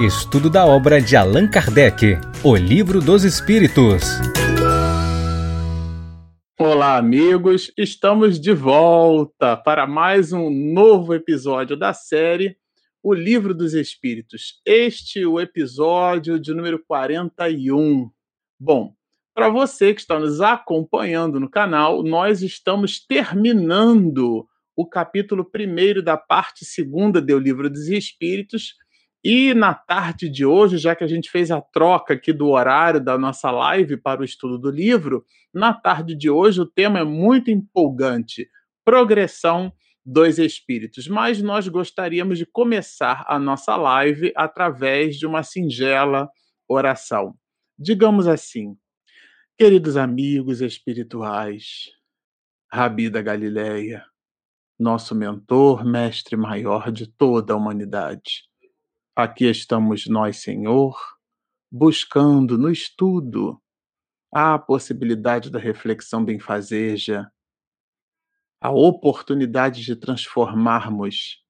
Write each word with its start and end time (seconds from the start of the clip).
Estudo 0.00 0.48
da 0.48 0.64
obra 0.64 1.02
de 1.02 1.16
Allan 1.16 1.50
Kardec, 1.50 2.18
O 2.44 2.54
Livro 2.54 3.00
dos 3.00 3.24
Espíritos. 3.24 4.04
Olá, 6.56 6.96
amigos! 6.96 7.72
Estamos 7.76 8.38
de 8.38 8.52
volta 8.52 9.56
para 9.56 9.88
mais 9.88 10.32
um 10.32 10.50
novo 10.50 11.14
episódio 11.14 11.76
da 11.76 11.92
série 11.92 12.56
O 13.02 13.12
Livro 13.12 13.52
dos 13.52 13.74
Espíritos. 13.74 14.60
Este 14.64 15.22
é 15.22 15.26
o 15.26 15.40
episódio 15.40 16.38
de 16.38 16.54
número 16.54 16.80
41. 16.86 18.08
Bom, 18.56 18.94
para 19.34 19.48
você 19.48 19.92
que 19.92 20.00
está 20.00 20.16
nos 20.16 20.40
acompanhando 20.40 21.40
no 21.40 21.50
canal, 21.50 22.04
nós 22.04 22.40
estamos 22.40 23.04
terminando 23.04 24.46
o 24.76 24.86
capítulo 24.88 25.44
primeiro 25.44 26.04
da 26.04 26.16
parte 26.16 26.64
segunda 26.64 27.20
do 27.20 27.36
Livro 27.36 27.68
dos 27.68 27.88
Espíritos. 27.88 28.76
E 29.24 29.52
na 29.52 29.74
tarde 29.74 30.28
de 30.28 30.46
hoje, 30.46 30.78
já 30.78 30.94
que 30.94 31.02
a 31.02 31.06
gente 31.06 31.30
fez 31.30 31.50
a 31.50 31.60
troca 31.60 32.14
aqui 32.14 32.32
do 32.32 32.48
horário 32.48 33.00
da 33.00 33.18
nossa 33.18 33.50
live 33.50 33.96
para 33.96 34.20
o 34.20 34.24
estudo 34.24 34.58
do 34.58 34.70
livro, 34.70 35.24
na 35.52 35.74
tarde 35.74 36.14
de 36.14 36.30
hoje 36.30 36.60
o 36.60 36.66
tema 36.66 37.00
é 37.00 37.04
muito 37.04 37.50
empolgante: 37.50 38.48
progressão 38.84 39.72
dos 40.04 40.38
espíritos. 40.38 41.08
Mas 41.08 41.42
nós 41.42 41.66
gostaríamos 41.68 42.38
de 42.38 42.46
começar 42.46 43.24
a 43.28 43.38
nossa 43.38 43.76
live 43.76 44.32
através 44.36 45.16
de 45.16 45.26
uma 45.26 45.42
singela 45.42 46.28
oração. 46.68 47.34
Digamos 47.78 48.28
assim: 48.28 48.76
Queridos 49.58 49.96
amigos 49.96 50.60
espirituais, 50.60 51.90
Rabi 52.72 53.10
da 53.10 53.20
Galileia, 53.20 54.04
nosso 54.78 55.14
mentor, 55.14 55.84
mestre 55.84 56.36
maior 56.36 56.92
de 56.92 57.06
toda 57.06 57.52
a 57.52 57.56
humanidade. 57.56 58.47
Aqui 59.20 59.46
estamos 59.46 60.06
nós, 60.06 60.36
Senhor, 60.36 60.96
buscando 61.72 62.56
no 62.56 62.70
estudo 62.70 63.60
a 64.32 64.56
possibilidade 64.56 65.50
da 65.50 65.58
reflexão 65.58 66.24
benfazeja, 66.24 67.28
a 68.60 68.70
oportunidade 68.70 69.82
de 69.82 69.96
transformarmos 69.96 71.44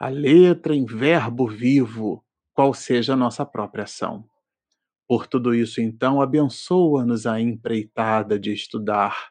a 0.00 0.08
letra 0.08 0.74
em 0.74 0.86
verbo 0.86 1.46
vivo, 1.46 2.24
qual 2.54 2.72
seja 2.72 3.12
a 3.12 3.16
nossa 3.16 3.44
própria 3.44 3.84
ação. 3.84 4.26
Por 5.06 5.26
tudo 5.26 5.54
isso, 5.54 5.82
então, 5.82 6.22
abençoa-nos 6.22 7.26
a 7.26 7.38
empreitada 7.38 8.40
de 8.40 8.50
estudar, 8.50 9.28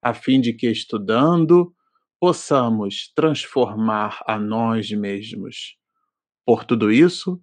a 0.00 0.14
fim 0.14 0.40
de 0.40 0.52
que, 0.52 0.70
estudando, 0.70 1.74
possamos 2.20 3.12
transformar 3.12 4.22
a 4.24 4.38
nós 4.38 4.88
mesmos. 4.92 5.81
Por 6.44 6.64
tudo 6.64 6.90
isso, 6.90 7.40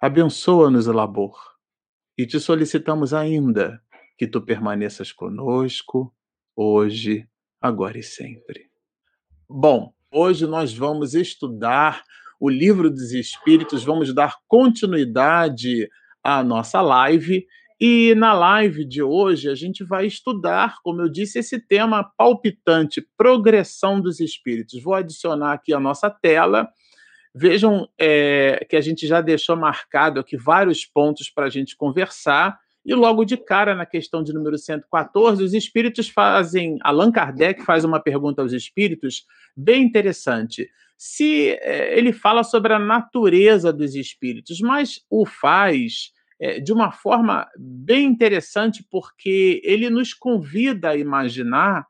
abençoa-nos 0.00 0.86
o 0.86 0.92
labor 0.92 1.36
e 2.16 2.26
te 2.26 2.38
solicitamos 2.38 3.12
ainda 3.12 3.82
que 4.16 4.26
tu 4.26 4.40
permaneças 4.40 5.10
conosco, 5.10 6.14
hoje, 6.54 7.26
agora 7.60 7.98
e 7.98 8.02
sempre. 8.02 8.70
Bom, 9.48 9.92
hoje 10.12 10.46
nós 10.46 10.72
vamos 10.72 11.14
estudar 11.14 12.04
o 12.38 12.48
Livro 12.48 12.90
dos 12.90 13.12
Espíritos, 13.12 13.82
vamos 13.82 14.14
dar 14.14 14.36
continuidade 14.46 15.88
à 16.22 16.44
nossa 16.44 16.80
live 16.80 17.46
e 17.80 18.14
na 18.14 18.34
live 18.34 18.84
de 18.84 19.02
hoje 19.02 19.48
a 19.48 19.54
gente 19.54 19.82
vai 19.82 20.04
estudar, 20.04 20.76
como 20.82 21.00
eu 21.00 21.08
disse, 21.08 21.38
esse 21.38 21.58
tema 21.58 22.04
palpitante, 22.16 23.00
progressão 23.16 23.98
dos 23.98 24.20
espíritos. 24.20 24.82
Vou 24.82 24.92
adicionar 24.92 25.54
aqui 25.54 25.72
a 25.72 25.80
nossa 25.80 26.10
tela. 26.10 26.68
Vejam 27.34 27.88
é, 27.98 28.66
que 28.68 28.76
a 28.76 28.80
gente 28.80 29.06
já 29.06 29.20
deixou 29.20 29.56
marcado 29.56 30.18
aqui 30.20 30.36
vários 30.36 30.84
pontos 30.84 31.30
para 31.30 31.46
a 31.46 31.50
gente 31.50 31.76
conversar. 31.76 32.58
E 32.84 32.94
logo 32.94 33.24
de 33.24 33.36
cara, 33.36 33.74
na 33.74 33.86
questão 33.86 34.22
de 34.22 34.32
número 34.32 34.58
114, 34.58 35.42
os 35.42 35.54
espíritos 35.54 36.08
fazem. 36.08 36.78
Allan 36.82 37.12
Kardec 37.12 37.62
faz 37.62 37.84
uma 37.84 38.00
pergunta 38.00 38.42
aos 38.42 38.52
espíritos 38.52 39.24
bem 39.56 39.82
interessante. 39.82 40.68
Se 40.96 41.50
é, 41.60 41.96
ele 41.96 42.12
fala 42.12 42.42
sobre 42.42 42.72
a 42.72 42.78
natureza 42.78 43.72
dos 43.72 43.94
espíritos, 43.94 44.60
mas 44.60 45.04
o 45.08 45.24
faz 45.24 46.12
é, 46.40 46.58
de 46.58 46.72
uma 46.72 46.90
forma 46.90 47.46
bem 47.58 48.06
interessante, 48.06 48.82
porque 48.90 49.60
ele 49.62 49.90
nos 49.90 50.14
convida 50.14 50.90
a 50.90 50.96
imaginar 50.96 51.86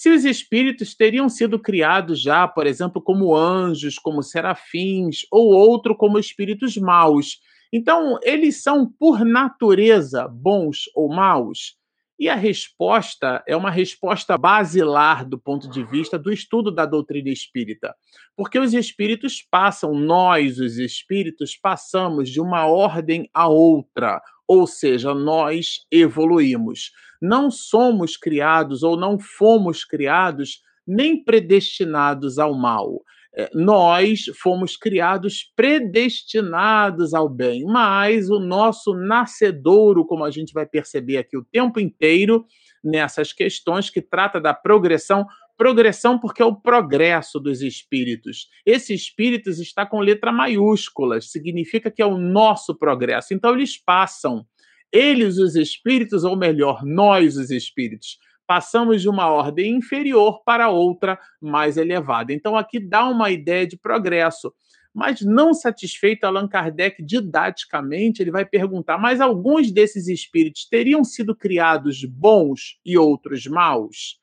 se 0.00 0.08
os 0.08 0.24
espíritos 0.24 0.94
teriam 0.94 1.28
sido 1.28 1.58
criados 1.58 2.22
já, 2.22 2.48
por 2.48 2.66
exemplo, 2.66 3.02
como 3.02 3.36
anjos, 3.36 3.98
como 3.98 4.22
serafins, 4.22 5.26
ou 5.30 5.48
outro 5.48 5.94
como 5.94 6.18
espíritos 6.18 6.74
maus. 6.78 7.38
Então, 7.70 8.18
eles 8.22 8.62
são, 8.62 8.90
por 8.90 9.26
natureza, 9.26 10.26
bons 10.26 10.84
ou 10.94 11.14
maus? 11.14 11.76
E 12.18 12.30
a 12.30 12.34
resposta 12.34 13.44
é 13.46 13.54
uma 13.54 13.70
resposta 13.70 14.38
basilar 14.38 15.28
do 15.28 15.38
ponto 15.38 15.68
de 15.68 15.84
vista 15.84 16.18
do 16.18 16.32
estudo 16.32 16.70
da 16.70 16.86
doutrina 16.86 17.28
espírita. 17.28 17.94
Porque 18.34 18.58
os 18.58 18.72
espíritos 18.72 19.46
passam, 19.50 19.94
nós, 19.94 20.58
os 20.58 20.78
espíritos, 20.78 21.58
passamos 21.58 22.30
de 22.30 22.40
uma 22.40 22.64
ordem 22.64 23.28
a 23.34 23.48
outra, 23.48 24.22
ou 24.50 24.66
seja, 24.66 25.14
nós 25.14 25.86
evoluímos. 25.92 26.90
Não 27.22 27.52
somos 27.52 28.16
criados 28.16 28.82
ou 28.82 28.96
não 28.96 29.16
fomos 29.16 29.84
criados 29.84 30.60
nem 30.84 31.22
predestinados 31.22 32.36
ao 32.36 32.52
mal. 32.52 33.00
É, 33.32 33.48
nós 33.54 34.24
fomos 34.42 34.76
criados 34.76 35.52
predestinados 35.54 37.14
ao 37.14 37.28
bem, 37.28 37.62
mas 37.62 38.28
o 38.28 38.40
nosso 38.40 38.92
nascedouro, 38.92 40.04
como 40.04 40.24
a 40.24 40.32
gente 40.32 40.52
vai 40.52 40.66
perceber 40.66 41.18
aqui 41.18 41.36
o 41.36 41.44
tempo 41.44 41.78
inteiro 41.78 42.44
nessas 42.82 43.32
questões 43.32 43.88
que 43.88 44.02
trata 44.02 44.40
da 44.40 44.52
progressão, 44.52 45.24
progressão 45.60 46.18
porque 46.18 46.40
é 46.40 46.44
o 46.44 46.56
progresso 46.56 47.38
dos 47.38 47.60
espíritos. 47.60 48.48
Esse 48.64 48.94
espíritos 48.94 49.58
está 49.58 49.84
com 49.84 50.00
letra 50.00 50.32
maiúscula, 50.32 51.20
significa 51.20 51.90
que 51.90 52.00
é 52.00 52.06
o 52.06 52.16
nosso 52.16 52.74
progresso. 52.74 53.34
Então 53.34 53.52
eles 53.52 53.76
passam, 53.76 54.46
eles 54.90 55.36
os 55.36 55.56
espíritos, 55.56 56.24
ou 56.24 56.34
melhor, 56.34 56.82
nós 56.82 57.36
os 57.36 57.50
espíritos, 57.50 58.16
passamos 58.46 59.02
de 59.02 59.08
uma 59.10 59.26
ordem 59.26 59.76
inferior 59.76 60.42
para 60.44 60.70
outra 60.70 61.18
mais 61.38 61.76
elevada. 61.76 62.32
Então, 62.32 62.56
aqui 62.56 62.80
dá 62.80 63.06
uma 63.06 63.30
ideia 63.30 63.66
de 63.66 63.76
progresso. 63.76 64.50
Mas 64.94 65.20
não 65.20 65.52
satisfeito, 65.52 66.24
Allan 66.24 66.48
Kardec, 66.48 67.04
didaticamente, 67.04 68.22
ele 68.22 68.30
vai 68.30 68.46
perguntar: 68.46 68.96
mas 68.96 69.20
alguns 69.20 69.70
desses 69.70 70.08
espíritos 70.08 70.66
teriam 70.66 71.04
sido 71.04 71.36
criados 71.36 72.02
bons 72.02 72.80
e 72.82 72.96
outros 72.96 73.46
maus? 73.46 74.19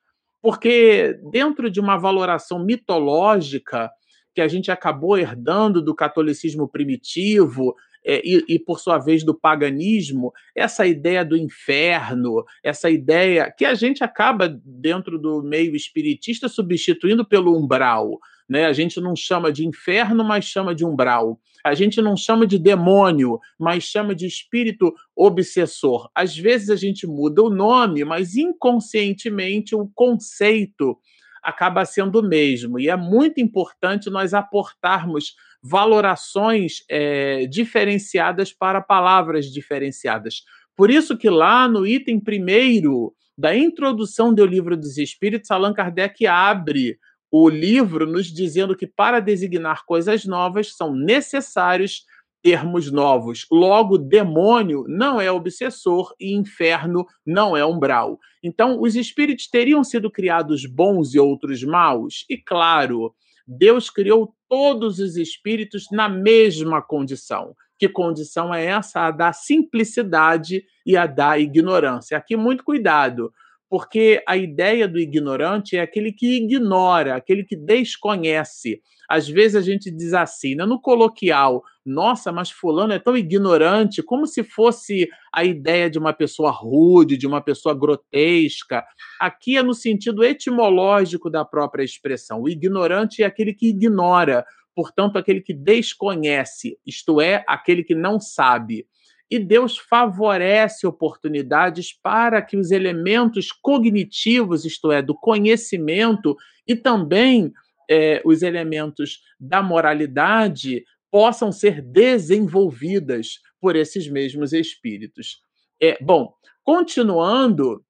Porque, 0.47 1.19
dentro 1.30 1.69
de 1.69 1.78
uma 1.78 1.97
valoração 1.97 2.58
mitológica 2.58 3.91
que 4.34 4.40
a 4.40 4.47
gente 4.47 4.72
acabou 4.72 5.18
herdando 5.18 5.81
do 5.81 5.94
catolicismo 5.94 6.69
primitivo, 6.69 7.75
é, 8.06 8.22
e, 8.24 8.46
e, 8.47 8.57
por 8.57 8.80
sua 8.80 8.97
vez, 8.97 9.25
do 9.25 9.38
paganismo, 9.38 10.31
essa 10.56 10.88
ideia 10.88 11.25
do 11.25 11.36
inferno, 11.36 12.46
essa 12.63 12.90
ideia 12.90 13.53
que 13.57 13.66
a 13.66 13.74
gente 13.74 14.06
acaba, 14.06 14.47
dentro 14.63 15.19
do 15.19 15.44
meio 15.44 15.75
espiritista, 15.75 16.47
substituindo 16.47 17.28
pelo 17.28 17.53
umbral. 17.53 18.18
Né? 18.50 18.66
A 18.66 18.74
gente 18.74 19.02
não 19.02 19.16
chama 19.16 19.52
de 19.52 19.66
inferno, 19.66 20.24
mas 20.24 20.46
chama 20.46 20.74
de 20.74 20.85
umbral. 20.85 21.40
A 21.63 21.74
gente 21.74 22.02
não 22.02 22.16
chama 22.16 22.47
de 22.47 22.58
demônio, 22.58 23.40
mas 23.59 23.84
chama 23.84 24.16
de 24.16 24.25
espírito 24.25 24.94
obsessor. 25.16 26.09
Às 26.16 26.38
vezes 26.38 26.69
a 26.69 26.75
gente 26.75 27.06
muda 27.06 27.44
o 27.44 27.50
nome, 27.50 28.06
mas 28.06 28.36
inconscientemente 28.36 29.75
o 29.75 29.90
conceito 29.94 30.97
acaba 31.44 31.86
sendo 31.86 32.19
o 32.19 32.28
mesmo. 32.28 32.80
E 32.80 32.90
é 32.90 32.96
muito 32.96 33.40
importante 33.41 34.09
nós 34.09 34.34
aportarmos 34.34 35.36
valorações 35.62 36.84
é, 36.89 37.45
diferenciadas 37.48 38.54
para 38.54 38.81
palavras 38.81 39.45
diferenciadas. 39.45 40.44
Por 40.75 40.89
isso 40.89 41.18
que 41.18 41.30
lá 41.30 41.68
no 41.68 41.86
item 41.86 42.19
primeiro 42.19 43.13
da 43.38 43.56
introdução 43.56 44.33
do 44.33 44.45
Livro 44.45 44.75
dos 44.75 44.98
Espíritos, 44.98 45.51
Allan 45.51 45.74
Kardec 45.74 46.25
abre 46.25 46.98
o 47.31 47.50
livro 47.50 48.06
nos 48.06 48.27
dizendo 48.27 48.75
que 48.75 48.88
para 48.88 49.19
designar 49.19 49.85
coisas 49.85 50.25
novas 50.25 50.75
são 50.75 50.94
necessários 50.94 52.06
termos 52.41 52.91
novos. 52.91 53.45
Logo, 53.51 53.97
demônio 53.97 54.85
não 54.88 55.19
é 55.19 55.29
obsessor 55.31 56.13
e 56.19 56.33
inferno 56.33 57.06
não 57.25 57.57
é 57.57 57.65
umbral. 57.65 58.19
Então, 58.41 58.79
os 58.81 58.95
espíritos 58.95 59.50
teriam 59.50 59.83
sido 59.83 60.09
criados 60.09 60.65
bons 60.65 61.13
e 61.13 61.19
outros 61.19 61.63
maus? 61.63 62.25
E 62.29 62.38
claro, 62.38 63.13
Deus 63.45 63.89
criou 63.89 64.33
todos 64.47 65.00
os 65.00 65.18
espíritos 65.18 65.88
na 65.91 66.07
mesma 66.07 66.81
condição. 66.81 67.53
Que 67.77 67.89
condição 67.89 68.53
é 68.53 68.65
essa? 68.65 69.01
A 69.01 69.12
da 69.12 69.33
simplicidade 69.33 70.63
e 70.85 70.95
a 70.97 71.06
da 71.06 71.38
ignorância. 71.38 72.18
Aqui, 72.18 72.35
muito 72.35 72.63
cuidado, 72.63 73.31
porque 73.69 74.24
a 74.28 74.38
ideia 74.38 74.88
do 74.88 75.00
ignorante 75.00 75.75
é 75.75 75.81
aquele 75.81 76.12
que 76.12 76.38
ignora, 76.38 77.16
aquele 77.16 77.44
que 77.44 77.56
desconhece. 77.56 78.81
Às 79.10 79.28
vezes 79.28 79.56
a 79.56 79.62
gente 79.62 79.90
diz 79.90 80.14
assim, 80.14 80.56
né, 80.56 80.66
no 80.66 80.81
coloquial, 80.81 81.64
nossa, 81.86 82.31
mas 82.31 82.52
fulano 82.52 82.92
é 82.92 83.00
tão 83.00 83.16
ignorante, 83.16 84.04
como 84.04 84.28
se 84.28 84.44
fosse 84.44 85.08
a 85.34 85.46
ideia 85.46 85.90
de 85.90 85.98
uma 85.98 86.12
pessoa 86.12 86.52
rude, 86.52 87.18
de 87.18 87.25
uma 87.25 87.42
pessoa 87.42 87.74
grotesca. 87.74 88.84
Aqui 89.19 89.56
é 89.58 89.64
no 89.64 89.74
sentido 89.74 90.24
etimológico 90.24 91.30
da 91.30 91.46
própria 91.46 91.84
expressão. 91.84 92.42
O 92.42 92.50
ignorante 92.50 93.24
é 93.24 93.25
aquele 93.25 93.54
que 93.54 93.70
ignora, 93.70 94.46
portanto, 94.75 95.18
aquele 95.18 95.40
que 95.40 95.54
desconhece, 95.54 96.78
isto 96.86 97.22
é, 97.22 97.46
aquele 97.48 97.86
que 97.86 97.96
não 97.96 98.20
sabe. 98.20 98.86
E 99.29 99.39
Deus 99.39 99.77
favorece 99.77 100.88
oportunidades 100.88 101.91
para 101.91 102.41
que 102.41 102.56
os 102.56 102.71
elementos 102.71 103.51
cognitivos, 103.51 104.63
isto 104.63 104.91
é, 104.91 105.01
do 105.01 105.13
conhecimento, 105.13 106.35
e 106.65 106.75
também 106.75 107.51
é, 107.89 108.21
os 108.25 108.41
elementos 108.41 109.21
da 109.39 109.62
moralidade 109.62 110.83
possam 111.12 111.51
ser 111.51 111.81
desenvolvidas 111.81 113.39
por 113.59 113.75
esses 113.75 114.07
mesmos 114.07 114.53
espíritos. 114.53 115.39
É, 115.81 115.97
bom, 116.01 116.33
continuando, 116.63 117.83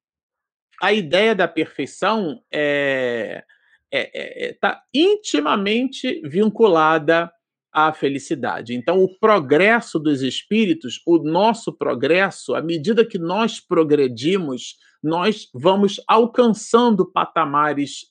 a 0.82 0.94
ideia 0.94 1.34
da 1.34 1.48
perfeição 1.48 2.34
está 2.34 2.48
é, 2.52 3.44
é, 3.92 4.50
é, 4.50 4.54
tá 4.54 4.82
intimamente 4.94 6.22
vinculada 6.24 7.32
à 7.78 7.94
felicidade. 7.94 8.74
Então, 8.74 9.04
o 9.04 9.20
progresso 9.20 10.00
dos 10.00 10.24
espíritos, 10.24 11.00
o 11.06 11.20
nosso 11.20 11.72
progresso, 11.72 12.56
à 12.56 12.62
medida 12.62 13.06
que 13.06 13.20
nós 13.20 13.60
progredimos 13.60 14.78
nós 15.04 15.48
vamos 15.54 16.02
alcançando 16.08 17.06
patamares 17.06 18.08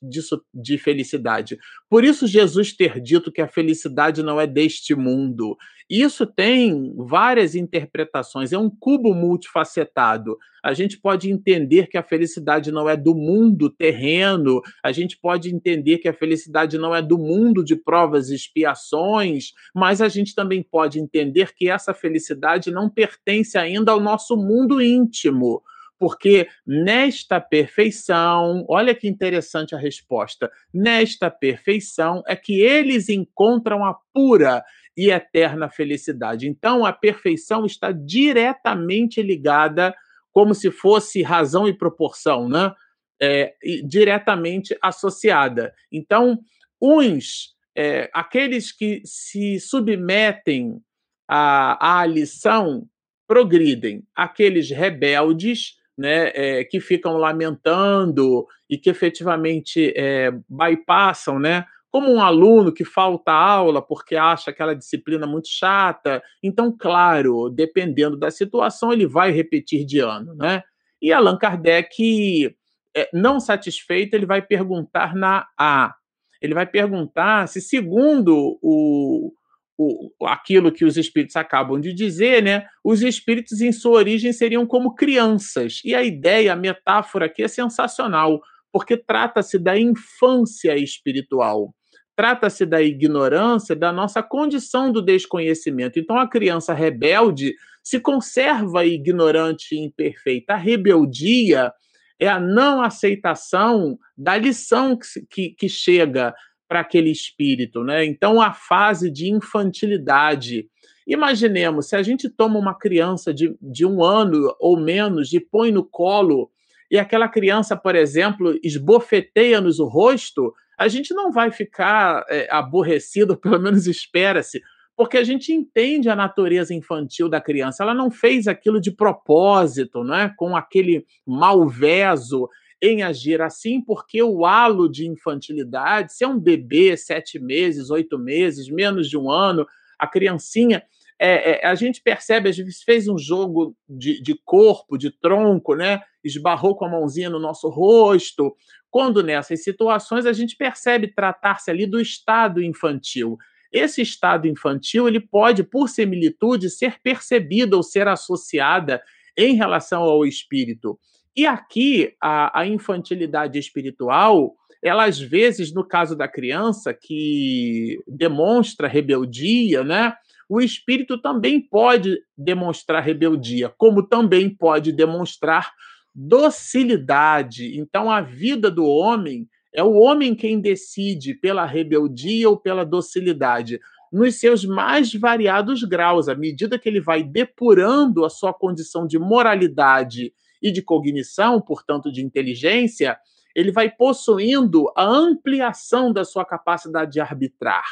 de 0.55 0.79
felicidade. 0.79 1.59
Por 1.88 2.05
isso, 2.05 2.27
Jesus 2.27 2.73
ter 2.73 3.00
dito 3.00 3.33
que 3.33 3.41
a 3.41 3.49
felicidade 3.49 4.23
não 4.23 4.41
é 4.41 4.47
deste 4.47 4.94
mundo. 4.94 5.56
Isso 5.88 6.27
tem 6.27 6.93
várias 6.97 7.55
interpretações, 7.55 8.53
é 8.53 8.59
um 8.59 8.69
cubo 8.69 9.15
multifacetado. 9.15 10.37
A 10.65 10.75
gente 10.75 10.99
pode 10.99 11.31
entender 11.31 11.87
que 11.87 11.97
a 11.97 12.03
felicidade 12.03 12.73
não 12.73 12.88
é 12.88 12.97
do 12.97 13.15
mundo 13.15 13.71
terreno, 13.71 14.61
a 14.83 14.91
gente 14.91 15.17
pode 15.17 15.55
entender 15.55 15.99
que 15.99 16.09
a 16.09 16.12
felicidade 16.12 16.77
não 16.77 16.93
é 16.93 17.00
do 17.00 17.17
mundo 17.17 17.62
de 17.62 17.77
provas 17.77 18.31
e 18.31 18.35
expiações, 18.35 19.53
mas 19.73 20.00
a 20.00 20.09
gente 20.09 20.35
também 20.35 20.61
pode 20.61 20.99
entender 20.99 21.55
que 21.55 21.71
essa 21.71 21.94
felicidade 21.94 22.73
não 22.73 22.91
pertence 22.91 23.56
ainda 23.56 23.93
ao 23.93 24.00
nosso 24.00 24.37
mundo 24.37 24.83
íntimo 24.83 25.62
porque 25.99 26.49
nesta 26.67 27.41
perfeição, 27.41 28.65
olha 28.69 28.95
que 28.95 29.09
interessante 29.09 29.75
a 29.75 29.79
resposta, 29.79 30.51
nesta 30.73 31.31
perfeição 31.31 32.23
é 32.27 32.37
que 32.37 32.61
eles 32.61 33.09
encontram 33.09 33.85
a 33.85 33.97
pura 34.13 34.63
e 34.97 35.11
eterna 35.11 35.69
felicidade. 35.69 36.49
Então, 36.49 36.85
a 36.85 36.93
perfeição 36.93 37.67
está 37.67 37.93
diretamente 37.93 39.21
ligada, 39.23 39.95
como 40.33 40.55
se 40.55 40.71
fosse 40.71 41.23
razão 41.23 41.69
e 41.69 41.77
proporção, 41.77 42.49
né? 42.49 42.73
É, 43.21 43.55
diretamente 43.87 44.77
associada. 44.83 45.73
Então, 45.91 46.39
uns, 46.81 47.55
é, 47.75 48.11
aqueles 48.13 48.71
que 48.71 49.01
se 49.05 49.59
submetem 49.59 50.79
à, 51.27 52.01
à 52.01 52.07
lição, 52.07 52.87
progridem. 53.27 54.05
Aqueles 54.15 54.71
rebeldes 54.71 55.75
né, 55.97 56.31
é, 56.35 56.65
que 56.65 56.81
ficam 56.81 57.17
lamentando 57.17 58.47
e 58.69 58.77
que 58.77 58.91
efetivamente 58.91 59.93
é, 59.97 60.31
bypassam, 60.49 61.39
né, 61.39 61.65
como 61.91 62.13
um 62.13 62.21
aluno 62.21 62.73
que 62.73 62.85
falta 62.85 63.33
aula 63.33 63.81
porque 63.81 64.17
acha 64.17 64.51
aquela 64.51 64.75
disciplina 64.75 65.27
muito 65.27 65.49
chata. 65.49 66.23
Então, 66.43 66.71
claro, 66.77 67.49
dependendo 67.49 68.19
da 68.19 68.31
situação, 68.31 68.93
ele 68.93 69.07
vai 69.07 69.31
repetir 69.31 69.87
de 69.87 70.01
ano. 70.01 70.35
Né? 70.35 70.63
E 71.01 71.11
Allan 71.11 71.39
Kardec, 71.39 72.55
é, 72.95 73.09
não 73.15 73.41
satisfeito, 73.41 74.15
ele 74.15 74.27
vai 74.27 74.43
perguntar 74.43 75.15
na 75.15 75.47
A. 75.57 75.95
Ele 76.41 76.53
vai 76.53 76.67
perguntar 76.67 77.49
se, 77.49 77.63
segundo 77.63 78.59
o, 78.61 79.33
o, 79.78 80.11
aquilo 80.26 80.73
que 80.73 80.84
os 80.84 80.96
espíritos 80.96 81.37
acabam 81.37 81.81
de 81.81 81.93
dizer, 81.93 82.43
né? 82.43 82.67
Os 82.82 83.02
espíritos, 83.02 83.61
em 83.61 83.73
sua 83.73 83.99
origem, 83.99 84.32
seriam 84.32 84.67
como 84.67 84.94
crianças. 84.94 85.81
E 85.84 85.94
a 85.94 86.02
ideia, 86.02 86.52
a 86.52 86.56
metáfora 86.56 87.26
aqui 87.26 87.43
é 87.43 87.49
sensacional, 87.49 88.40
porque 88.73 88.96
trata-se 88.96 89.58
da 89.58 89.78
infância 89.78 90.76
espiritual. 90.76 91.75
Trata-se 92.14 92.64
da 92.64 92.81
ignorância, 92.81 93.76
da 93.76 93.93
nossa 93.93 94.23
condição 94.23 94.90
do 94.90 95.02
desconhecimento. 95.02 95.99
Então, 95.99 96.19
a 96.19 96.28
criança 96.28 96.73
rebelde 96.73 97.55
se 97.84 98.00
conserva 98.00 98.87
ignorante 98.87 99.75
e 99.75 99.84
imperfeita. 99.84 100.55
A 100.55 100.56
rebeldia 100.56 101.70
é 102.19 102.26
a 102.26 102.40
não 102.40 102.82
aceitação 102.82 103.99
da 104.17 104.37
lição 104.38 104.99
que, 104.99 105.26
que, 105.28 105.50
que 105.50 105.69
chega 105.69 106.34
para 106.69 106.81
aquele 106.81 107.11
espírito, 107.11 107.83
né? 107.83 108.05
Então 108.05 108.41
a 108.41 108.53
fase 108.53 109.11
de 109.11 109.31
infantilidade. 109.31 110.69
Imaginemos, 111.07 111.89
se 111.89 111.97
a 111.97 112.03
gente 112.03 112.29
toma 112.29 112.59
uma 112.59 112.77
criança 112.77 113.33
de, 113.33 113.57
de 113.63 113.87
um 113.87 114.03
ano 114.03 114.55
ou 114.59 114.79
menos 114.79 115.33
e 115.33 115.39
põe 115.39 115.71
no 115.71 115.85
colo, 115.85 116.51
e 116.91 116.99
aquela 116.99 117.29
criança, 117.29 117.77
por 117.77 117.95
exemplo, 117.95 118.59
esbofeteia-nos 118.63 119.79
o 119.79 119.87
rosto, 119.87 120.53
a 120.79 120.89
gente 120.89 121.15
não 121.15 121.33
vai 121.33 121.51
ficar 121.51 122.25
é, 122.29 122.49
aborrecido, 122.51 123.37
pelo 123.41 123.61
menos 123.61 123.87
espera-se, 123.87 124.61
porque 124.97 125.19
a 125.19 125.25
gente 125.25 125.53
entende 125.53 126.09
a 126.09 126.17
natureza 126.17 126.75
infantil 126.75 127.29
da 127.29 127.41
criança. 127.41 127.83
Ela 127.83 127.95
não 127.95 128.11
fez 128.11 128.49
aquilo 128.49 128.81
de 128.81 128.91
propósito, 128.91 130.03
né? 130.03 130.33
com 130.37 130.57
aquele 130.57 131.05
malveso 131.27 132.49
em 132.82 133.02
agir 133.02 133.40
assim, 133.40 133.81
porque 133.81 134.23
o 134.23 134.44
halo 134.44 134.88
de 134.88 135.06
infantilidade, 135.06 136.12
se 136.12 136.25
é 136.25 136.28
um 136.28 136.38
bebê, 136.38 136.96
sete 136.96 137.38
meses, 137.38 137.90
oito 137.90 138.19
meses, 138.19 138.69
menos 138.69 139.08
de 139.08 139.17
um 139.17 139.31
ano, 139.31 139.67
a 139.99 140.06
criancinha, 140.06 140.82
é, 141.19 141.52
é, 141.52 141.67
a 141.67 141.75
gente 141.75 142.02
percebe, 142.02 142.50
às 142.50 142.56
vezes 142.56 142.82
fez 142.82 143.08
um 143.08 143.17
jogo 143.17 143.75
de, 143.88 144.20
de 144.20 144.34
corpo, 144.44 144.99
de 144.99 145.11
tronco, 145.11 145.75
né? 145.75 146.02
esbarrou 146.23 146.76
com 146.76 146.84
a 146.84 146.90
mãozinha 146.90 147.31
no 147.31 147.38
nosso 147.38 147.69
rosto. 147.69 148.55
Quando 148.90 149.23
nessas 149.23 149.62
situações 149.62 150.26
a 150.26 150.32
gente 150.32 150.56
percebe 150.56 151.08
tratar-se 151.08 151.70
ali 151.70 151.87
do 151.87 152.00
estado 152.00 152.62
infantil. 152.62 153.38
Esse 153.73 154.02
estado 154.02 154.46
infantil 154.46 155.08
ele 155.08 155.20
pode, 155.20 155.62
por 155.62 155.88
similitude, 155.88 156.70
ser 156.70 157.00
percebido 157.02 157.76
ou 157.76 157.83
ser 157.83 158.09
associada 158.09 159.02
em 159.37 159.54
relação 159.54 160.02
ao 160.02 160.25
espírito. 160.25 160.99
E 161.37 161.45
aqui, 161.45 162.14
a, 162.21 162.61
a 162.61 162.66
infantilidade 162.66 163.59
espiritual, 163.59 164.55
ela 164.83 165.05
às 165.05 165.21
vezes, 165.21 165.73
no 165.73 165.87
caso 165.87 166.16
da 166.16 166.26
criança 166.26 166.95
que 166.95 167.99
demonstra 168.09 168.88
rebeldia, 168.88 169.85
né? 169.85 170.14
O 170.49 170.61
espírito 170.61 171.21
também 171.21 171.61
pode 171.61 172.19
demonstrar 172.38 173.02
rebeldia, 173.02 173.69
como 173.76 174.02
também 174.02 174.49
pode 174.49 174.93
demonstrar 174.93 175.73
docilidade. 176.14 177.78
Então, 177.78 178.11
a 178.11 178.23
vida 178.23 178.71
do 178.71 178.87
homem 178.87 179.47
é 179.75 179.83
o 179.83 179.93
homem 179.93 180.35
quem 180.35 180.59
decide 180.59 181.35
pela 181.35 181.66
rebeldia 181.66 182.49
ou 182.49 182.57
pela 182.57 182.87
docilidade, 182.87 183.78
nos 184.11 184.37
seus 184.37 184.64
mais 184.64 185.12
variados 185.12 185.83
graus, 185.85 186.28
à 186.28 186.35
medida 186.35 186.78
que 186.78 186.88
ele 186.88 187.00
vai 187.00 187.23
depurando 187.23 188.25
a 188.25 188.31
sua 188.31 188.55
condição 188.55 189.07
de 189.07 189.19
moralidade 189.19 190.33
e 190.68 190.73
de 190.73 190.82
cognição, 190.82 191.61
portanto, 191.61 192.11
de 192.11 192.25
inteligência, 192.25 193.16
ele 193.54 193.73
vai 193.73 193.90
possuindo 193.90 194.90
a 194.96 195.04
ampliação 195.04 196.12
da 196.12 196.25
sua 196.25 196.44
capacidade 196.44 197.12
de 197.12 197.20
arbitrar, 197.20 197.87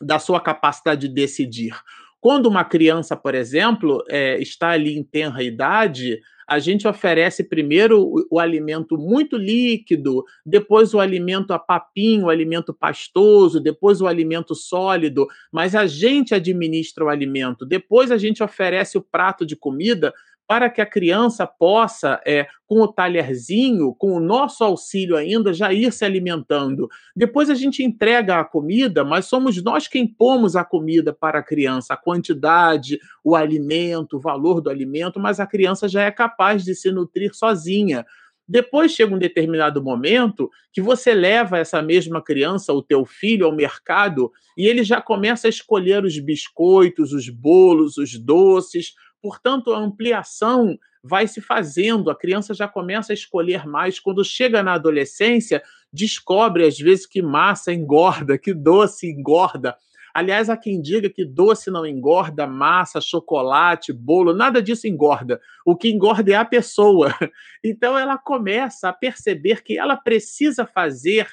da 0.00 0.18
sua 0.18 0.40
capacidade 0.40 1.08
de 1.08 1.14
decidir. 1.14 1.74
Quando 2.20 2.46
uma 2.46 2.64
criança, 2.64 3.16
por 3.16 3.34
exemplo, 3.34 4.02
é, 4.08 4.40
está 4.40 4.70
ali 4.70 4.98
em 4.98 5.04
tenra 5.04 5.42
idade, 5.42 6.20
a 6.48 6.58
gente 6.58 6.86
oferece 6.86 7.44
primeiro 7.44 8.02
o, 8.02 8.26
o, 8.30 8.40
alimento 8.40 8.96
muito 8.96 9.36
líquido, 9.36 10.24
depois 10.44 10.94
o 10.94 11.00
alimento 11.00 11.52
a 11.52 11.58
papinho, 11.58 12.26
o 12.26 12.30
alimento 12.30 12.72
pastoso, 12.72 13.60
depois 13.60 14.00
o 14.00 14.06
alimento 14.06 14.54
sólido, 14.54 15.26
mas 15.52 15.74
a 15.74 15.86
gente 15.86 16.34
administra 16.34 17.04
o 17.04 17.08
alimento. 17.08 17.66
Depois 17.66 18.10
a 18.10 18.18
gente 18.18 18.42
oferece 18.42 18.96
o 18.96 19.02
prato 19.02 19.44
de 19.44 19.56
comida 19.56 20.12
para 20.46 20.70
que 20.70 20.80
a 20.80 20.86
criança 20.86 21.46
possa, 21.46 22.20
é, 22.24 22.46
com 22.66 22.80
o 22.80 22.88
talherzinho, 22.88 23.94
com 23.94 24.12
o 24.12 24.20
nosso 24.20 24.62
auxílio 24.62 25.16
ainda, 25.16 25.52
já 25.52 25.72
ir 25.72 25.92
se 25.92 26.04
alimentando. 26.04 26.88
Depois 27.14 27.50
a 27.50 27.54
gente 27.54 27.82
entrega 27.82 28.38
a 28.38 28.44
comida, 28.44 29.04
mas 29.04 29.26
somos 29.26 29.62
nós 29.62 29.88
quem 29.88 30.06
pomos 30.06 30.54
a 30.54 30.64
comida 30.64 31.12
para 31.12 31.40
a 31.40 31.42
criança, 31.42 31.94
a 31.94 31.96
quantidade, 31.96 32.98
o 33.24 33.34
alimento, 33.34 34.16
o 34.16 34.20
valor 34.20 34.60
do 34.60 34.70
alimento, 34.70 35.18
mas 35.18 35.40
a 35.40 35.46
criança 35.46 35.88
já 35.88 36.02
é 36.02 36.10
capaz 36.10 36.64
de 36.64 36.74
se 36.74 36.90
nutrir 36.90 37.34
sozinha. 37.34 38.04
Depois 38.48 38.92
chega 38.92 39.14
um 39.14 39.18
determinado 39.18 39.82
momento 39.82 40.48
que 40.72 40.80
você 40.80 41.12
leva 41.12 41.58
essa 41.58 41.82
mesma 41.82 42.22
criança, 42.22 42.72
o 42.72 42.82
teu 42.82 43.04
filho, 43.04 43.46
ao 43.46 43.54
mercado 43.54 44.30
e 44.56 44.66
ele 44.66 44.84
já 44.84 45.02
começa 45.02 45.48
a 45.48 45.50
escolher 45.50 46.04
os 46.04 46.18
biscoitos, 46.18 47.12
os 47.12 47.28
bolos, 47.28 47.98
os 47.98 48.16
doces. 48.16 48.94
Portanto, 49.26 49.72
a 49.72 49.78
ampliação 49.80 50.78
vai 51.02 51.26
se 51.26 51.40
fazendo, 51.40 52.12
a 52.12 52.14
criança 52.14 52.54
já 52.54 52.68
começa 52.68 53.12
a 53.12 53.14
escolher 53.14 53.66
mais. 53.66 53.98
Quando 53.98 54.24
chega 54.24 54.62
na 54.62 54.74
adolescência, 54.74 55.64
descobre 55.92 56.64
às 56.64 56.78
vezes 56.78 57.06
que 57.06 57.20
massa 57.20 57.72
engorda, 57.72 58.38
que 58.38 58.54
doce 58.54 59.10
engorda. 59.10 59.76
Aliás, 60.14 60.48
há 60.48 60.56
quem 60.56 60.80
diga 60.80 61.10
que 61.10 61.24
doce 61.24 61.72
não 61.72 61.84
engorda, 61.84 62.46
massa, 62.46 63.00
chocolate, 63.00 63.92
bolo, 63.92 64.32
nada 64.32 64.62
disso 64.62 64.86
engorda. 64.86 65.40
O 65.64 65.74
que 65.74 65.88
engorda 65.88 66.30
é 66.30 66.36
a 66.36 66.44
pessoa. 66.44 67.12
Então 67.64 67.98
ela 67.98 68.16
começa 68.16 68.88
a 68.88 68.92
perceber 68.92 69.64
que 69.64 69.76
ela 69.76 69.96
precisa 69.96 70.64
fazer 70.64 71.26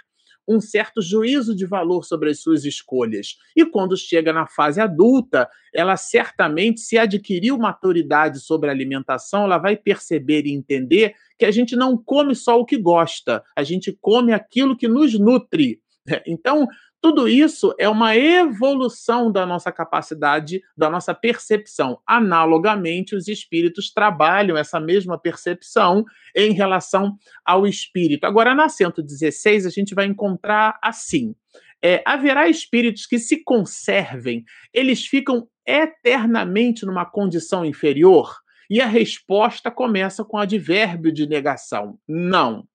um 0.47 0.59
certo 0.59 1.01
juízo 1.01 1.55
de 1.55 1.65
valor 1.65 2.03
sobre 2.03 2.29
as 2.29 2.41
suas 2.41 2.65
escolhas. 2.65 3.37
E 3.55 3.65
quando 3.65 3.97
chega 3.97 4.33
na 4.33 4.47
fase 4.47 4.81
adulta, 4.81 5.49
ela 5.73 5.97
certamente, 5.97 6.81
se 6.81 6.97
adquiriu 6.97 7.57
maturidade 7.57 8.39
sobre 8.39 8.69
a 8.69 8.73
alimentação, 8.73 9.43
ela 9.43 9.57
vai 9.57 9.75
perceber 9.75 10.45
e 10.45 10.53
entender 10.53 11.15
que 11.37 11.45
a 11.45 11.51
gente 11.51 11.75
não 11.75 11.97
come 11.97 12.35
só 12.35 12.59
o 12.59 12.65
que 12.65 12.77
gosta, 12.77 13.43
a 13.55 13.63
gente 13.63 13.91
come 14.01 14.33
aquilo 14.33 14.77
que 14.77 14.87
nos 14.87 15.17
nutre. 15.17 15.81
Então, 16.27 16.67
tudo 17.03 17.27
isso 17.27 17.75
é 17.77 17.89
uma 17.89 18.15
evolução 18.15 19.29
da 19.29 19.45
nossa 19.45 19.73
capacidade, 19.73 20.61
da 20.75 20.89
nossa 20.89 21.13
percepção. 21.13 21.99
Analogamente, 22.07 23.13
os 23.13 23.27
espíritos 23.27 23.91
trabalham 23.91 24.55
essa 24.55 24.79
mesma 24.79 25.19
percepção 25.19 26.05
em 26.33 26.53
relação 26.53 27.17
ao 27.43 27.67
espírito. 27.67 28.23
Agora, 28.23 28.55
na 28.55 28.69
116, 28.69 29.65
a 29.65 29.69
gente 29.69 29.93
vai 29.93 30.05
encontrar 30.05 30.79
assim: 30.81 31.35
é, 31.83 32.01
haverá 32.05 32.47
espíritos 32.47 33.05
que 33.05 33.19
se 33.19 33.43
conservem, 33.43 34.45
eles 34.73 35.05
ficam 35.05 35.45
eternamente 35.67 36.85
numa 36.85 37.05
condição 37.05 37.65
inferior? 37.65 38.33
E 38.69 38.79
a 38.79 38.87
resposta 38.87 39.69
começa 39.69 40.23
com 40.23 40.37
advérbio 40.37 41.11
de 41.11 41.27
negação: 41.27 41.99
não. 42.07 42.65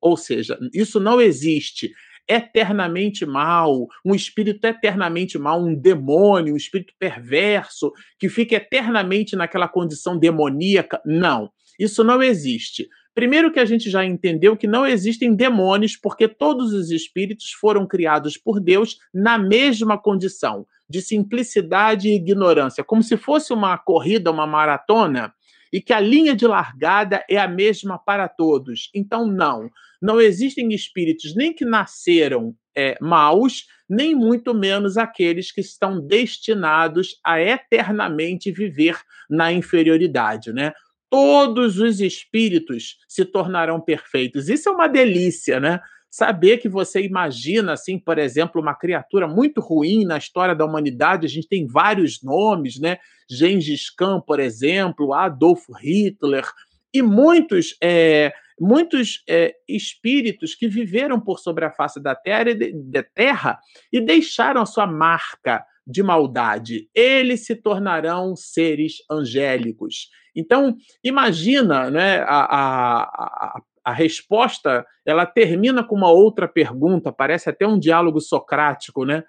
Ou 0.00 0.16
seja, 0.16 0.58
isso 0.72 0.98
não 0.98 1.20
existe 1.20 1.92
eternamente 2.28 3.26
mal, 3.26 3.86
um 4.04 4.14
espírito 4.14 4.66
eternamente 4.66 5.38
mal, 5.38 5.62
um 5.62 5.74
demônio, 5.74 6.54
um 6.54 6.56
espírito 6.56 6.94
perverso, 6.98 7.92
que 8.18 8.28
fica 8.28 8.56
eternamente 8.56 9.36
naquela 9.36 9.68
condição 9.68 10.18
demoníaca. 10.18 11.00
Não, 11.04 11.50
isso 11.78 12.02
não 12.02 12.22
existe. 12.22 12.88
Primeiro 13.14 13.52
que 13.52 13.60
a 13.60 13.64
gente 13.64 13.88
já 13.88 14.04
entendeu 14.04 14.56
que 14.56 14.66
não 14.66 14.84
existem 14.84 15.34
demônios, 15.34 15.96
porque 15.96 16.26
todos 16.26 16.72
os 16.72 16.90
espíritos 16.90 17.52
foram 17.52 17.86
criados 17.86 18.36
por 18.36 18.58
Deus 18.58 18.98
na 19.12 19.38
mesma 19.38 19.96
condição 19.96 20.66
de 20.88 21.00
simplicidade 21.00 22.08
e 22.08 22.16
ignorância, 22.16 22.84
como 22.84 23.02
se 23.02 23.16
fosse 23.16 23.52
uma 23.52 23.78
corrida, 23.78 24.30
uma 24.30 24.46
maratona, 24.46 25.32
e 25.72 25.80
que 25.80 25.92
a 25.92 26.00
linha 26.00 26.36
de 26.36 26.46
largada 26.46 27.24
é 27.28 27.36
a 27.36 27.48
mesma 27.48 27.98
para 27.98 28.28
todos. 28.28 28.90
Então, 28.94 29.26
não, 29.26 29.70
não 30.04 30.20
existem 30.20 30.68
espíritos 30.74 31.34
nem 31.34 31.50
que 31.50 31.64
nasceram 31.64 32.54
é, 32.76 32.94
maus, 33.00 33.64
nem 33.88 34.14
muito 34.14 34.52
menos 34.52 34.98
aqueles 34.98 35.50
que 35.50 35.62
estão 35.62 35.98
destinados 35.98 37.18
a 37.24 37.40
eternamente 37.40 38.52
viver 38.52 39.00
na 39.30 39.50
inferioridade, 39.50 40.52
né? 40.52 40.74
Todos 41.08 41.78
os 41.78 42.00
espíritos 42.00 42.98
se 43.08 43.24
tornarão 43.24 43.80
perfeitos. 43.80 44.50
Isso 44.50 44.68
é 44.68 44.72
uma 44.72 44.88
delícia, 44.88 45.58
né? 45.58 45.80
Saber 46.10 46.58
que 46.58 46.68
você 46.68 47.00
imagina, 47.02 47.72
assim, 47.72 47.98
por 47.98 48.18
exemplo, 48.18 48.60
uma 48.60 48.74
criatura 48.74 49.26
muito 49.26 49.58
ruim 49.58 50.04
na 50.04 50.18
história 50.18 50.54
da 50.54 50.66
humanidade, 50.66 51.24
a 51.24 51.30
gente 51.30 51.48
tem 51.48 51.66
vários 51.66 52.22
nomes, 52.22 52.78
né? 52.78 52.98
Gengis 53.30 53.88
Khan, 53.88 54.20
por 54.20 54.38
exemplo, 54.38 55.14
Adolf 55.14 55.64
Hitler, 55.80 56.44
e 56.92 57.00
muitos, 57.00 57.74
é, 57.82 58.32
muitos 58.60 59.22
é, 59.28 59.54
espíritos 59.68 60.54
que 60.54 60.68
viveram 60.68 61.20
por 61.20 61.38
sobre 61.38 61.64
a 61.64 61.70
face 61.70 62.00
da 62.00 62.14
terra, 62.14 62.44
da 62.84 63.02
terra 63.02 63.58
e 63.92 64.00
deixaram 64.00 64.62
a 64.62 64.66
sua 64.66 64.86
marca 64.86 65.64
de 65.86 66.02
maldade. 66.02 66.88
Eles 66.94 67.44
se 67.44 67.56
tornarão 67.56 68.34
seres 68.36 68.98
angélicos. 69.10 70.08
Então, 70.34 70.76
imagina 71.02 71.90
né, 71.90 72.18
a, 72.20 72.44
a, 72.44 73.02
a, 73.02 73.62
a 73.84 73.92
resposta 73.92 74.84
ela 75.04 75.26
termina 75.26 75.84
com 75.84 75.94
uma 75.94 76.10
outra 76.10 76.48
pergunta, 76.48 77.12
parece 77.12 77.50
até 77.50 77.66
um 77.66 77.78
diálogo 77.78 78.20
socrático, 78.20 79.04
né? 79.04 79.22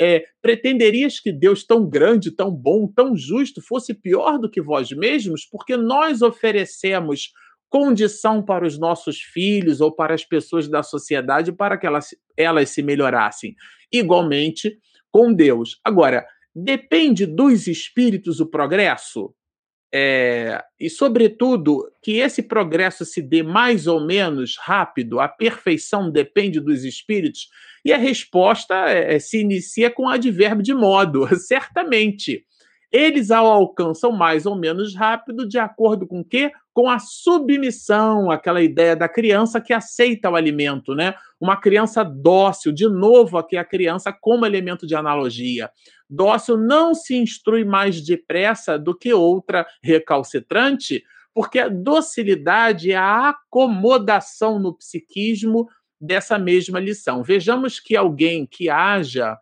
É, 0.00 0.24
pretenderias 0.40 1.20
que 1.20 1.30
Deus 1.30 1.64
tão 1.64 1.88
grande, 1.88 2.30
tão 2.30 2.50
bom, 2.50 2.86
tão 2.88 3.16
justo 3.16 3.60
fosse 3.60 3.92
pior 3.94 4.38
do 4.38 4.50
que 4.50 4.60
vós 4.60 4.90
mesmos? 4.90 5.44
Porque 5.44 5.76
nós 5.76 6.22
oferecemos 6.22 7.32
condição 7.72 8.44
para 8.44 8.66
os 8.66 8.78
nossos 8.78 9.22
filhos 9.22 9.80
ou 9.80 9.90
para 9.90 10.12
as 10.12 10.22
pessoas 10.22 10.68
da 10.68 10.82
sociedade 10.82 11.50
para 11.50 11.78
que 11.78 11.86
elas, 11.86 12.10
elas 12.36 12.68
se 12.68 12.82
melhorassem. 12.82 13.54
Igualmente 13.90 14.78
com 15.10 15.32
Deus. 15.32 15.80
Agora, 15.82 16.26
depende 16.54 17.24
dos 17.24 17.66
espíritos 17.66 18.40
o 18.40 18.46
progresso? 18.46 19.34
É, 19.94 20.62
e, 20.78 20.90
sobretudo, 20.90 21.90
que 22.02 22.18
esse 22.18 22.42
progresso 22.42 23.06
se 23.06 23.22
dê 23.22 23.42
mais 23.42 23.86
ou 23.86 24.04
menos 24.04 24.56
rápido, 24.58 25.18
a 25.18 25.26
perfeição 25.26 26.10
depende 26.10 26.60
dos 26.60 26.84
espíritos, 26.84 27.48
e 27.84 27.92
a 27.92 27.98
resposta 27.98 28.74
é, 28.88 29.18
se 29.18 29.40
inicia 29.40 29.90
com 29.90 30.04
o 30.04 30.08
advérbio 30.08 30.62
de 30.62 30.74
modo, 30.74 31.26
certamente. 31.36 32.44
Eles 32.90 33.30
ao 33.30 33.46
alcançam 33.46 34.12
mais 34.12 34.44
ou 34.44 34.54
menos 34.54 34.94
rápido, 34.94 35.48
de 35.48 35.58
acordo 35.58 36.06
com 36.06 36.20
o 36.20 36.24
quê? 36.24 36.52
Com 36.74 36.88
a 36.88 36.98
submissão, 36.98 38.30
aquela 38.30 38.62
ideia 38.62 38.96
da 38.96 39.08
criança 39.08 39.60
que 39.60 39.74
aceita 39.74 40.30
o 40.30 40.36
alimento, 40.36 40.94
né? 40.94 41.14
Uma 41.38 41.56
criança 41.56 42.02
dócil, 42.02 42.72
de 42.72 42.88
novo 42.88 43.36
aqui 43.36 43.56
a 43.56 43.64
criança 43.64 44.12
como 44.12 44.46
elemento 44.46 44.86
de 44.86 44.94
analogia 44.94 45.70
dócil 46.12 46.58
não 46.58 46.94
se 46.94 47.16
instrui 47.16 47.64
mais 47.64 48.02
depressa 48.02 48.78
do 48.78 48.96
que 48.96 49.14
outra 49.14 49.66
recalcitrante, 49.82 51.02
porque 51.34 51.58
a 51.58 51.68
docilidade 51.68 52.92
é 52.92 52.96
a 52.96 53.30
acomodação 53.30 54.58
no 54.58 54.76
psiquismo 54.76 55.66
dessa 55.98 56.38
mesma 56.38 56.78
lição. 56.78 57.22
Vejamos 57.22 57.80
que 57.80 57.96
alguém 57.96 58.46
que 58.46 58.68
haja 58.68 59.38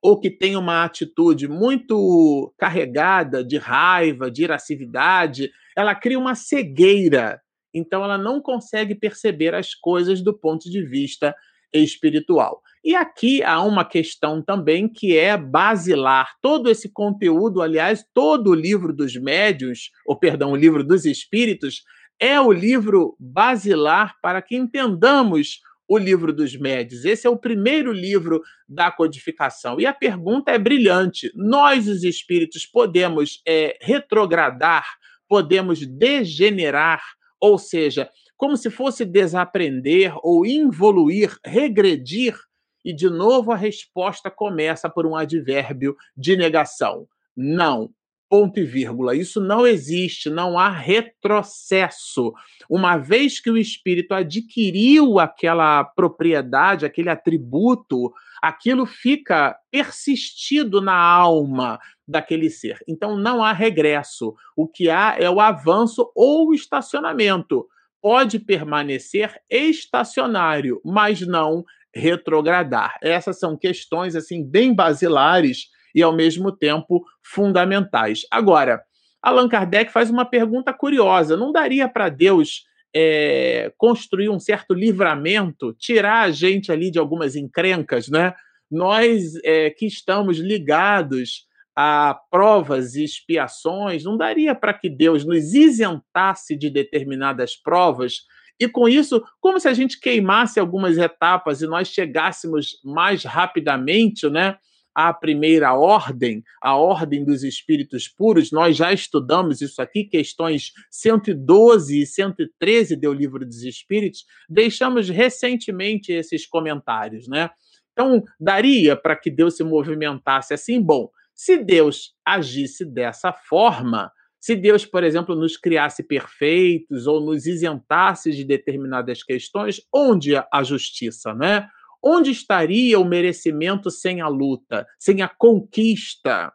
ou 0.00 0.18
que 0.18 0.30
tenha 0.30 0.58
uma 0.58 0.84
atitude 0.84 1.48
muito 1.48 2.52
carregada 2.56 3.42
de 3.42 3.56
raiva, 3.56 4.30
de 4.30 4.44
irascividade, 4.44 5.50
ela 5.76 5.94
cria 5.94 6.18
uma 6.18 6.34
cegueira. 6.34 7.40
Então 7.74 8.04
ela 8.04 8.18
não 8.18 8.40
consegue 8.40 8.94
perceber 8.94 9.54
as 9.54 9.74
coisas 9.74 10.22
do 10.22 10.36
ponto 10.36 10.70
de 10.70 10.84
vista 10.84 11.34
espiritual. 11.72 12.60
E 12.84 12.94
aqui 12.94 13.42
há 13.42 13.62
uma 13.62 13.84
questão 13.84 14.42
também 14.42 14.88
que 14.88 15.16
é 15.16 15.36
basilar. 15.36 16.32
Todo 16.42 16.68
esse 16.68 16.92
conteúdo, 16.92 17.62
aliás, 17.62 18.04
todo 18.12 18.50
o 18.50 18.54
livro 18.54 18.92
dos 18.92 19.16
médios, 19.16 19.90
ou 20.06 20.18
perdão, 20.18 20.52
o 20.52 20.56
livro 20.56 20.84
dos 20.84 21.04
espíritos, 21.04 21.82
é 22.20 22.40
o 22.40 22.52
livro 22.52 23.16
basilar 23.18 24.16
para 24.20 24.42
que 24.42 24.56
entendamos 24.56 25.60
o 25.88 25.98
livro 25.98 26.32
dos 26.32 26.56
médios. 26.56 27.04
Esse 27.04 27.26
é 27.26 27.30
o 27.30 27.38
primeiro 27.38 27.92
livro 27.92 28.42
da 28.68 28.90
codificação. 28.90 29.80
E 29.80 29.86
a 29.86 29.92
pergunta 29.92 30.50
é 30.50 30.58
brilhante: 30.58 31.30
nós, 31.34 31.88
os 31.88 32.02
espíritos, 32.02 32.66
podemos 32.66 33.40
é, 33.46 33.76
retrogradar, 33.80 34.86
podemos 35.32 35.86
degenerar, 35.86 37.02
ou 37.40 37.56
seja, 37.56 38.10
como 38.36 38.54
se 38.54 38.68
fosse 38.68 39.02
desaprender 39.02 40.14
ou 40.22 40.44
involuir, 40.44 41.38
regredir 41.42 42.38
e 42.84 42.92
de 42.92 43.08
novo 43.08 43.50
a 43.50 43.56
resposta 43.56 44.30
começa 44.30 44.90
por 44.90 45.06
um 45.06 45.16
advérbio 45.16 45.96
de 46.14 46.36
negação. 46.36 47.06
Não. 47.34 47.88
Ponto 48.28 48.60
e 48.60 48.62
vírgula. 48.62 49.16
Isso 49.16 49.40
não 49.40 49.66
existe, 49.66 50.28
não 50.28 50.58
há 50.58 50.68
retrocesso. 50.68 52.34
Uma 52.68 52.98
vez 52.98 53.40
que 53.40 53.50
o 53.50 53.56
espírito 53.56 54.12
adquiriu 54.12 55.18
aquela 55.18 55.82
propriedade, 55.82 56.84
aquele 56.84 57.08
atributo, 57.08 58.12
aquilo 58.42 58.84
fica 58.84 59.56
persistido 59.70 60.82
na 60.82 60.94
alma 60.94 61.78
daquele 62.12 62.48
ser. 62.48 62.78
Então 62.86 63.16
não 63.16 63.42
há 63.42 63.52
regresso. 63.52 64.34
O 64.56 64.68
que 64.68 64.88
há 64.88 65.16
é 65.18 65.28
o 65.28 65.40
avanço 65.40 66.12
ou 66.14 66.54
estacionamento. 66.54 67.66
Pode 68.00 68.38
permanecer 68.38 69.34
estacionário, 69.50 70.80
mas 70.84 71.20
não 71.22 71.64
retrogradar. 71.94 72.96
Essas 73.02 73.38
são 73.38 73.56
questões 73.56 74.14
assim 74.14 74.48
bem 74.48 74.74
basilares 74.74 75.68
e 75.94 76.02
ao 76.02 76.12
mesmo 76.12 76.50
tempo 76.52 77.04
fundamentais. 77.22 78.22
Agora, 78.30 78.82
Allan 79.22 79.48
Kardec 79.48 79.92
faz 79.92 80.10
uma 80.10 80.24
pergunta 80.24 80.72
curiosa: 80.72 81.36
não 81.36 81.52
daria 81.52 81.88
para 81.88 82.08
Deus 82.08 82.64
é, 82.94 83.72
construir 83.76 84.28
um 84.28 84.40
certo 84.40 84.74
livramento, 84.74 85.74
tirar 85.78 86.22
a 86.22 86.30
gente 86.30 86.72
ali 86.72 86.90
de 86.90 86.98
algumas 86.98 87.36
encrencas, 87.36 88.08
né? 88.08 88.34
Nós 88.70 89.34
é, 89.44 89.70
que 89.70 89.86
estamos 89.86 90.38
ligados 90.38 91.46
a 91.76 92.18
provas 92.30 92.94
e 92.94 93.04
expiações, 93.04 94.04
não 94.04 94.16
daria 94.16 94.54
para 94.54 94.74
que 94.74 94.90
Deus 94.90 95.24
nos 95.24 95.54
isentasse 95.54 96.56
de 96.56 96.68
determinadas 96.68 97.56
provas 97.56 98.22
e 98.60 98.68
com 98.68 98.88
isso, 98.88 99.20
como 99.40 99.58
se 99.58 99.66
a 99.66 99.72
gente 99.72 99.98
queimasse 99.98 100.60
algumas 100.60 100.96
etapas 100.96 101.62
e 101.62 101.66
nós 101.66 101.88
chegássemos 101.88 102.78
mais 102.84 103.24
rapidamente, 103.24 104.28
né? 104.28 104.56
à 104.94 105.12
primeira 105.12 105.74
ordem, 105.74 106.42
a 106.60 106.76
ordem 106.76 107.24
dos 107.24 107.42
espíritos 107.42 108.08
puros, 108.08 108.52
nós 108.52 108.76
já 108.76 108.92
estudamos 108.92 109.60
isso 109.62 109.80
aqui, 109.80 110.04
questões 110.04 110.72
112 110.90 112.02
e 112.02 112.06
113 112.06 112.96
do 112.96 113.12
Livro 113.12 113.44
dos 113.44 113.62
Espíritos, 113.62 114.24
deixamos 114.48 115.08
recentemente 115.08 116.12
esses 116.12 116.46
comentários, 116.46 117.26
né? 117.26 117.50
Então, 117.92 118.22
daria 118.38 118.96
para 118.96 119.16
que 119.16 119.30
Deus 119.30 119.56
se 119.56 119.64
movimentasse 119.64 120.54
assim? 120.54 120.80
Bom, 120.80 121.08
se 121.42 121.56
Deus 121.58 122.14
agisse 122.24 122.84
dessa 122.84 123.32
forma, 123.32 124.12
se 124.38 124.54
Deus, 124.54 124.86
por 124.86 125.02
exemplo, 125.02 125.34
nos 125.34 125.56
criasse 125.56 126.00
perfeitos 126.04 127.08
ou 127.08 127.20
nos 127.20 127.46
isentasse 127.46 128.30
de 128.30 128.44
determinadas 128.44 129.24
questões, 129.24 129.80
onde 129.92 130.36
a 130.36 130.62
justiça, 130.62 131.34
né? 131.34 131.68
Onde 132.00 132.30
estaria 132.30 132.96
o 132.96 133.04
merecimento 133.04 133.90
sem 133.90 134.20
a 134.20 134.28
luta, 134.28 134.86
sem 135.00 135.20
a 135.20 135.26
conquista? 135.26 136.52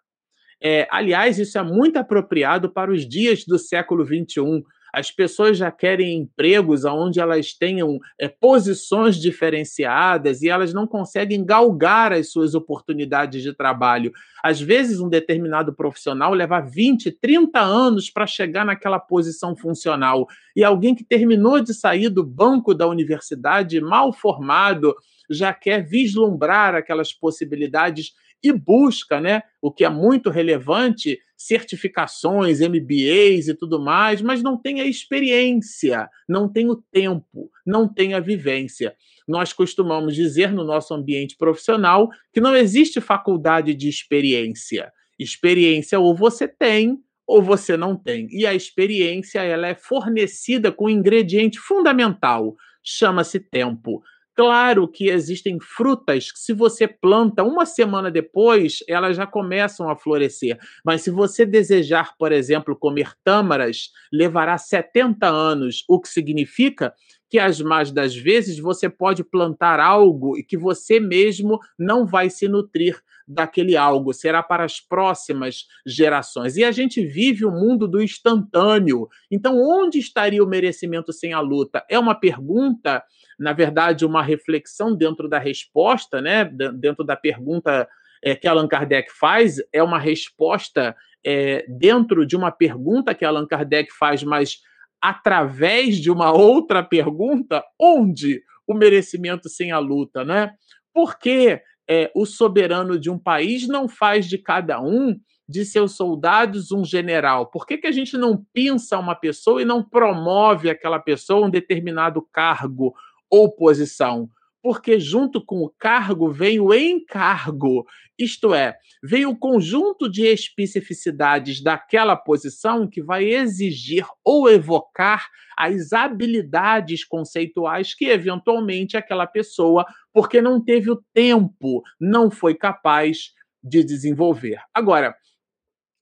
É, 0.63 0.88
aliás, 0.89 1.38
isso 1.38 1.58
é 1.58 1.63
muito 1.63 1.98
apropriado 1.98 2.72
para 2.72 2.89
os 2.89 3.06
dias 3.06 3.44
do 3.46 3.60
século 3.60 4.06
XXI, 4.06 4.63
as 4.94 5.12
pessoas 5.12 5.58
já 5.58 5.72
querem 5.72 6.17
empregos 6.17 6.86
onde 6.86 7.20
elas 7.20 7.53
tenham 7.53 8.00
é, 8.20 8.27
posições 8.27 9.17
diferenciadas 9.17 10.41
e 10.41 10.50
elas 10.50 10.74
não 10.74 10.88
conseguem 10.88 11.46
galgar 11.46 12.13
as 12.13 12.32
suas 12.32 12.56
oportunidades 12.56 13.44
de 13.44 13.53
trabalho. 13.53 14.12
Às 14.44 14.62
vezes, 14.62 15.00
um 15.00 15.10
determinado 15.10 15.74
profissional 15.74 16.34
leva 16.34 16.60
20, 16.60 17.12
30 17.12 17.60
anos 17.60 18.10
para 18.10 18.27
chegar 18.27 18.65
naquela 18.65 19.00
posição 19.00 19.56
funcional. 19.56 20.27
E 20.56 20.63
alguém 20.63 20.96
que 20.96 21.03
terminou 21.03 21.60
de 21.60 21.74
sair 21.74 22.10
do 22.10 22.24
banco 22.24 22.74
da 22.74 22.88
universidade 22.88 23.79
mal 23.82 24.13
formado 24.13 24.96
já 25.29 25.53
quer 25.53 25.86
vislumbrar 25.86 26.74
aquelas 26.75 27.12
possibilidades 27.13 28.13
e 28.44 28.51
busca, 28.51 29.20
né, 29.20 29.41
o 29.62 29.72
que 29.72 29.84
é 29.84 29.89
muito 29.89 30.29
relevante, 30.29 31.20
certificações, 31.38 32.60
MBAs 32.60 33.48
e 33.48 33.53
tudo 33.53 33.79
mais, 33.79 34.22
mas 34.22 34.41
não 34.41 34.58
tem 34.58 34.82
a 34.82 34.86
experiência, 34.86 36.10
não 36.27 36.51
tem 36.51 36.70
o 36.70 36.75
tempo, 36.91 37.51
não 37.65 37.88
tem 37.88 38.13
a 38.15 38.20
vivência. 38.20 38.96
Nós 39.27 39.53
costumamos 39.53 40.15
dizer 40.15 40.51
no 40.51 40.63
nosso 40.63 40.94
ambiente 40.94 41.36
profissional 41.38 42.10
que 42.34 42.41
não 42.41 42.56
existe 42.56 43.00
faculdade 43.00 43.75
de 43.75 43.88
experiência. 43.88 44.91
Experiência 45.20 46.00
ou 46.00 46.15
você 46.15 46.48
tem 46.48 46.98
ou 47.27 47.41
você 47.41 47.75
não 47.75 47.96
tem. 47.96 48.27
E 48.32 48.46
a 48.48 48.56
experiência 48.56 49.41
ela 49.41 49.67
é 49.67 49.75
fornecida 49.75 50.72
com 50.72 50.86
um 50.86 50.89
ingrediente 50.89 51.60
fundamental, 51.60 52.56
chama-se 52.82 53.39
tempo. 53.39 54.01
Claro 54.38 54.88
que 54.88 55.10
existem 55.10 55.58
frutas 55.60 56.32
que, 56.32 56.38
se 56.38 56.53
você 56.53 56.88
planta 56.88 57.44
uma 57.44 57.65
semana 57.65 58.12
depois, 58.12 58.84
elas 58.88 59.17
já 59.17 59.25
começam 59.25 59.89
a 59.89 59.96
florescer. 59.96 60.60
Mas 60.86 61.01
se 61.01 61.10
você 61.10 61.44
desejar, 61.44 62.15
por 62.20 62.32
exemplo, 62.32 62.75
comer 62.75 63.13
tâmaras, 63.24 63.89
levará 64.13 64.56
70 64.60 65.25
anos, 65.27 65.84
o 65.89 66.00
que 66.00 66.08
significa 66.08 66.94
que, 67.27 67.39
as 67.39 67.60
mais 67.60 67.91
das 67.91 68.15
vezes, 68.15 68.60
você 68.60 68.88
pode 68.88 69.24
plantar 69.24 69.79
algo 69.79 70.38
e 70.38 70.44
que 70.44 70.56
você 70.56 71.00
mesmo 71.00 71.60
não 71.77 72.06
vai 72.06 72.29
se 72.29 72.48
nutrir 72.48 73.01
daquele 73.27 73.75
algo, 73.75 74.13
será 74.13 74.41
para 74.41 74.63
as 74.63 74.79
próximas 74.79 75.65
gerações. 75.86 76.56
E 76.56 76.63
a 76.63 76.72
gente 76.72 77.06
vive 77.06 77.44
o 77.44 77.51
mundo 77.51 77.86
do 77.88 78.01
instantâneo. 78.01 79.10
Então, 79.30 79.60
onde 79.60 80.00
estaria 80.00 80.41
o 80.41 80.47
merecimento 80.47 81.12
sem 81.12 81.34
a 81.34 81.41
luta? 81.41 81.84
É 81.89 82.00
uma 82.00 82.15
pergunta 82.15 83.04
na 83.38 83.54
verdade, 83.54 84.06
uma 84.06 84.23
reflexão 84.23 84.95
dentro 84.95 85.28
da 85.30 85.38
resposta, 85.38 86.21
né? 86.21 86.45
dentro 86.45 87.04
da 87.04 87.15
pergunta 87.15 87.88
é, 88.23 88.36
que 88.36 88.47
Allan 88.47 88.67
Kardec 88.67 89.12
faz, 89.12 89.58
é 89.71 89.82
uma 89.84 90.00
resposta 90.00 90.95
é, 91.26 91.65
dentro 91.67 92.26
de 92.26 92.36
uma 92.36 92.52
pergunta 92.52 93.13
que 93.13 93.26
Allan 93.26 93.45
Kardec 93.45 93.91
faz, 93.93 94.23
mas 94.23 94.62
através 95.02 95.97
de 95.97 96.10
uma 96.10 96.32
outra 96.32 96.84
pergunta, 96.84 97.63
onde 97.80 98.41
o 98.65 98.73
merecimento 98.73 99.47
sem 99.47 99.71
a 99.71 99.80
luta, 99.80 100.26
né? 100.26 100.54
Por 100.93 101.17
que 101.17 101.62
é, 101.89 102.12
o 102.15 102.26
soberano 102.26 103.00
de 103.00 103.10
um 103.10 103.17
país 103.17 103.67
não 103.67 103.88
faz 103.88 104.28
de 104.28 104.38
cada 104.38 104.82
um 104.82 105.17
de 105.47 105.63
seus 105.63 105.95
soldados 105.95 106.71
um 106.71 106.84
general? 106.84 107.47
Por 107.47 107.65
que, 107.65 107.78
que 107.78 107.88
a 107.88 107.91
gente 107.91 108.17
não 108.17 108.43
pinça 108.54 108.97
uma 109.00 109.15
pessoa 109.15 109.62
e 109.62 109.65
não 109.65 109.82
promove 109.82 110.69
aquela 110.69 111.00
pessoa 111.00 111.45
um 111.45 111.50
determinado 111.50 112.21
cargo 112.34 112.93
ou 113.30 113.52
posição, 113.52 114.30
porque 114.62 115.00
junto 115.00 115.44
com 115.44 115.62
o 115.62 115.70
cargo 115.70 116.32
vem 116.32 116.60
o 116.60 116.74
encargo, 116.74 117.86
isto 118.18 118.54
é, 118.54 118.76
vem 119.04 119.26
o 119.26 119.38
conjunto 119.38 120.10
de 120.10 120.26
especificidades 120.26 121.62
daquela 121.62 122.16
posição 122.16 122.88
que 122.88 123.02
vai 123.02 123.26
exigir 123.26 124.06
ou 124.26 124.50
evocar 124.50 125.30
as 125.58 125.94
habilidades 125.94 127.06
conceituais 127.06 127.94
que 127.94 128.06
eventualmente 128.06 128.98
aquela 128.98 129.28
pessoa, 129.28 129.86
porque 130.12 130.42
não 130.42 130.63
teve 130.63 130.92
o 130.92 131.02
tempo, 131.13 131.82
não 132.00 132.30
foi 132.30 132.56
capaz 132.56 133.32
de 133.63 133.84
desenvolver. 133.84 134.60
Agora, 134.74 135.16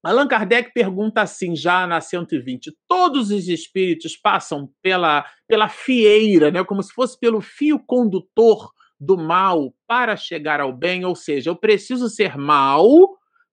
Allan 0.06 0.28
Kardec 0.28 0.72
pergunta 0.72 1.22
assim, 1.22 1.56
já 1.56 1.86
na 1.86 2.00
120, 2.00 2.72
todos 2.88 3.30
os 3.30 3.48
espíritos 3.48 4.16
passam 4.16 4.70
pela, 4.80 5.26
pela 5.48 5.68
fieira, 5.68 6.50
né, 6.50 6.62
como 6.64 6.82
se 6.82 6.92
fosse 6.92 7.18
pelo 7.18 7.40
fio 7.40 7.78
condutor 7.78 8.70
do 8.98 9.18
mal 9.18 9.74
para 9.86 10.16
chegar 10.16 10.60
ao 10.60 10.72
bem, 10.72 11.04
ou 11.04 11.14
seja, 11.14 11.50
eu 11.50 11.56
preciso 11.56 12.08
ser 12.08 12.36
mal 12.36 12.88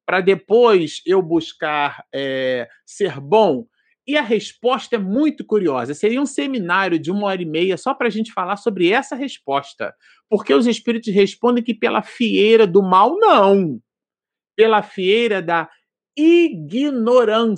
para 0.06 0.22
depois 0.22 1.02
eu 1.06 1.22
buscar 1.22 2.04
é, 2.14 2.68
ser 2.86 3.20
bom? 3.20 3.66
E 4.06 4.18
a 4.18 4.22
resposta 4.22 4.98
é 4.98 5.00
muito 5.00 5.46
curiosa. 5.46 5.94
Seria 5.94 6.22
um 6.22 6.26
seminário 6.26 7.00
de 7.00 7.10
uma 7.10 7.28
hora 7.28 7.42
e 7.42 7.46
meia 7.46 7.78
só 7.78 7.94
para 7.94 8.08
a 8.08 8.10
gente 8.12 8.34
falar 8.34 8.58
sobre 8.58 8.92
essa 8.92 9.16
resposta. 9.16 9.94
Porque 10.30 10.54
os 10.54 10.68
espíritos 10.68 11.14
respondem 11.14 11.64
que 11.64 11.74
pela 11.74 12.02
fieira 12.02 12.68
do 12.68 12.84
mal, 12.84 13.16
não. 13.18 13.80
Pela 14.58 14.84
fieira 14.84 15.42
da 15.42 15.70
ignorância. 16.18 17.54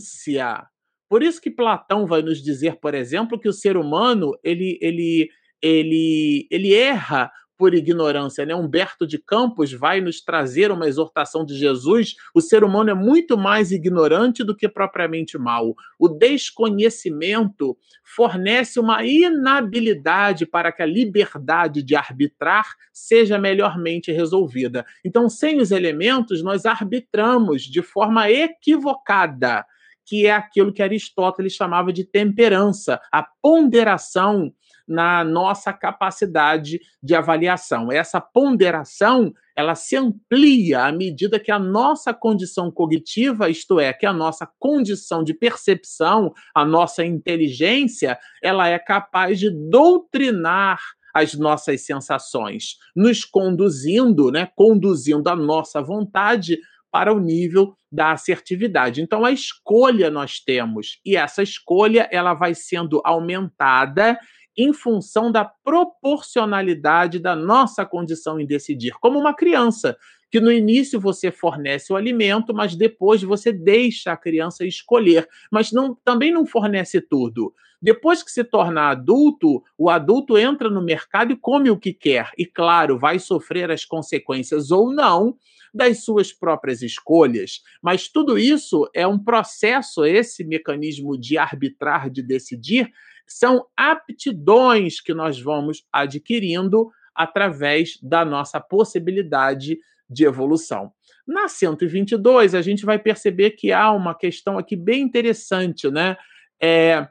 Por 1.10 1.22
isso 1.24 1.42
que 1.42 1.52
Platão 1.52 2.06
vai 2.06 2.22
nos 2.22 2.42
dizer, 2.42 2.80
por 2.80 2.94
exemplo, 2.94 3.40
que 3.40 3.48
o 3.48 3.54
ser 3.54 3.78
humano 3.78 4.32
ele, 4.44 4.78
ele, 4.82 5.30
ele, 5.62 6.48
ele 6.50 6.74
erra 6.74 7.32
por 7.58 7.74
ignorância. 7.74 8.46
Né? 8.46 8.56
Humberto 8.56 9.08
de 9.08 9.18
Campos 9.18 9.72
vai 9.72 10.02
nos 10.02 10.22
trazer 10.22 10.72
uma 10.72 10.88
exortação 10.88 11.46
de 11.46 11.56
Jesus. 11.56 12.16
O 12.34 12.42
ser 12.42 12.64
humano 12.64 12.90
é 12.90 12.94
muito 12.94 13.38
mais 13.38 13.72
ignorante 13.72 14.44
do 14.44 14.56
que 14.56 14.68
propriamente 14.68 15.38
mal. 15.38 15.74
O 16.00 16.08
desconhecimento 16.08 17.78
fornece 18.04 18.80
uma 18.80 19.04
inabilidade 19.06 20.46
para 20.46 20.72
que 20.72 20.82
a 20.82 20.86
liberdade 20.86 21.82
de 21.82 21.96
arbitrar 21.96 22.66
seja 22.94 23.38
melhormente 23.38 24.12
resolvida. 24.12 24.86
Então, 25.04 25.30
sem 25.30 25.60
os 25.60 25.72
elementos, 25.72 26.44
nós 26.44 26.66
arbitramos 26.66 27.64
de 27.64 27.82
forma 27.82 28.30
equivocada 28.30 29.66
que 30.06 30.28
é 30.28 30.32
aquilo 30.32 30.72
que 30.72 30.84
Aristóteles 30.84 31.54
chamava 31.54 31.92
de 31.92 32.04
temperança, 32.04 33.02
a 33.12 33.24
ponderação 33.42 34.54
na 34.88 35.24
nossa 35.24 35.74
capacidade 35.74 36.80
de 37.02 37.16
avaliação. 37.16 37.92
Essa 37.92 38.22
ponderação, 38.22 39.34
ela 39.56 39.76
se 39.76 39.96
amplia 39.96 40.86
à 40.86 40.92
medida 40.92 41.40
que 41.40 41.52
a 41.52 41.60
nossa 41.60 42.14
condição 42.14 42.72
cognitiva, 42.72 43.50
isto 43.50 43.80
é, 43.80 43.94
que 43.94 44.06
a 44.06 44.14
nossa 44.14 44.48
condição 44.60 45.24
de 45.24 45.34
percepção, 45.34 46.34
a 46.54 46.64
nossa 46.64 47.04
inteligência, 47.04 48.18
ela 48.44 48.68
é 48.68 48.78
capaz 48.78 49.40
de 49.40 49.50
doutrinar 49.50 50.80
as 51.14 51.34
nossas 51.34 51.86
sensações, 51.86 52.76
nos 52.94 53.24
conduzindo, 53.24 54.30
né, 54.32 54.50
conduzindo 54.54 55.30
a 55.30 55.36
nossa 55.36 55.82
vontade 55.82 56.60
para 56.92 57.14
o 57.14 57.20
nível 57.20 57.74
da 57.92 58.12
assertividade. 58.12 59.02
Então 59.02 59.26
a 59.26 59.32
escolha 59.32 60.10
nós 60.10 60.40
temos 60.40 61.00
e 61.06 61.16
essa 61.16 61.42
escolha 61.44 62.08
ela 62.12 62.34
vai 62.34 62.54
sendo 62.54 63.02
aumentada 63.04 64.18
em 64.58 64.74
função 64.74 65.32
da 65.32 65.46
proporcionalidade 65.46 67.20
da 67.20 67.36
nossa 67.36 67.86
condição 67.86 68.40
em 68.40 68.46
decidir, 68.46 68.94
como 69.00 69.20
uma 69.20 69.34
criança, 69.34 69.98
que 70.32 70.40
no 70.40 70.52
início 70.52 71.00
você 71.00 71.32
fornece 71.32 71.94
o 71.94 71.96
alimento, 71.96 72.54
mas 72.54 72.76
depois 72.76 73.22
você 73.24 73.52
deixa 73.52 74.12
a 74.12 74.18
criança 74.18 74.66
escolher, 74.66 75.28
mas 75.52 75.72
não, 75.72 75.96
também 76.04 76.32
não 76.32 76.46
fornece 76.46 77.00
tudo. 77.00 77.54
Depois 77.82 78.24
que 78.24 78.32
se 78.32 78.44
torna 78.44 78.90
adulto, 78.90 79.64
o 79.78 79.90
adulto 79.90 80.38
entra 80.38 80.70
no 80.70 80.82
mercado 80.82 81.32
e 81.32 81.36
come 81.36 81.70
o 81.70 81.78
que 81.78 81.94
quer. 81.94 82.32
E, 82.38 82.46
claro, 82.46 82.98
vai 82.98 83.20
sofrer 83.20 83.70
as 83.70 83.86
consequências 83.86 84.72
ou 84.72 84.92
não 84.92 85.38
das 85.74 86.04
suas 86.04 86.32
próprias 86.34 86.82
escolhas. 86.82 87.62
Mas 87.82 88.08
tudo 88.08 88.40
isso 88.40 88.90
é 88.94 89.06
um 89.06 89.20
processo, 89.20 90.06
esse 90.06 90.44
mecanismo 90.44 91.18
de 91.18 91.38
arbitrar, 91.38 92.10
de 92.10 92.24
decidir, 92.24 92.92
são 93.28 93.66
aptidões 93.76 95.02
que 95.02 95.14
nós 95.14 95.40
vamos 95.40 95.84
adquirindo 95.92 96.90
através 97.16 97.98
da 98.02 98.26
nossa 98.26 98.60
possibilidade 98.60 99.78
de 100.10 100.26
evolução. 100.26 100.92
Na 101.28 101.48
122, 101.48 102.54
a 102.54 102.62
gente 102.62 102.86
vai 102.86 103.00
perceber 103.00 103.52
que 103.52 103.72
há 103.72 103.92
uma 103.92 104.14
questão 104.14 104.58
aqui 104.58 104.76
bem 104.76 105.02
interessante, 105.02 105.90
né? 105.90 106.16
É, 106.62 107.08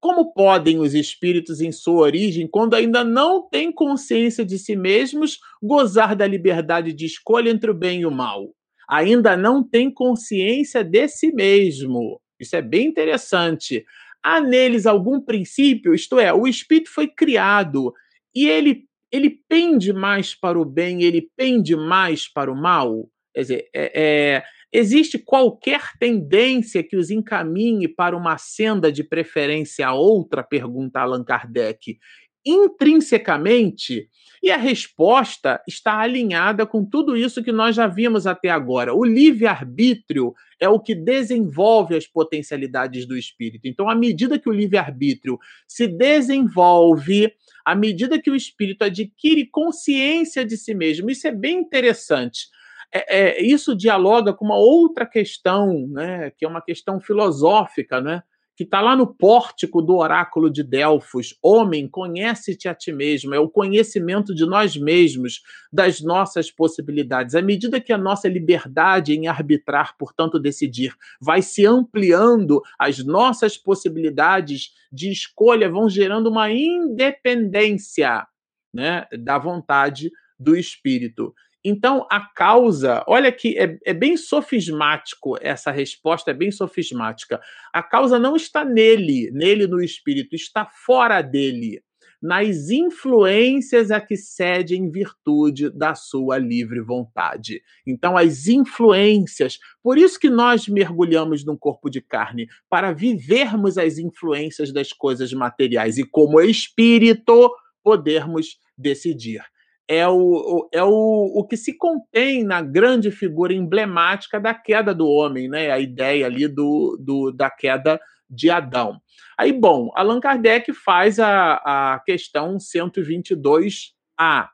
como 0.00 0.32
podem 0.32 0.78
os 0.78 0.94
espíritos, 0.94 1.60
em 1.60 1.72
sua 1.72 2.02
origem, 2.02 2.46
quando 2.46 2.74
ainda 2.74 3.02
não 3.02 3.48
têm 3.48 3.72
consciência 3.72 4.44
de 4.44 4.58
si 4.58 4.76
mesmos, 4.76 5.38
gozar 5.62 6.14
da 6.14 6.26
liberdade 6.26 6.92
de 6.92 7.06
escolha 7.06 7.50
entre 7.50 7.70
o 7.70 7.74
bem 7.74 8.02
e 8.02 8.06
o 8.06 8.10
mal? 8.10 8.54
Ainda 8.88 9.36
não 9.36 9.66
têm 9.66 9.90
consciência 9.90 10.84
de 10.84 11.08
si 11.08 11.32
mesmo. 11.32 12.20
Isso 12.38 12.54
é 12.54 12.62
bem 12.62 12.86
interessante. 12.86 13.84
Há 14.28 14.40
neles 14.40 14.86
algum 14.86 15.20
princípio, 15.20 15.94
isto 15.94 16.18
é, 16.18 16.32
o 16.32 16.48
espírito 16.48 16.90
foi 16.90 17.06
criado 17.06 17.92
e 18.34 18.48
ele, 18.48 18.84
ele 19.12 19.30
pende 19.48 19.92
mais 19.92 20.34
para 20.34 20.58
o 20.58 20.64
bem, 20.64 21.04
ele 21.04 21.30
pende 21.36 21.76
mais 21.76 22.26
para 22.26 22.50
o 22.50 22.60
mal? 22.60 23.08
Quer 23.32 23.40
dizer, 23.42 23.68
é, 23.72 23.92
é 23.94 24.42
Existe 24.72 25.18
qualquer 25.18 25.92
tendência 25.98 26.82
que 26.82 26.96
os 26.96 27.10
encaminhe 27.10 27.88
para 27.88 28.16
uma 28.16 28.36
senda 28.36 28.90
de 28.90 29.04
preferência 29.04 29.86
a 29.86 29.94
outra? 29.94 30.42
Pergunta 30.42 31.00
Allan 31.00 31.24
Kardec. 31.24 31.98
Intrinsecamente, 32.46 34.08
e 34.42 34.50
a 34.50 34.56
resposta 34.56 35.60
está 35.66 35.98
alinhada 35.98 36.64
com 36.64 36.84
tudo 36.84 37.16
isso 37.16 37.42
que 37.42 37.50
nós 37.50 37.74
já 37.74 37.88
vimos 37.88 38.26
até 38.26 38.48
agora. 38.48 38.94
O 38.94 39.04
livre-arbítrio 39.04 40.32
é 40.60 40.68
o 40.68 40.78
que 40.78 40.94
desenvolve 40.94 41.96
as 41.96 42.06
potencialidades 42.06 43.06
do 43.06 43.16
espírito. 43.16 43.66
Então, 43.66 43.90
à 43.90 43.94
medida 43.94 44.38
que 44.38 44.48
o 44.48 44.52
livre-arbítrio 44.52 45.38
se 45.66 45.88
desenvolve, 45.88 47.32
à 47.64 47.74
medida 47.74 48.20
que 48.20 48.30
o 48.30 48.36
espírito 48.36 48.84
adquire 48.84 49.46
consciência 49.46 50.44
de 50.44 50.56
si 50.56 50.72
mesmo, 50.72 51.10
isso 51.10 51.26
é 51.26 51.32
bem 51.32 51.58
interessante 51.58 52.46
é, 52.92 53.18
é, 53.18 53.42
isso 53.42 53.76
dialoga 53.76 54.32
com 54.32 54.44
uma 54.44 54.56
outra 54.56 55.04
questão, 55.04 55.86
né, 55.88 56.30
que 56.30 56.44
é 56.44 56.48
uma 56.48 56.62
questão 56.62 57.00
filosófica, 57.00 58.00
né, 58.00 58.22
que 58.56 58.64
está 58.64 58.80
lá 58.80 58.96
no 58.96 59.06
pórtico 59.06 59.82
do 59.82 59.96
oráculo 59.96 60.50
de 60.50 60.62
Delfos. 60.62 61.36
Homem, 61.42 61.86
conhece-te 61.86 62.68
a 62.68 62.74
ti 62.74 62.90
mesmo, 62.90 63.34
é 63.34 63.38
o 63.38 63.50
conhecimento 63.50 64.34
de 64.34 64.46
nós 64.46 64.76
mesmos, 64.76 65.42
das 65.70 66.00
nossas 66.00 66.50
possibilidades. 66.50 67.34
À 67.34 67.42
medida 67.42 67.80
que 67.80 67.92
a 67.92 67.98
nossa 67.98 68.28
liberdade 68.28 69.12
em 69.12 69.28
arbitrar, 69.28 69.94
portanto, 69.98 70.40
decidir, 70.40 70.94
vai 71.20 71.42
se 71.42 71.66
ampliando, 71.66 72.62
as 72.78 73.04
nossas 73.04 73.58
possibilidades 73.58 74.72
de 74.90 75.12
escolha 75.12 75.70
vão 75.70 75.88
gerando 75.88 76.30
uma 76.30 76.50
independência 76.50 78.26
né, 78.72 79.06
da 79.18 79.38
vontade 79.38 80.10
do 80.38 80.56
espírito. 80.56 81.34
Então, 81.68 82.06
a 82.08 82.20
causa, 82.20 83.02
olha 83.08 83.32
que 83.32 83.58
é, 83.58 83.76
é, 83.84 83.92
bem 83.92 84.16
sofismático 84.16 85.36
essa 85.40 85.72
resposta, 85.72 86.30
é 86.30 86.34
bem 86.34 86.52
sofismática. 86.52 87.40
A 87.72 87.82
causa 87.82 88.20
não 88.20 88.36
está 88.36 88.64
nele, 88.64 89.32
nele 89.32 89.66
no 89.66 89.82
espírito, 89.82 90.36
está 90.36 90.64
fora 90.64 91.20
dele, 91.20 91.82
nas 92.22 92.70
influências 92.70 93.90
a 93.90 94.00
que 94.00 94.16
cede 94.16 94.76
em 94.76 94.88
virtude 94.88 95.68
da 95.68 95.96
sua 95.96 96.38
livre 96.38 96.80
vontade. 96.80 97.60
Então, 97.84 98.16
as 98.16 98.46
influências, 98.46 99.58
por 99.82 99.98
isso 99.98 100.20
que 100.20 100.30
nós 100.30 100.68
mergulhamos 100.68 101.44
num 101.44 101.56
corpo 101.56 101.90
de 101.90 102.00
carne, 102.00 102.46
para 102.70 102.92
vivermos 102.92 103.76
as 103.76 103.98
influências 103.98 104.72
das 104.72 104.92
coisas 104.92 105.32
materiais 105.32 105.98
e, 105.98 106.04
como 106.04 106.40
espírito, 106.40 107.50
podermos 107.82 108.56
decidir 108.78 109.42
é 109.88 110.06
o, 110.08 110.68
é 110.72 110.82
o, 110.82 111.32
o 111.34 111.46
que 111.46 111.56
se 111.56 111.76
contém 111.76 112.42
na 112.42 112.60
grande 112.60 113.10
figura 113.10 113.54
emblemática 113.54 114.40
da 114.40 114.52
queda 114.52 114.94
do 114.94 115.06
homem, 115.06 115.48
né? 115.48 115.70
A 115.70 115.78
ideia 115.78 116.26
ali 116.26 116.48
do, 116.48 116.98
do, 117.00 117.30
da 117.30 117.48
queda 117.48 118.00
de 118.28 118.50
Adão. 118.50 119.00
Aí, 119.38 119.52
bom, 119.52 119.90
Allan 119.94 120.18
Kardec 120.18 120.72
faz 120.72 121.20
a, 121.20 121.94
a 121.94 122.00
questão 122.04 122.56
122A. 122.56 124.48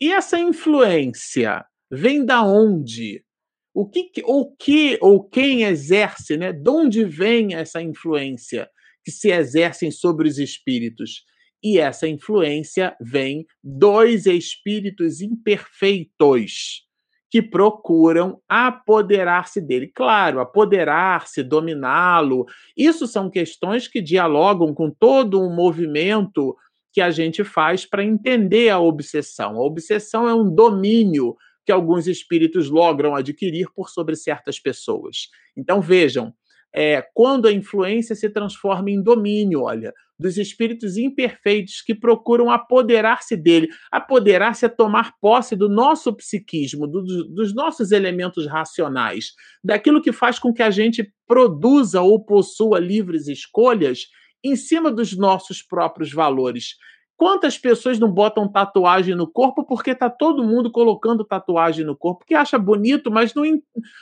E 0.00 0.12
essa 0.12 0.38
influência 0.38 1.64
vem 1.90 2.24
da 2.24 2.42
onde? 2.42 3.24
O 3.72 3.88
que, 3.88 4.10
o 4.24 4.54
que 4.54 4.98
ou 5.00 5.24
quem 5.24 5.62
exerce, 5.62 6.36
né? 6.36 6.52
De 6.52 6.68
onde 6.68 7.04
vem 7.04 7.54
essa 7.54 7.80
influência 7.80 8.68
que 9.02 9.10
se 9.10 9.30
exercem 9.30 9.90
sobre 9.90 10.28
os 10.28 10.38
espíritos? 10.38 11.24
E 11.64 11.78
essa 11.78 12.06
influência 12.06 12.94
vem 13.00 13.46
dos 13.62 14.26
espíritos 14.26 15.22
imperfeitos 15.22 16.84
que 17.30 17.40
procuram 17.40 18.38
apoderar-se 18.46 19.60
dele. 19.60 19.90
Claro, 19.92 20.40
apoderar-se, 20.40 21.42
dominá-lo, 21.42 22.44
isso 22.76 23.06
são 23.06 23.30
questões 23.30 23.88
que 23.88 24.02
dialogam 24.02 24.74
com 24.74 24.90
todo 24.90 25.40
um 25.40 25.52
movimento 25.52 26.54
que 26.92 27.00
a 27.00 27.10
gente 27.10 27.42
faz 27.42 27.84
para 27.84 28.04
entender 28.04 28.68
a 28.68 28.78
obsessão. 28.78 29.56
A 29.56 29.64
obsessão 29.64 30.28
é 30.28 30.34
um 30.34 30.54
domínio 30.54 31.34
que 31.66 31.72
alguns 31.72 32.06
espíritos 32.06 32.70
logram 32.70 33.16
adquirir 33.16 33.66
por 33.74 33.88
sobre 33.88 34.14
certas 34.14 34.60
pessoas. 34.60 35.28
Então 35.56 35.80
vejam, 35.80 36.32
é, 36.72 37.02
quando 37.14 37.48
a 37.48 37.52
influência 37.52 38.14
se 38.14 38.28
transforma 38.28 38.90
em 38.90 39.02
domínio, 39.02 39.62
olha, 39.62 39.92
dos 40.18 40.36
espíritos 40.36 40.96
imperfeitos 40.96 41.82
que 41.82 41.94
procuram 41.94 42.50
apoderar-se 42.50 43.36
dele. 43.36 43.68
Apoderar-se 43.90 44.64
é 44.64 44.68
tomar 44.68 45.12
posse 45.20 45.56
do 45.56 45.68
nosso 45.68 46.14
psiquismo, 46.14 46.86
do, 46.86 47.02
dos 47.28 47.54
nossos 47.54 47.90
elementos 47.90 48.46
racionais, 48.46 49.32
daquilo 49.62 50.02
que 50.02 50.12
faz 50.12 50.38
com 50.38 50.52
que 50.52 50.62
a 50.62 50.70
gente 50.70 51.12
produza 51.26 52.00
ou 52.00 52.24
possua 52.24 52.78
livres 52.78 53.28
escolhas 53.28 54.06
em 54.42 54.56
cima 54.56 54.90
dos 54.90 55.16
nossos 55.16 55.62
próprios 55.62 56.12
valores. 56.12 56.76
Quantas 57.16 57.56
pessoas 57.56 57.98
não 57.98 58.10
botam 58.10 58.50
tatuagem 58.50 59.14
no 59.14 59.30
corpo 59.30 59.64
porque 59.64 59.92
está 59.92 60.10
todo 60.10 60.44
mundo 60.44 60.70
colocando 60.70 61.24
tatuagem 61.24 61.84
no 61.84 61.96
corpo, 61.96 62.24
que 62.26 62.34
acha 62.34 62.58
bonito, 62.58 63.10
mas 63.10 63.32
não, 63.34 63.44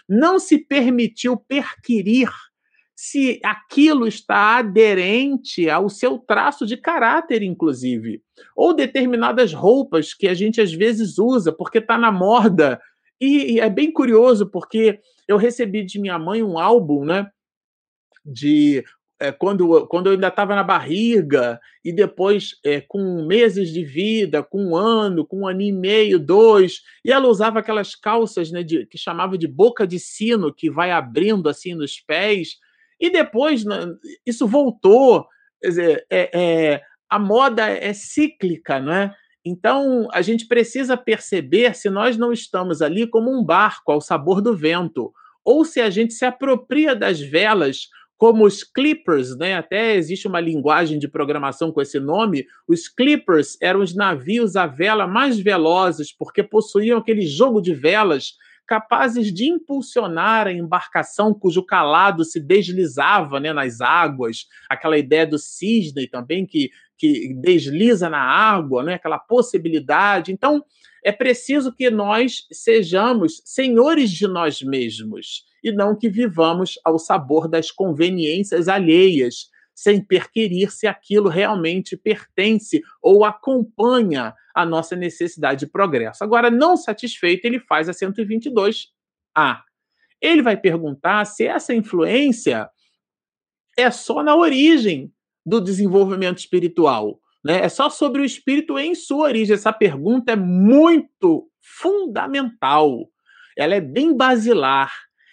não 0.08 0.38
se 0.38 0.58
permitiu 0.58 1.36
perquirir 1.36 2.30
se 3.04 3.40
aquilo 3.42 4.06
está 4.06 4.58
aderente 4.58 5.68
ao 5.68 5.88
seu 5.88 6.18
traço 6.18 6.64
de 6.64 6.76
caráter, 6.76 7.42
inclusive. 7.42 8.22
Ou 8.54 8.72
determinadas 8.72 9.52
roupas 9.52 10.14
que 10.14 10.28
a 10.28 10.34
gente 10.34 10.60
às 10.60 10.72
vezes 10.72 11.18
usa 11.18 11.50
porque 11.50 11.78
está 11.78 11.98
na 11.98 12.12
moda. 12.12 12.80
E, 13.20 13.54
e, 13.54 13.60
é 13.60 13.68
bem 13.68 13.92
curioso, 13.92 14.48
porque 14.48 15.00
eu 15.26 15.36
recebi 15.36 15.84
de 15.84 15.98
minha 15.98 16.16
mãe 16.16 16.44
um 16.44 16.56
álbum, 16.60 17.04
né? 17.04 17.28
De 18.24 18.84
é, 19.18 19.32
quando, 19.32 19.84
quando 19.88 20.06
eu 20.06 20.12
ainda 20.12 20.28
estava 20.28 20.54
na 20.54 20.62
barriga, 20.62 21.58
e 21.84 21.92
depois 21.92 22.54
é, 22.64 22.80
com 22.80 23.26
meses 23.26 23.70
de 23.72 23.84
vida, 23.84 24.44
com 24.44 24.64
um 24.64 24.76
ano, 24.76 25.26
com 25.26 25.40
um 25.40 25.48
ano 25.48 25.62
e 25.62 25.72
meio, 25.72 26.20
dois, 26.20 26.82
e 27.04 27.10
ela 27.10 27.26
usava 27.26 27.58
aquelas 27.58 27.96
calças 27.96 28.52
né, 28.52 28.62
de, 28.62 28.86
que 28.86 28.96
chamava 28.96 29.36
de 29.36 29.48
boca 29.48 29.88
de 29.88 29.98
sino, 29.98 30.54
que 30.54 30.70
vai 30.70 30.92
abrindo 30.92 31.48
assim 31.48 31.74
nos 31.74 31.98
pés 31.98 32.61
e 33.02 33.10
depois 33.10 33.64
isso 34.24 34.46
voltou. 34.46 35.26
Quer 35.60 35.68
dizer, 35.68 36.06
é, 36.08 36.30
é, 36.32 36.82
a 37.10 37.18
moda 37.18 37.68
é 37.68 37.92
cíclica, 37.92 38.78
não 38.78 38.92
é? 38.92 39.14
Então, 39.44 40.06
a 40.12 40.22
gente 40.22 40.46
precisa 40.46 40.96
perceber 40.96 41.74
se 41.74 41.90
nós 41.90 42.16
não 42.16 42.32
estamos 42.32 42.80
ali 42.80 43.08
como 43.08 43.28
um 43.28 43.44
barco 43.44 43.90
ao 43.90 44.00
sabor 44.00 44.40
do 44.40 44.56
vento, 44.56 45.12
ou 45.44 45.64
se 45.64 45.80
a 45.80 45.90
gente 45.90 46.14
se 46.14 46.24
apropria 46.24 46.94
das 46.94 47.20
velas 47.20 47.88
como 48.16 48.46
os 48.46 48.62
clippers, 48.62 49.36
né? 49.36 49.56
Até 49.56 49.96
existe 49.96 50.28
uma 50.28 50.38
linguagem 50.38 50.96
de 50.96 51.08
programação 51.08 51.72
com 51.72 51.82
esse 51.82 51.98
nome. 51.98 52.46
Os 52.68 52.88
clippers 52.88 53.56
eram 53.60 53.80
os 53.80 53.96
navios 53.96 54.54
à 54.54 54.64
vela 54.64 55.08
mais 55.08 55.40
velozes, 55.40 56.16
porque 56.16 56.40
possuíam 56.40 56.98
aquele 56.98 57.26
jogo 57.26 57.60
de 57.60 57.74
velas 57.74 58.34
capazes 58.66 59.32
de 59.32 59.46
impulsionar 59.46 60.46
a 60.46 60.52
embarcação 60.52 61.34
cujo 61.34 61.62
calado 61.64 62.24
se 62.24 62.40
deslizava 62.40 63.38
né, 63.38 63.52
nas 63.52 63.80
águas, 63.80 64.46
aquela 64.68 64.96
ideia 64.96 65.26
do 65.26 65.38
cisne 65.38 66.06
também 66.06 66.46
que, 66.46 66.70
que 66.96 67.34
desliza 67.34 68.08
na 68.08 68.20
água, 68.20 68.82
né, 68.82 68.94
aquela 68.94 69.18
possibilidade. 69.18 70.32
Então, 70.32 70.64
é 71.04 71.10
preciso 71.10 71.72
que 71.72 71.90
nós 71.90 72.46
sejamos 72.52 73.42
senhores 73.44 74.10
de 74.10 74.28
nós 74.28 74.62
mesmos 74.62 75.44
e 75.62 75.72
não 75.72 75.96
que 75.96 76.08
vivamos 76.08 76.78
ao 76.84 76.98
sabor 76.98 77.48
das 77.48 77.70
conveniências 77.70 78.68
alheias, 78.68 79.50
sem 79.82 80.00
perquirir 80.00 80.70
se 80.70 80.86
aquilo 80.86 81.28
realmente 81.28 81.96
pertence 81.96 82.80
ou 83.02 83.24
acompanha 83.24 84.32
a 84.54 84.64
nossa 84.64 84.94
necessidade 84.94 85.66
de 85.66 85.72
progresso. 85.72 86.22
Agora, 86.22 86.52
não 86.52 86.76
satisfeito, 86.76 87.44
ele 87.46 87.58
faz 87.58 87.88
a 87.88 87.92
122A. 87.92 89.60
Ele 90.20 90.40
vai 90.40 90.56
perguntar 90.56 91.24
se 91.24 91.44
essa 91.44 91.74
influência 91.74 92.70
é 93.76 93.90
só 93.90 94.22
na 94.22 94.36
origem 94.36 95.12
do 95.44 95.60
desenvolvimento 95.60 96.38
espiritual. 96.38 97.18
Né? 97.44 97.64
É 97.64 97.68
só 97.68 97.90
sobre 97.90 98.22
o 98.22 98.24
espírito 98.24 98.78
em 98.78 98.94
sua 98.94 99.24
origem. 99.24 99.54
Essa 99.54 99.72
pergunta 99.72 100.30
é 100.30 100.36
muito 100.36 101.50
fundamental. 101.60 103.10
Ela 103.58 103.74
é 103.74 103.80
bem 103.80 104.16
basilar. 104.16 104.92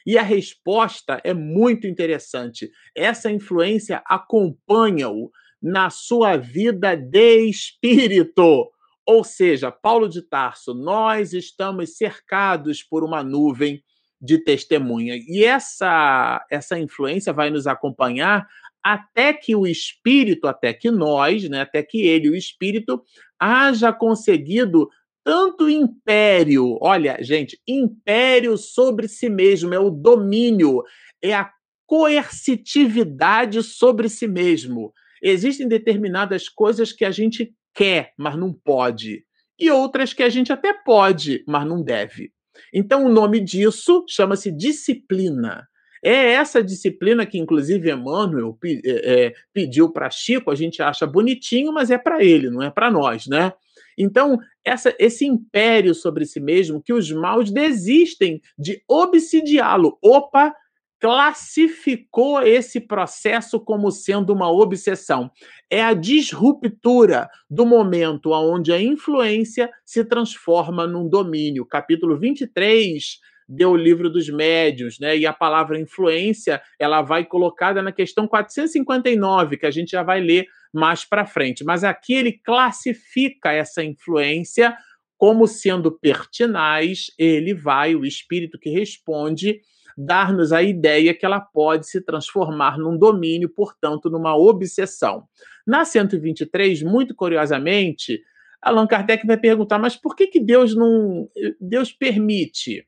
E 0.09 0.17
a 0.17 0.23
resposta 0.23 1.21
é 1.23 1.35
muito 1.35 1.85
interessante. 1.85 2.71
Essa 2.97 3.31
influência 3.31 4.01
acompanha-o 4.07 5.29
na 5.61 5.91
sua 5.91 6.35
vida 6.35 6.95
de 6.95 7.41
espírito. 7.47 8.71
Ou 9.05 9.23
seja, 9.23 9.71
Paulo 9.71 10.09
de 10.09 10.23
Tarso, 10.23 10.73
nós 10.73 11.31
estamos 11.31 11.95
cercados 11.95 12.81
por 12.81 13.03
uma 13.03 13.21
nuvem 13.21 13.83
de 14.19 14.43
testemunha. 14.43 15.13
E 15.15 15.43
essa 15.43 16.43
essa 16.49 16.79
influência 16.79 17.31
vai 17.31 17.51
nos 17.51 17.67
acompanhar 17.67 18.47
até 18.83 19.31
que 19.31 19.55
o 19.55 19.67
espírito, 19.67 20.47
até 20.47 20.73
que 20.73 20.89
nós, 20.89 21.47
né, 21.47 21.61
até 21.61 21.83
que 21.83 22.01
ele, 22.01 22.31
o 22.31 22.35
espírito, 22.35 23.03
haja 23.39 23.93
conseguido 23.93 24.89
tanto 25.23 25.69
império, 25.69 26.77
olha, 26.81 27.17
gente, 27.21 27.59
império 27.67 28.57
sobre 28.57 29.07
si 29.07 29.29
mesmo, 29.29 29.73
é 29.73 29.79
o 29.79 29.89
domínio, 29.89 30.83
é 31.21 31.33
a 31.33 31.51
coercitividade 31.85 33.61
sobre 33.63 34.09
si 34.09 34.27
mesmo. 34.27 34.93
Existem 35.21 35.67
determinadas 35.67 36.47
coisas 36.47 36.91
que 36.91 37.03
a 37.03 37.11
gente 37.11 37.53
quer, 37.73 38.13
mas 38.17 38.37
não 38.37 38.53
pode, 38.53 39.23
e 39.59 39.69
outras 39.69 40.13
que 40.13 40.23
a 40.23 40.29
gente 40.29 40.53
até 40.53 40.73
pode, 40.73 41.43
mas 41.45 41.67
não 41.67 41.83
deve. 41.83 42.31
Então, 42.73 43.05
o 43.05 43.09
nome 43.09 43.39
disso 43.39 44.05
chama-se 44.07 44.51
disciplina. 44.51 45.67
É 46.03 46.31
essa 46.31 46.63
disciplina 46.63 47.25
que, 47.25 47.37
inclusive, 47.37 47.91
Emmanuel 47.91 48.57
é, 48.63 49.25
é, 49.25 49.33
pediu 49.53 49.91
para 49.91 50.09
Chico, 50.09 50.49
a 50.49 50.55
gente 50.55 50.81
acha 50.81 51.05
bonitinho, 51.05 51.73
mas 51.73 51.91
é 51.91 51.97
para 51.97 52.23
ele, 52.23 52.49
não 52.49 52.61
é 52.61 52.71
para 52.71 52.89
nós, 52.89 53.27
né? 53.27 53.51
Então, 53.99 54.37
essa, 54.63 54.95
esse 54.97 55.25
império 55.25 55.93
sobre 55.93 56.25
si 56.25 56.39
mesmo, 56.39 56.81
que 56.81 56.93
os 56.93 57.11
maus 57.11 57.51
desistem 57.51 58.41
de 58.57 58.81
obsidiá-lo. 58.87 59.97
Opa, 60.01 60.55
classificou 60.99 62.41
esse 62.41 62.79
processo 62.79 63.59
como 63.59 63.91
sendo 63.91 64.33
uma 64.33 64.51
obsessão. 64.51 65.29
É 65.69 65.83
a 65.83 65.93
disruptura 65.93 67.29
do 67.49 67.65
momento 67.65 68.31
onde 68.31 68.71
a 68.71 68.81
influência 68.81 69.69
se 69.85 70.03
transforma 70.05 70.87
num 70.87 71.07
domínio. 71.07 71.65
Capítulo 71.65 72.17
23 72.17 73.19
deu 73.51 73.71
o 73.71 73.77
livro 73.77 74.11
dos 74.11 74.29
médios, 74.29 74.99
né? 74.99 75.17
E 75.17 75.25
a 75.25 75.33
palavra 75.33 75.79
influência, 75.79 76.61
ela 76.77 77.01
vai 77.01 77.25
colocada 77.25 77.81
na 77.81 77.91
questão 77.91 78.27
459, 78.27 79.57
que 79.57 79.65
a 79.65 79.71
gente 79.71 79.91
já 79.91 80.03
vai 80.03 80.21
ler 80.21 80.45
mais 80.73 81.05
para 81.05 81.25
frente. 81.25 81.63
Mas 81.63 81.83
aqui 81.83 82.13
ele 82.13 82.33
classifica 82.33 83.51
essa 83.51 83.83
influência 83.83 84.75
como 85.17 85.45
sendo 85.47 85.91
pertinaz, 85.91 87.07
ele 87.17 87.53
vai, 87.53 87.93
o 87.93 88.05
espírito 88.05 88.57
que 88.57 88.69
responde, 88.69 89.59
dar-nos 89.97 90.53
a 90.53 90.63
ideia 90.63 91.13
que 91.13 91.25
ela 91.25 91.41
pode 91.41 91.89
se 91.89 91.99
transformar 91.99 92.77
num 92.77 92.97
domínio, 92.97 93.49
portanto, 93.49 94.09
numa 94.09 94.37
obsessão. 94.37 95.25
Na 95.67 95.83
123, 95.83 96.83
muito 96.83 97.13
curiosamente, 97.13 98.21
Allan 98.61 98.87
Kardec 98.87 99.27
vai 99.27 99.37
perguntar: 99.37 99.77
mas 99.77 99.97
por 99.97 100.15
que, 100.15 100.27
que 100.27 100.39
Deus 100.39 100.73
não. 100.73 101.29
Deus 101.59 101.91
permite 101.91 102.87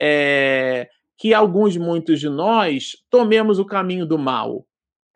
é, 0.00 0.88
que 1.18 1.34
alguns, 1.34 1.76
muitos 1.76 2.20
de 2.20 2.28
nós, 2.28 2.92
tomemos 3.10 3.58
o 3.58 3.64
caminho 3.64 4.06
do 4.06 4.16
mal? 4.16 4.64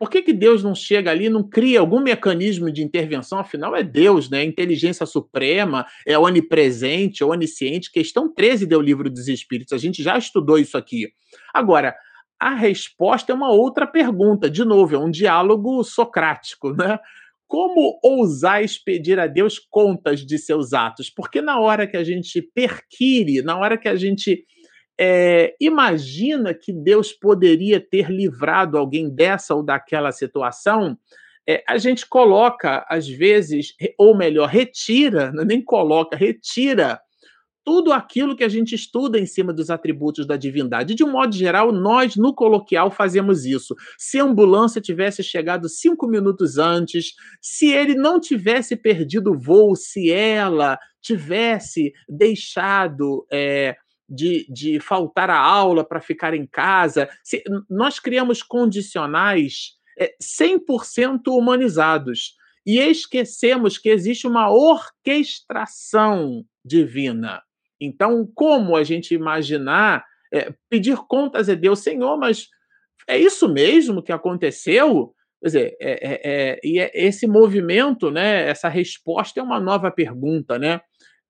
Por 0.00 0.08
que, 0.08 0.22
que 0.22 0.32
Deus 0.32 0.64
não 0.64 0.74
chega 0.74 1.10
ali, 1.10 1.28
não 1.28 1.42
cria 1.42 1.78
algum 1.78 2.00
mecanismo 2.00 2.72
de 2.72 2.82
intervenção? 2.82 3.38
Afinal, 3.38 3.76
é 3.76 3.82
Deus, 3.82 4.30
né? 4.30 4.42
Inteligência 4.42 5.04
suprema, 5.04 5.84
é 6.06 6.18
onipresente, 6.18 7.22
onisciente. 7.22 7.92
Questão 7.92 8.32
13 8.32 8.64
do 8.64 8.80
livro 8.80 9.10
dos 9.10 9.28
Espíritos. 9.28 9.74
A 9.74 9.76
gente 9.76 10.02
já 10.02 10.16
estudou 10.16 10.58
isso 10.58 10.78
aqui. 10.78 11.12
Agora, 11.52 11.94
a 12.40 12.54
resposta 12.54 13.30
é 13.30 13.34
uma 13.34 13.50
outra 13.50 13.86
pergunta. 13.86 14.48
De 14.48 14.64
novo, 14.64 14.96
é 14.96 14.98
um 14.98 15.10
diálogo 15.10 15.84
socrático, 15.84 16.72
né? 16.72 16.98
Como 17.46 18.00
ousar 18.02 18.64
expedir 18.64 19.18
a 19.18 19.26
Deus 19.26 19.58
contas 19.58 20.24
de 20.24 20.38
seus 20.38 20.72
atos? 20.72 21.10
Porque 21.10 21.42
na 21.42 21.60
hora 21.60 21.86
que 21.86 21.98
a 21.98 22.04
gente 22.04 22.40
perquire, 22.40 23.42
na 23.42 23.58
hora 23.58 23.76
que 23.76 23.88
a 23.88 23.96
gente 23.96 24.46
é, 25.02 25.56
imagina 25.58 26.52
que 26.52 26.74
Deus 26.74 27.10
poderia 27.10 27.80
ter 27.80 28.10
livrado 28.10 28.76
alguém 28.76 29.08
dessa 29.08 29.54
ou 29.54 29.62
daquela 29.62 30.12
situação. 30.12 30.98
É, 31.48 31.64
a 31.66 31.78
gente 31.78 32.06
coloca, 32.06 32.84
às 32.86 33.08
vezes, 33.08 33.74
ou 33.96 34.14
melhor, 34.14 34.46
retira, 34.46 35.32
nem 35.46 35.64
coloca, 35.64 36.14
retira 36.14 37.00
tudo 37.64 37.94
aquilo 37.94 38.36
que 38.36 38.44
a 38.44 38.48
gente 38.48 38.74
estuda 38.74 39.18
em 39.18 39.24
cima 39.24 39.54
dos 39.54 39.70
atributos 39.70 40.26
da 40.26 40.36
divindade. 40.36 40.94
De 40.94 41.02
um 41.02 41.12
modo 41.12 41.34
geral, 41.34 41.72
nós, 41.72 42.16
no 42.16 42.34
coloquial, 42.34 42.90
fazemos 42.90 43.46
isso. 43.46 43.74
Se 43.96 44.20
a 44.20 44.24
ambulância 44.24 44.82
tivesse 44.82 45.22
chegado 45.22 45.66
cinco 45.66 46.06
minutos 46.06 46.58
antes, 46.58 47.14
se 47.40 47.70
ele 47.70 47.94
não 47.94 48.20
tivesse 48.20 48.76
perdido 48.76 49.32
o 49.32 49.38
voo, 49.38 49.74
se 49.74 50.10
ela 50.10 50.78
tivesse 51.00 51.92
deixado. 52.06 53.26
É, 53.32 53.76
de, 54.10 54.44
de 54.52 54.80
faltar 54.80 55.30
a 55.30 55.38
aula 55.38 55.84
para 55.84 56.00
ficar 56.00 56.34
em 56.34 56.44
casa. 56.46 57.08
Se, 57.22 57.44
nós 57.68 58.00
criamos 58.00 58.42
condicionais 58.42 59.76
é, 59.98 60.12
100% 60.20 61.28
humanizados 61.28 62.34
e 62.66 62.78
esquecemos 62.78 63.78
que 63.78 63.88
existe 63.88 64.26
uma 64.26 64.50
orquestração 64.50 66.44
divina. 66.64 67.40
Então, 67.80 68.30
como 68.34 68.76
a 68.76 68.82
gente 68.82 69.14
imaginar 69.14 70.04
é, 70.32 70.52
pedir 70.68 70.96
contas 71.08 71.48
a 71.48 71.54
Deus, 71.54 71.78
Senhor, 71.80 72.18
mas 72.18 72.48
é 73.08 73.16
isso 73.18 73.48
mesmo 73.48 74.02
que 74.02 74.12
aconteceu? 74.12 75.14
Quer 75.40 75.46
dizer, 75.46 75.76
é, 75.80 75.90
é, 75.90 76.20
é, 76.24 76.60
e 76.62 76.78
é, 76.78 76.90
esse 76.94 77.26
movimento, 77.26 78.10
né, 78.10 78.48
essa 78.48 78.68
resposta 78.68 79.40
é 79.40 79.42
uma 79.42 79.58
nova 79.58 79.90
pergunta, 79.90 80.58
né? 80.58 80.80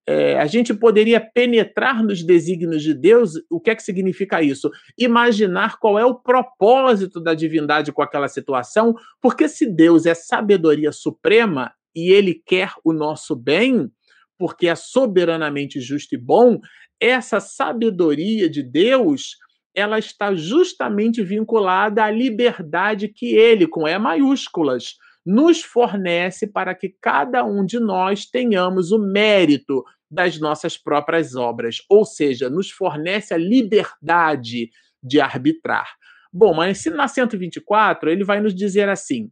É, 0.07 0.39
a 0.39 0.47
gente 0.47 0.75
poderia 0.75 1.21
penetrar 1.21 2.03
nos 2.03 2.23
desígnios 2.23 2.83
de 2.83 2.95
Deus. 2.95 3.35
O 3.51 3.61
que 3.61 3.71
é 3.71 3.75
que 3.75 3.83
significa 3.83 4.43
isso? 4.43 4.71
Imaginar 4.99 5.79
qual 5.79 5.99
é 5.99 6.05
o 6.05 6.15
propósito 6.15 7.21
da 7.21 7.35
divindade 7.35 7.93
com 7.93 8.03
aquela 8.03 8.29
situação, 8.29 8.95
porque 9.21 9.49
se 9.49 9.67
Deus 9.67 10.07
é 10.07 10.15
sabedoria 10.15 10.93
suprema 10.93 11.73
e 11.95 12.13
ele 12.13 12.35
quer 12.35 12.73
o 12.85 12.93
nosso 12.93 13.37
bem, 13.37 13.91
porque 14.39 14.69
é 14.69 14.75
soberanamente 14.75 15.81
justo 15.81 16.15
e 16.15 16.19
bom, 16.19 16.59
essa 16.99 17.41
sabedoria 17.41 18.49
de 18.49 18.63
Deus 18.63 19.37
ela 19.75 19.99
está 19.99 20.35
justamente 20.35 21.23
vinculada 21.23 22.03
à 22.05 22.11
liberdade 22.11 23.09
que 23.09 23.35
ele, 23.35 23.67
com 23.67 23.87
E 23.87 23.99
maiúsculas, 23.99 24.97
nos 25.31 25.63
fornece 25.63 26.45
para 26.45 26.75
que 26.75 26.89
cada 27.01 27.45
um 27.45 27.65
de 27.65 27.79
nós 27.79 28.27
tenhamos 28.27 28.91
o 28.91 28.99
mérito 28.99 29.85
das 30.11 30.41
nossas 30.41 30.77
próprias 30.77 31.37
obras, 31.37 31.77
ou 31.89 32.05
seja, 32.05 32.51
nos 32.51 32.69
fornece 32.69 33.33
a 33.33 33.37
liberdade 33.37 34.71
de 35.01 35.21
arbitrar. 35.21 35.89
Bom, 36.33 36.53
mas 36.53 36.79
se 36.79 36.91
na 36.91 37.07
124 37.07 38.11
ele 38.11 38.25
vai 38.25 38.41
nos 38.41 38.53
dizer 38.53 38.89
assim: 38.89 39.31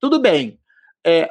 tudo 0.00 0.18
bem, 0.18 0.58
é, 1.06 1.30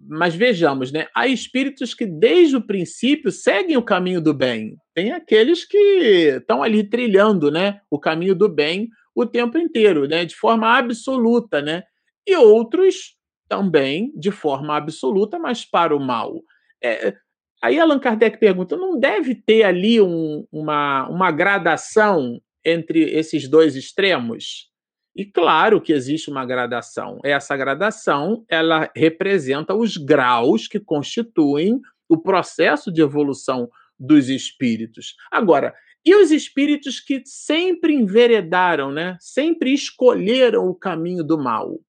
mas 0.00 0.34
vejamos, 0.34 0.90
né? 0.90 1.06
Há 1.14 1.28
espíritos 1.28 1.94
que 1.94 2.06
desde 2.06 2.56
o 2.56 2.66
princípio 2.66 3.30
seguem 3.30 3.76
o 3.76 3.84
caminho 3.84 4.20
do 4.20 4.34
bem. 4.34 4.76
Tem 4.92 5.12
aqueles 5.12 5.64
que 5.64 6.38
estão 6.38 6.60
ali 6.60 6.82
trilhando, 6.82 7.52
né, 7.52 7.80
o 7.88 8.00
caminho 8.00 8.34
do 8.34 8.48
bem 8.48 8.88
o 9.14 9.24
tempo 9.24 9.56
inteiro, 9.56 10.06
né, 10.06 10.24
de 10.24 10.34
forma 10.34 10.76
absoluta, 10.76 11.62
né? 11.62 11.84
E 12.26 12.36
outros 12.36 13.16
também 13.48 14.12
de 14.16 14.30
forma 14.30 14.76
absoluta, 14.76 15.38
mas 15.38 15.64
para 15.64 15.94
o 15.94 16.00
mal. 16.00 16.42
É, 16.82 17.14
aí 17.62 17.78
Allan 17.78 17.98
Kardec 17.98 18.38
pergunta: 18.38 18.76
não 18.76 18.98
deve 18.98 19.34
ter 19.34 19.62
ali 19.62 20.00
um, 20.00 20.46
uma, 20.50 21.08
uma 21.08 21.30
gradação 21.30 22.40
entre 22.64 23.02
esses 23.02 23.48
dois 23.48 23.76
extremos? 23.76 24.70
E 25.14 25.24
claro 25.24 25.80
que 25.80 25.92
existe 25.92 26.28
uma 26.30 26.44
gradação. 26.44 27.18
Essa 27.24 27.56
gradação 27.56 28.44
ela 28.50 28.90
representa 28.94 29.74
os 29.74 29.96
graus 29.96 30.68
que 30.68 30.78
constituem 30.78 31.80
o 32.08 32.18
processo 32.18 32.92
de 32.92 33.00
evolução 33.00 33.68
dos 33.98 34.28
espíritos. 34.28 35.14
Agora, 35.32 35.74
e 36.04 36.14
os 36.14 36.30
espíritos 36.30 37.00
que 37.00 37.22
sempre 37.24 37.94
enveredaram, 37.94 38.92
né? 38.92 39.16
Sempre 39.18 39.72
escolheram 39.72 40.68
o 40.68 40.74
caminho 40.74 41.24
do 41.24 41.38
mal? 41.38 41.80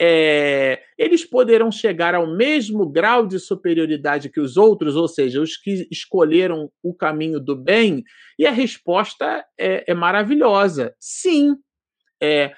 É, 0.00 0.80
eles 0.96 1.26
poderão 1.26 1.70
chegar 1.70 2.14
ao 2.14 2.26
mesmo 2.26 2.88
grau 2.88 3.26
de 3.26 3.38
superioridade 3.38 4.30
que 4.30 4.40
os 4.40 4.56
outros, 4.56 4.96
ou 4.96 5.06
seja, 5.06 5.42
os 5.42 5.58
que 5.58 5.86
escolheram 5.90 6.70
o 6.82 6.94
caminho 6.94 7.38
do 7.38 7.54
bem? 7.54 8.02
E 8.38 8.46
a 8.46 8.50
resposta 8.50 9.44
é, 9.58 9.84
é 9.86 9.94
maravilhosa: 9.94 10.94
sim. 10.98 11.54
É, 12.22 12.52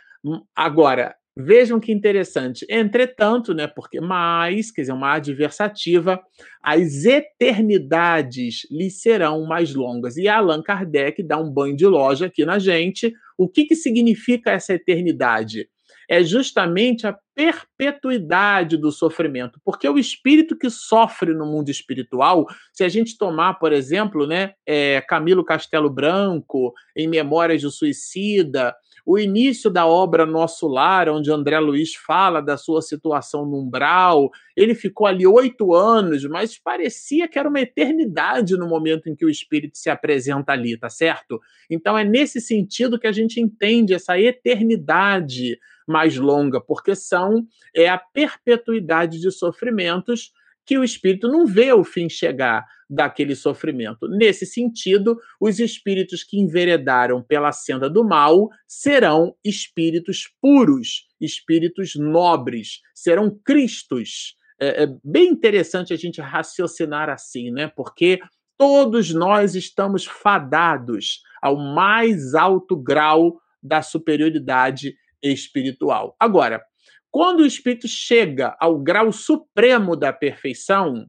agora, 0.55 1.15
Vejam 1.35 1.81
que 1.81 1.91
interessante. 1.91 2.67
Entretanto, 2.69 3.55
né, 3.55 3.67
porque 3.67 3.99
mais, 4.03 4.71
quer 4.71 4.83
dizer, 4.83 4.93
uma 4.93 5.15
adversativa, 5.15 6.21
as 6.63 7.07
eternidades 7.07 8.67
lhe 8.71 8.91
serão 8.91 9.47
mais 9.47 9.75
longas. 9.75 10.19
E 10.19 10.29
Allan 10.29 10.63
Kardec 10.63 11.23
dá 11.23 11.41
um 11.41 11.51
banho 11.51 11.75
de 11.75 11.87
loja 11.87 12.27
aqui 12.27 12.45
na 12.45 12.59
gente. 12.59 13.15
O 13.39 13.49
que, 13.49 13.65
que 13.65 13.75
significa 13.75 14.51
essa 14.51 14.75
eternidade? 14.75 15.71
É 16.09 16.23
justamente 16.23 17.07
a 17.07 17.17
perpetuidade 17.35 18.77
do 18.77 18.93
sofrimento, 18.93 19.61
porque 19.65 19.89
o 19.89 19.99
espírito 19.99 20.57
que 20.57 20.69
sofre 20.69 21.33
no 21.33 21.47
mundo 21.47 21.71
espiritual, 21.71 22.47
se 22.73 22.85
a 22.85 22.89
gente 22.89 23.17
tomar, 23.17 23.55
por 23.55 23.73
exemplo, 23.73 24.27
né, 24.27 24.53
é, 24.67 25.01
Camilo 25.09 25.45
Castelo 25.45 25.89
Branco, 25.89 26.75
em 26.97 27.09
Memórias 27.09 27.63
do 27.63 27.71
Suicida, 27.71 28.75
o 29.05 29.19
início 29.19 29.69
da 29.69 29.87
obra 29.87 30.25
Nosso 30.25 30.69
Lar, 30.69 31.09
onde 31.09 31.31
André 31.31 31.59
Luiz 31.59 31.95
fala 31.95 32.41
da 32.41 32.57
sua 32.57 32.81
situação 32.81 33.45
no 33.45 33.59
umbral, 33.61 34.31
ele 34.57 34.75
ficou 34.75 35.07
ali 35.07 35.27
oito 35.27 35.75
anos, 35.75 36.25
mas 36.25 36.59
parecia 36.59 37.27
que 37.27 37.39
era 37.39 37.49
uma 37.49 37.61
eternidade 37.61 38.57
no 38.57 38.69
momento 38.69 39.09
em 39.09 39.17
que 39.17 39.25
o 39.25 39.31
espírito 39.31 39.77
se 39.77 39.91
apresenta 39.91 40.53
ali, 40.53 40.77
tá 40.79 40.89
certo? 40.89 41.41
Então 41.69 41.99
é 41.99 42.05
nesse 42.05 42.41
sentido 42.41 42.99
que 42.99 43.07
a 43.07 43.13
gente 43.13 43.41
entende 43.41 43.93
essa 43.93 44.19
eternidade 44.19 45.59
mais 45.87 46.17
longa, 46.17 46.61
porque 46.61 46.95
são 46.95 47.47
é 47.75 47.89
a 47.89 47.99
perpetuidade 47.99 49.21
de 49.21 49.31
sofrimentos 49.31 50.31
que 50.65 50.79
o 50.79 50.85
espírito 50.85 51.29
não 51.29 51.47
vê 51.47 51.73
o 51.73 51.85
fim 51.85 52.09
chegar 52.09 52.65
daquele 52.89 53.35
sofrimento. 53.35 54.07
Nesse 54.09 54.47
sentido, 54.47 55.19
os 55.41 55.59
espíritos 55.59 56.23
que 56.23 56.39
enveredaram 56.39 57.23
pela 57.23 57.53
senda 57.53 57.89
do 57.89 58.05
mal 58.05 58.49
serão 58.67 59.35
espíritos 59.45 60.31
puros, 60.41 61.09
espíritos 61.21 61.95
nobres, 61.97 62.81
serão 62.95 63.37
cristos. 63.45 64.37
É, 64.61 64.85
é 64.85 64.87
bem 65.03 65.31
interessante 65.31 65.93
a 65.93 65.97
gente 65.97 66.21
raciocinar 66.21 67.09
assim, 67.09 67.51
né? 67.51 67.73
Porque 67.75 68.21
todos 68.59 69.13
nós 69.13 69.55
estamos 69.55 70.05
fadados 70.05 71.23
ao 71.43 71.57
mais 71.57 72.35
alto 72.35 72.77
grau 72.77 73.41
da 73.63 73.81
superioridade 73.81 74.95
espiritual. 75.23 76.17
Agora, 76.19 76.63
quando 77.11 77.41
o 77.41 77.47
espírito 77.47 77.87
chega 77.87 78.57
ao 78.59 78.79
grau 78.79 79.13
supremo 79.13 79.95
da 79.95 80.13
perfeição, 80.13 81.07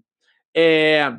é, 0.56 1.18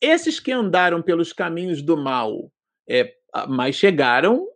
esses 0.00 0.38
que 0.38 0.52
andaram 0.52 1.00
pelos 1.00 1.32
caminhos 1.32 1.80
do 1.80 1.96
mal, 1.96 2.52
é, 2.88 3.14
mas 3.48 3.76
chegaram 3.76 4.46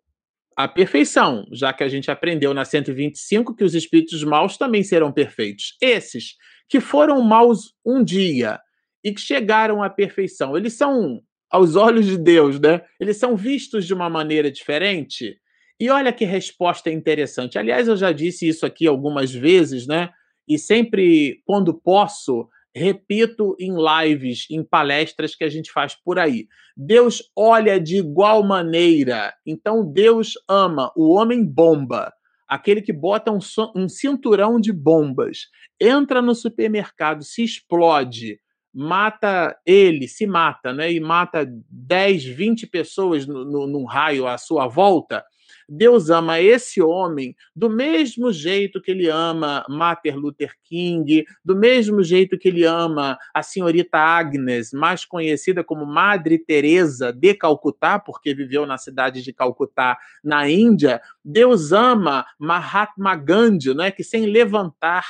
à 0.56 0.66
perfeição, 0.66 1.46
já 1.52 1.72
que 1.72 1.84
a 1.84 1.88
gente 1.88 2.10
aprendeu 2.10 2.52
na 2.52 2.64
125 2.64 3.54
que 3.54 3.64
os 3.64 3.74
espíritos 3.74 4.24
maus 4.24 4.56
também 4.56 4.82
serão 4.82 5.12
perfeitos. 5.12 5.76
Esses 5.80 6.34
que 6.68 6.80
foram 6.80 7.20
maus 7.22 7.74
um 7.84 8.02
dia 8.02 8.60
e 9.04 9.12
que 9.12 9.20
chegaram 9.20 9.82
à 9.82 9.88
perfeição, 9.88 10.56
eles 10.56 10.74
são, 10.74 11.22
aos 11.48 11.76
olhos 11.76 12.06
de 12.06 12.18
Deus, 12.18 12.58
né? 12.58 12.82
Eles 12.98 13.16
são 13.18 13.36
vistos 13.36 13.86
de 13.86 13.94
uma 13.94 14.10
maneira 14.10 14.50
diferente. 14.50 15.40
E 15.78 15.90
olha 15.90 16.12
que 16.12 16.24
resposta 16.24 16.90
interessante. 16.90 17.58
Aliás, 17.58 17.86
eu 17.86 17.96
já 17.96 18.10
disse 18.10 18.48
isso 18.48 18.64
aqui 18.64 18.86
algumas 18.86 19.32
vezes, 19.32 19.86
né? 19.86 20.10
E 20.48 20.58
sempre, 20.58 21.42
quando 21.44 21.74
posso, 21.74 22.48
repito 22.74 23.54
em 23.58 23.74
lives, 23.74 24.46
em 24.50 24.64
palestras 24.64 25.34
que 25.34 25.44
a 25.44 25.48
gente 25.48 25.70
faz 25.70 25.94
por 25.94 26.18
aí. 26.18 26.46
Deus 26.76 27.22
olha 27.36 27.78
de 27.78 27.96
igual 27.96 28.42
maneira. 28.42 29.34
Então, 29.44 29.84
Deus 29.84 30.32
ama 30.48 30.90
o 30.96 31.12
homem 31.14 31.44
bomba, 31.44 32.12
aquele 32.48 32.80
que 32.80 32.92
bota 32.92 33.30
um, 33.30 33.38
um 33.74 33.88
cinturão 33.88 34.58
de 34.58 34.72
bombas, 34.72 35.48
entra 35.80 36.22
no 36.22 36.34
supermercado, 36.34 37.22
se 37.22 37.42
explode, 37.42 38.40
mata 38.72 39.58
ele, 39.66 40.06
se 40.08 40.26
mata, 40.26 40.72
né? 40.72 40.90
E 40.92 41.00
mata 41.00 41.46
10, 41.70 42.24
20 42.24 42.66
pessoas 42.66 43.26
no, 43.26 43.66
num 43.66 43.84
raio 43.84 44.26
à 44.26 44.38
sua 44.38 44.66
volta 44.68 45.22
Deus 45.68 46.10
ama 46.10 46.40
esse 46.40 46.80
homem 46.80 47.34
do 47.54 47.68
mesmo 47.68 48.32
jeito 48.32 48.80
que 48.80 48.90
ele 48.90 49.08
ama 49.08 49.64
Martin 49.68 50.10
Luther 50.10 50.52
King, 50.64 51.24
do 51.44 51.56
mesmo 51.56 52.02
jeito 52.02 52.38
que 52.38 52.48
ele 52.48 52.64
ama 52.64 53.18
a 53.34 53.42
senhorita 53.42 53.98
Agnes, 53.98 54.72
mais 54.72 55.04
conhecida 55.04 55.64
como 55.64 55.84
Madre 55.84 56.38
Teresa 56.38 57.12
de 57.12 57.34
Calcutá, 57.34 57.98
porque 57.98 58.34
viveu 58.34 58.66
na 58.66 58.78
cidade 58.78 59.22
de 59.22 59.32
Calcutá, 59.32 59.98
na 60.22 60.48
Índia. 60.48 61.00
Deus 61.24 61.72
ama 61.72 62.24
Mahatma 62.38 63.16
Gandhi, 63.16 63.74
né, 63.74 63.90
que 63.90 64.04
sem 64.04 64.26
levantar 64.26 65.04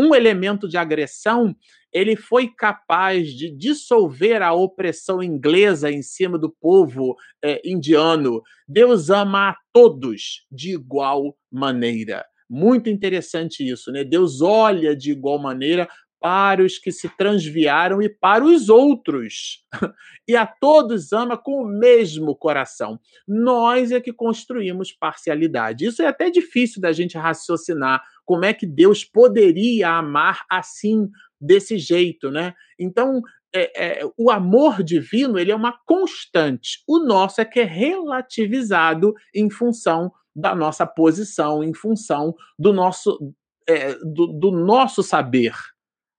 um 0.00 0.14
elemento 0.14 0.68
de 0.68 0.78
agressão, 0.78 1.54
ele 1.92 2.16
foi 2.16 2.48
capaz 2.48 3.28
de 3.28 3.50
dissolver 3.50 4.42
a 4.42 4.52
opressão 4.52 5.22
inglesa 5.22 5.90
em 5.90 6.02
cima 6.02 6.38
do 6.38 6.50
povo 6.50 7.16
é, 7.42 7.60
indiano. 7.64 8.42
Deus 8.66 9.10
ama 9.10 9.50
a 9.50 9.56
todos 9.72 10.46
de 10.50 10.72
igual 10.72 11.36
maneira. 11.50 12.24
Muito 12.48 12.88
interessante 12.88 13.68
isso, 13.68 13.92
né? 13.92 14.04
Deus 14.04 14.40
olha 14.40 14.96
de 14.96 15.12
igual 15.12 15.38
maneira 15.38 15.88
para 16.20 16.62
os 16.62 16.78
que 16.78 16.92
se 16.92 17.08
transviaram 17.16 18.02
e 18.02 18.08
para 18.08 18.44
os 18.44 18.68
outros. 18.68 19.64
E 20.28 20.36
a 20.36 20.46
todos 20.46 21.12
ama 21.12 21.36
com 21.36 21.60
o 21.60 21.66
mesmo 21.66 22.36
coração. 22.36 23.00
Nós 23.26 23.90
é 23.90 24.00
que 24.00 24.12
construímos 24.12 24.92
parcialidade. 24.92 25.86
Isso 25.86 26.02
é 26.02 26.06
até 26.06 26.30
difícil 26.30 26.80
da 26.80 26.92
gente 26.92 27.18
raciocinar 27.18 28.00
como 28.24 28.44
é 28.44 28.54
que 28.54 28.64
Deus 28.64 29.02
poderia 29.02 29.90
amar 29.90 30.44
assim, 30.48 31.10
desse 31.40 31.78
jeito, 31.78 32.30
né? 32.30 32.54
Então, 32.78 33.22
é, 33.52 34.02
é, 34.02 34.10
o 34.16 34.30
amor 34.30 34.82
divino 34.82 35.38
ele 35.38 35.50
é 35.50 35.56
uma 35.56 35.76
constante. 35.84 36.82
O 36.86 37.00
nosso 37.00 37.40
é 37.40 37.44
que 37.44 37.60
é 37.60 37.64
relativizado 37.64 39.14
em 39.34 39.50
função 39.50 40.12
da 40.34 40.54
nossa 40.54 40.86
posição, 40.86 41.64
em 41.64 41.74
função 41.74 42.34
do 42.58 42.72
nosso, 42.72 43.18
é, 43.68 43.94
do, 43.96 44.28
do 44.28 44.50
nosso 44.52 45.02
saber, 45.02 45.54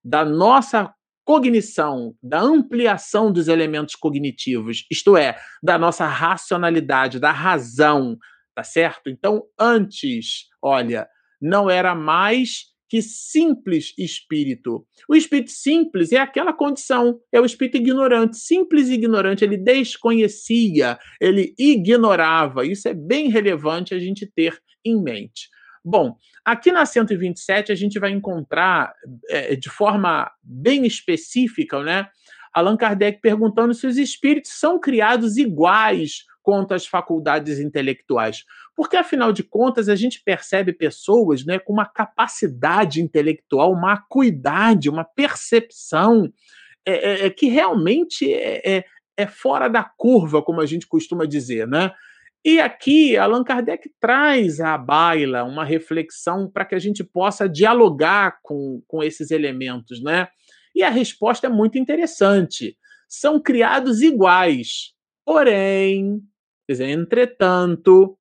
da 0.03 0.25
nossa 0.25 0.93
cognição, 1.23 2.15
da 2.21 2.41
ampliação 2.41 3.31
dos 3.31 3.47
elementos 3.47 3.95
cognitivos, 3.95 4.85
isto 4.91 5.15
é, 5.15 5.37
da 5.61 5.77
nossa 5.77 6.05
racionalidade, 6.05 7.19
da 7.19 7.31
razão, 7.31 8.17
tá 8.55 8.63
certo? 8.63 9.09
Então, 9.09 9.43
antes, 9.59 10.47
olha, 10.61 11.07
não 11.41 11.69
era 11.69 11.95
mais 11.95 12.71
que 12.91 13.01
simples 13.01 13.93
espírito. 13.97 14.85
O 15.07 15.15
espírito 15.15 15.51
simples 15.51 16.11
é 16.11 16.17
aquela 16.17 16.51
condição, 16.51 17.21
é 17.31 17.39
o 17.39 17.45
espírito 17.45 17.77
ignorante. 17.77 18.37
Simples 18.37 18.89
e 18.89 18.95
ignorante, 18.95 19.45
ele 19.45 19.55
desconhecia, 19.55 20.99
ele 21.21 21.55
ignorava. 21.57 22.65
Isso 22.65 22.89
é 22.89 22.93
bem 22.93 23.29
relevante 23.29 23.93
a 23.93 23.99
gente 23.99 24.29
ter 24.35 24.59
em 24.83 25.01
mente. 25.01 25.47
Bom, 25.83 26.15
aqui 26.45 26.71
na 26.71 26.85
127 26.85 27.71
a 27.71 27.75
gente 27.75 27.99
vai 27.99 28.11
encontrar 28.11 28.93
é, 29.29 29.55
de 29.55 29.69
forma 29.69 30.31
bem 30.43 30.85
específica, 30.85 31.81
né? 31.83 32.07
Allan 32.53 32.77
Kardec 32.77 33.19
perguntando 33.21 33.73
se 33.73 33.87
os 33.87 33.97
espíritos 33.97 34.51
são 34.59 34.79
criados 34.79 35.37
iguais 35.37 36.25
quanto 36.43 36.73
às 36.73 36.85
faculdades 36.85 37.59
intelectuais. 37.59 38.43
Porque, 38.75 38.97
afinal 38.97 39.31
de 39.31 39.43
contas, 39.43 39.87
a 39.89 39.95
gente 39.95 40.21
percebe 40.23 40.73
pessoas 40.73 41.45
né, 41.45 41.59
com 41.59 41.73
uma 41.73 41.85
capacidade 41.85 43.01
intelectual, 43.01 43.71
uma 43.71 43.93
acuidade, 43.93 44.89
uma 44.89 45.03
percepção 45.03 46.31
é, 46.85 46.93
é, 46.93 47.25
é 47.27 47.29
que 47.29 47.47
realmente 47.47 48.31
é, 48.31 48.77
é, 48.77 48.85
é 49.17 49.27
fora 49.27 49.67
da 49.67 49.83
curva, 49.83 50.41
como 50.41 50.61
a 50.61 50.65
gente 50.65 50.87
costuma 50.87 51.25
dizer, 51.25 51.67
né? 51.67 51.91
E 52.43 52.59
aqui 52.59 53.15
Allan 53.15 53.43
Kardec 53.43 53.91
traz 53.99 54.59
à 54.59 54.75
baila 54.77 55.43
uma 55.43 55.63
reflexão 55.63 56.49
para 56.49 56.65
que 56.65 56.73
a 56.73 56.79
gente 56.79 57.03
possa 57.03 57.47
dialogar 57.47 58.39
com, 58.41 58.81
com 58.87 59.03
esses 59.03 59.29
elementos, 59.29 60.01
né? 60.01 60.27
E 60.75 60.81
a 60.81 60.89
resposta 60.89 61.47
é 61.47 61.49
muito 61.49 61.77
interessante. 61.77 62.75
São 63.07 63.39
criados 63.39 64.01
iguais, 64.01 64.93
porém, 65.23 66.19
quer 66.65 66.73
dizer, 66.73 66.89
entretanto, 66.89 68.17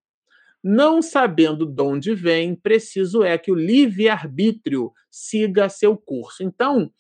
não 0.63 1.01
sabendo 1.01 1.65
de 1.65 1.83
onde 1.83 2.15
vem, 2.15 2.55
preciso 2.55 3.23
é 3.23 3.39
que 3.39 3.51
o 3.51 3.55
livre-arbítrio 3.55 4.93
siga 5.11 5.71
seu 5.71 5.97
curso. 5.97 6.43
Então, 6.43 6.91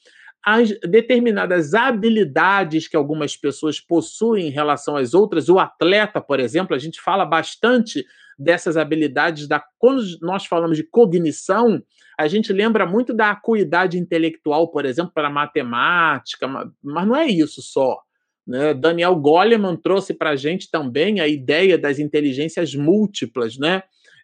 as 0.44 0.70
determinadas 0.80 1.74
habilidades 1.74 2.88
que 2.88 2.96
algumas 2.96 3.36
pessoas 3.36 3.78
possuem 3.78 4.48
em 4.48 4.50
relação 4.50 4.96
às 4.96 5.12
outras. 5.12 5.48
O 5.48 5.58
atleta, 5.58 6.20
por 6.20 6.40
exemplo, 6.40 6.74
a 6.74 6.78
gente 6.78 7.00
fala 7.00 7.24
bastante 7.24 8.04
dessas 8.38 8.78
habilidades 8.78 9.46
da 9.46 9.62
quando 9.78 10.02
nós 10.22 10.46
falamos 10.46 10.76
de 10.76 10.82
cognição, 10.82 11.82
a 12.18 12.26
gente 12.26 12.52
lembra 12.52 12.86
muito 12.86 13.12
da 13.12 13.30
acuidade 13.30 13.98
intelectual, 13.98 14.70
por 14.70 14.86
exemplo, 14.86 15.12
para 15.14 15.28
matemática, 15.28 16.48
mas 16.82 17.06
não 17.06 17.14
é 17.14 17.26
isso 17.26 17.60
só. 17.60 17.98
Né? 18.46 18.72
Daniel 18.72 19.14
Goleman 19.16 19.76
trouxe 19.76 20.14
para 20.14 20.30
a 20.30 20.36
gente 20.36 20.70
também 20.70 21.20
a 21.20 21.28
ideia 21.28 21.76
das 21.76 21.98
inteligências 21.98 22.74
múltiplas, 22.74 23.58
né? 23.58 23.82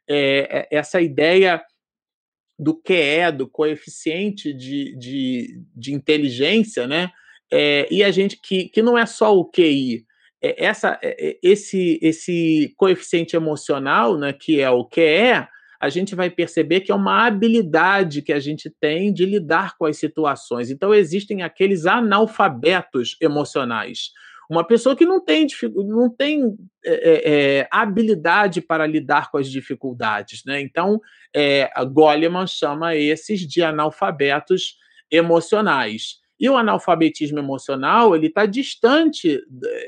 É, 0.08 0.60
é, 0.60 0.78
essa 0.78 1.00
ideia 1.00 1.62
do 2.58 2.74
QE, 2.74 3.32
do 3.36 3.48
coeficiente 3.48 4.52
de, 4.52 4.96
de, 4.96 5.62
de 5.74 5.92
inteligência, 5.92 6.86
né? 6.86 7.10
É, 7.52 7.86
e 7.90 8.02
a 8.02 8.10
gente 8.10 8.38
que, 8.42 8.68
que 8.68 8.82
não 8.82 8.98
é 8.98 9.06
só 9.06 9.36
o 9.36 9.44
QI, 9.44 10.04
é 10.42 10.64
essa, 10.64 10.98
é, 11.02 11.28
é, 11.28 11.38
esse, 11.42 11.98
esse 12.02 12.74
coeficiente 12.76 13.36
emocional, 13.36 14.18
né, 14.18 14.32
que 14.32 14.60
é 14.60 14.70
o 14.70 14.84
QE, 14.84 15.46
a 15.80 15.88
gente 15.88 16.14
vai 16.14 16.30
perceber 16.30 16.80
que 16.80 16.90
é 16.90 16.94
uma 16.94 17.26
habilidade 17.26 18.22
que 18.22 18.32
a 18.32 18.40
gente 18.40 18.70
tem 18.80 19.12
de 19.12 19.26
lidar 19.26 19.76
com 19.76 19.84
as 19.84 19.98
situações. 19.98 20.70
Então, 20.70 20.94
existem 20.94 21.42
aqueles 21.42 21.86
analfabetos 21.86 23.16
emocionais. 23.20 24.10
Uma 24.50 24.64
pessoa 24.64 24.94
que 24.94 25.04
não 25.04 25.22
tem, 25.24 25.46
não 25.74 26.08
tem 26.08 26.56
é, 26.84 27.60
é, 27.60 27.68
habilidade 27.70 28.60
para 28.60 28.86
lidar 28.86 29.30
com 29.30 29.38
as 29.38 29.50
dificuldades. 29.50 30.42
Né? 30.46 30.60
Então, 30.60 31.00
é, 31.34 31.68
Goleman 31.84 32.46
chama 32.46 32.94
esses 32.94 33.40
de 33.40 33.62
analfabetos 33.62 34.76
emocionais. 35.10 36.20
E 36.38 36.48
o 36.50 36.56
analfabetismo 36.56 37.38
emocional 37.38 38.14
ele 38.14 38.26
está 38.26 38.44
distante 38.44 39.40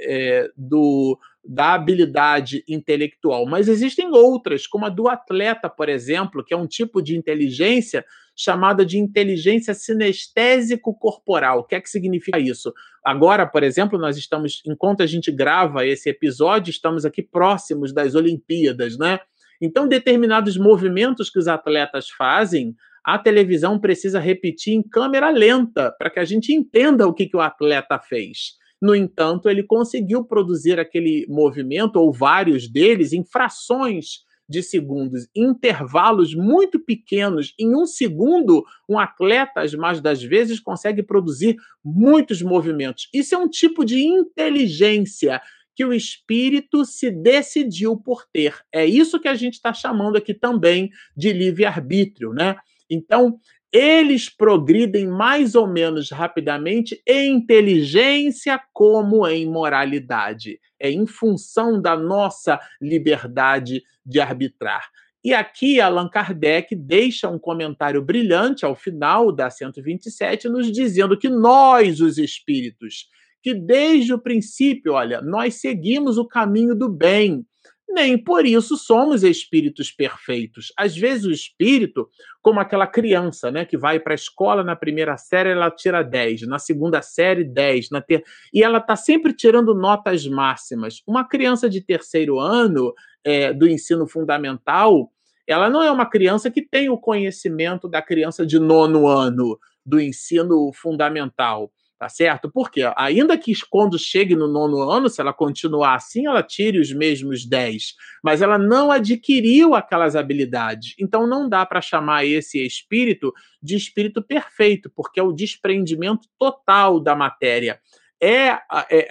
é, 0.03 0.49
do, 0.57 1.19
da 1.45 1.75
habilidade 1.75 2.65
intelectual, 2.67 3.47
mas 3.47 3.69
existem 3.69 4.11
outras, 4.11 4.67
como 4.67 4.87
a 4.87 4.89
do 4.89 5.09
atleta, 5.09 5.69
por 5.69 5.89
exemplo, 5.89 6.43
que 6.43 6.55
é 6.55 6.57
um 6.57 6.67
tipo 6.67 7.03
de 7.03 7.17
inteligência 7.17 8.05
chamada 8.39 8.87
de 8.87 8.99
inteligência 8.99 9.75
sinestésico-corporal. 9.75 11.59
O 11.59 11.65
que 11.65 11.75
é 11.75 11.81
que 11.81 11.91
significa 11.91 12.39
isso? 12.39 12.73
Agora, 13.05 13.45
por 13.45 13.65
exemplo, 13.65 13.99
nós 13.99 14.17
estamos, 14.17 14.63
enquanto 14.65 15.03
a 15.03 15.07
gente 15.07 15.33
grava 15.33 15.85
esse 15.85 16.09
episódio, 16.09 16.71
estamos 16.71 17.05
aqui 17.05 17.21
próximos 17.21 17.93
das 17.93 18.15
Olimpíadas, 18.15 18.97
né? 18.97 19.19
Então, 19.61 19.89
determinados 19.89 20.57
movimentos 20.57 21.29
que 21.29 21.39
os 21.39 21.49
atletas 21.49 22.09
fazem, 22.11 22.77
a 23.05 23.19
televisão 23.19 23.77
precisa 23.77 24.21
repetir 24.21 24.75
em 24.75 24.83
câmera 24.83 25.31
lenta 25.31 25.91
para 25.99 26.09
que 26.09 26.21
a 26.21 26.25
gente 26.25 26.53
entenda 26.53 27.09
o 27.09 27.13
que, 27.13 27.27
que 27.27 27.37
o 27.37 27.41
atleta 27.41 27.99
fez. 27.99 28.53
No 28.81 28.95
entanto, 28.95 29.51
ele 29.51 29.65
conseguiu 29.65 30.25
produzir 30.25 30.79
aquele 30.79 31.27
movimento, 31.29 31.97
ou 31.97 32.13
vários 32.13 32.71
deles, 32.71 33.13
em 33.13 33.25
frações 33.25 34.28
de 34.49 34.63
segundos, 34.63 35.29
intervalos 35.35 36.35
muito 36.35 36.81
pequenos. 36.81 37.55
Em 37.59 37.77
um 37.77 37.87
segundo, 37.87 38.65
um 38.89 38.99
atleta, 38.99 39.61
as 39.61 39.75
mais 39.75 40.01
das 40.01 40.23
vezes, 40.23 40.59
consegue 40.59 41.03
produzir 41.03 41.57
muitos 41.85 42.41
movimentos. 42.41 43.09
Isso 43.13 43.35
é 43.35 43.39
um 43.39 43.49
tipo 43.49 43.85
de 43.85 44.01
inteligência 44.01 45.41
que 45.77 45.85
o 45.85 45.93
espírito 45.93 46.85
se 46.85 47.11
decidiu 47.11 47.97
por 47.97 48.25
ter. 48.33 48.57
É 48.73 48.85
isso 48.85 49.21
que 49.21 49.29
a 49.29 49.35
gente 49.35 49.55
está 49.55 49.73
chamando 49.73 50.17
aqui 50.17 50.35
também 50.35 50.91
de 51.17 51.33
livre-arbítrio, 51.33 52.33
né? 52.33 52.57
Então, 52.91 53.39
eles 53.73 54.29
progridem 54.29 55.07
mais 55.07 55.55
ou 55.55 55.67
menos 55.67 56.11
rapidamente 56.11 57.01
em 57.07 57.35
inteligência 57.35 58.61
como 58.73 59.27
em 59.27 59.47
moralidade. 59.47 60.59
É 60.81 60.91
em 60.91 61.07
função 61.07 61.81
da 61.81 61.97
nossa 61.97 62.59
liberdade 62.81 63.83
de 64.05 64.21
arbitrar. 64.21 64.89
E 65.23 65.35
aqui 65.35 65.81
Allan 65.81 66.09
Kardec 66.09 66.75
deixa 66.75 67.29
um 67.29 67.39
comentário 67.39 68.01
brilhante 68.01 68.65
ao 68.65 68.75
final 68.75 69.33
da 69.33 69.51
127, 69.51 70.49
nos 70.49 70.71
dizendo 70.71 71.19
que 71.19 71.29
nós, 71.29 72.01
os 72.01 72.17
espíritos, 72.19 73.09
que 73.43 73.53
desde 73.53 74.15
o 74.15 74.19
princípio, 74.19 74.93
olha, 74.93 75.21
nós 75.21 75.57
seguimos 75.57 76.19
o 76.19 76.27
caminho 76.27 76.75
do 76.75 76.89
bem, 76.89 77.45
nem 77.89 78.17
por 78.17 78.45
isso 78.45 78.77
somos 78.77 79.23
espíritos 79.23 79.91
perfeitos. 79.91 80.73
Às 80.77 80.97
vezes 80.97 81.25
o 81.25 81.31
espírito, 81.31 82.09
como 82.43 82.61
aquela 82.61 82.87
criança, 82.87 83.51
né, 83.51 83.65
que 83.65 83.77
vai 83.77 83.99
para 83.99 84.13
a 84.13 84.15
escola 84.15 84.63
na 84.63 84.77
primeira 84.77 85.17
série, 85.17 85.51
ela 85.51 85.71
tira 85.71 86.03
10, 86.03 86.43
na 86.43 86.59
segunda 86.59 87.01
série 87.03 87.45
10, 87.45 87.91
na 87.91 88.01
ter... 88.01 88.23
e 88.53 88.63
ela 88.63 88.79
está 88.79 88.95
sempre 88.95 89.33
tirando 89.33 89.75
notas 89.75 90.27
máximas. 90.27 91.03
Uma 91.07 91.27
criança 91.27 91.69
de 91.69 91.81
terceiro 91.81 92.39
ano 92.39 92.93
é, 93.25 93.53
do 93.53 93.67
ensino 93.67 94.07
fundamental, 94.07 95.11
ela 95.47 95.71
não 95.71 95.83
é 95.83 95.91
uma 95.91 96.07
criança 96.07 96.51
que 96.51 96.63
tem 96.63 96.91
o 96.91 96.99
conhecimento 96.99 97.89
da 97.89 98.03
criança 98.03 98.45
de 98.45 98.59
nono 98.59 99.09
ano 99.09 99.59
do 99.85 99.99
ensino 99.99 100.71
fundamental. 100.75 101.73
Tá 101.99 102.09
certo? 102.09 102.49
Porque 102.49 102.89
ainda 102.97 103.37
que 103.37 103.53
quando 103.69 103.99
chegue 103.99 104.37
no 104.37 104.47
nono 104.47 104.89
ano, 104.89 105.09
se 105.09 105.21
ela 105.21 105.33
continuar 105.33 105.97
assim, 105.97 106.29
ela 106.29 106.45
tire 106.45 106.79
os 106.79 106.93
mesmos 106.93 107.45
10, 107.45 107.97
mas 108.23 108.41
ela 108.41 108.57
não 108.57 108.93
adquiriu 108.93 109.75
aquelas 109.75 110.15
habilidades. 110.15 110.95
Então 110.97 111.27
não 111.27 111.49
dá 111.49 111.67
para 111.67 111.81
chamar 111.81 112.25
esse 112.25 112.65
espírito 112.65 113.35
de 113.61 113.75
espírito 113.75 114.23
perfeito, 114.23 114.89
porque 114.95 115.19
é 115.19 115.23
o 115.25 115.33
desprendimento 115.33 116.29
total 116.39 117.01
da 117.01 117.17
matéria. 117.17 117.81
É, 118.21 118.49
é, 118.49 118.61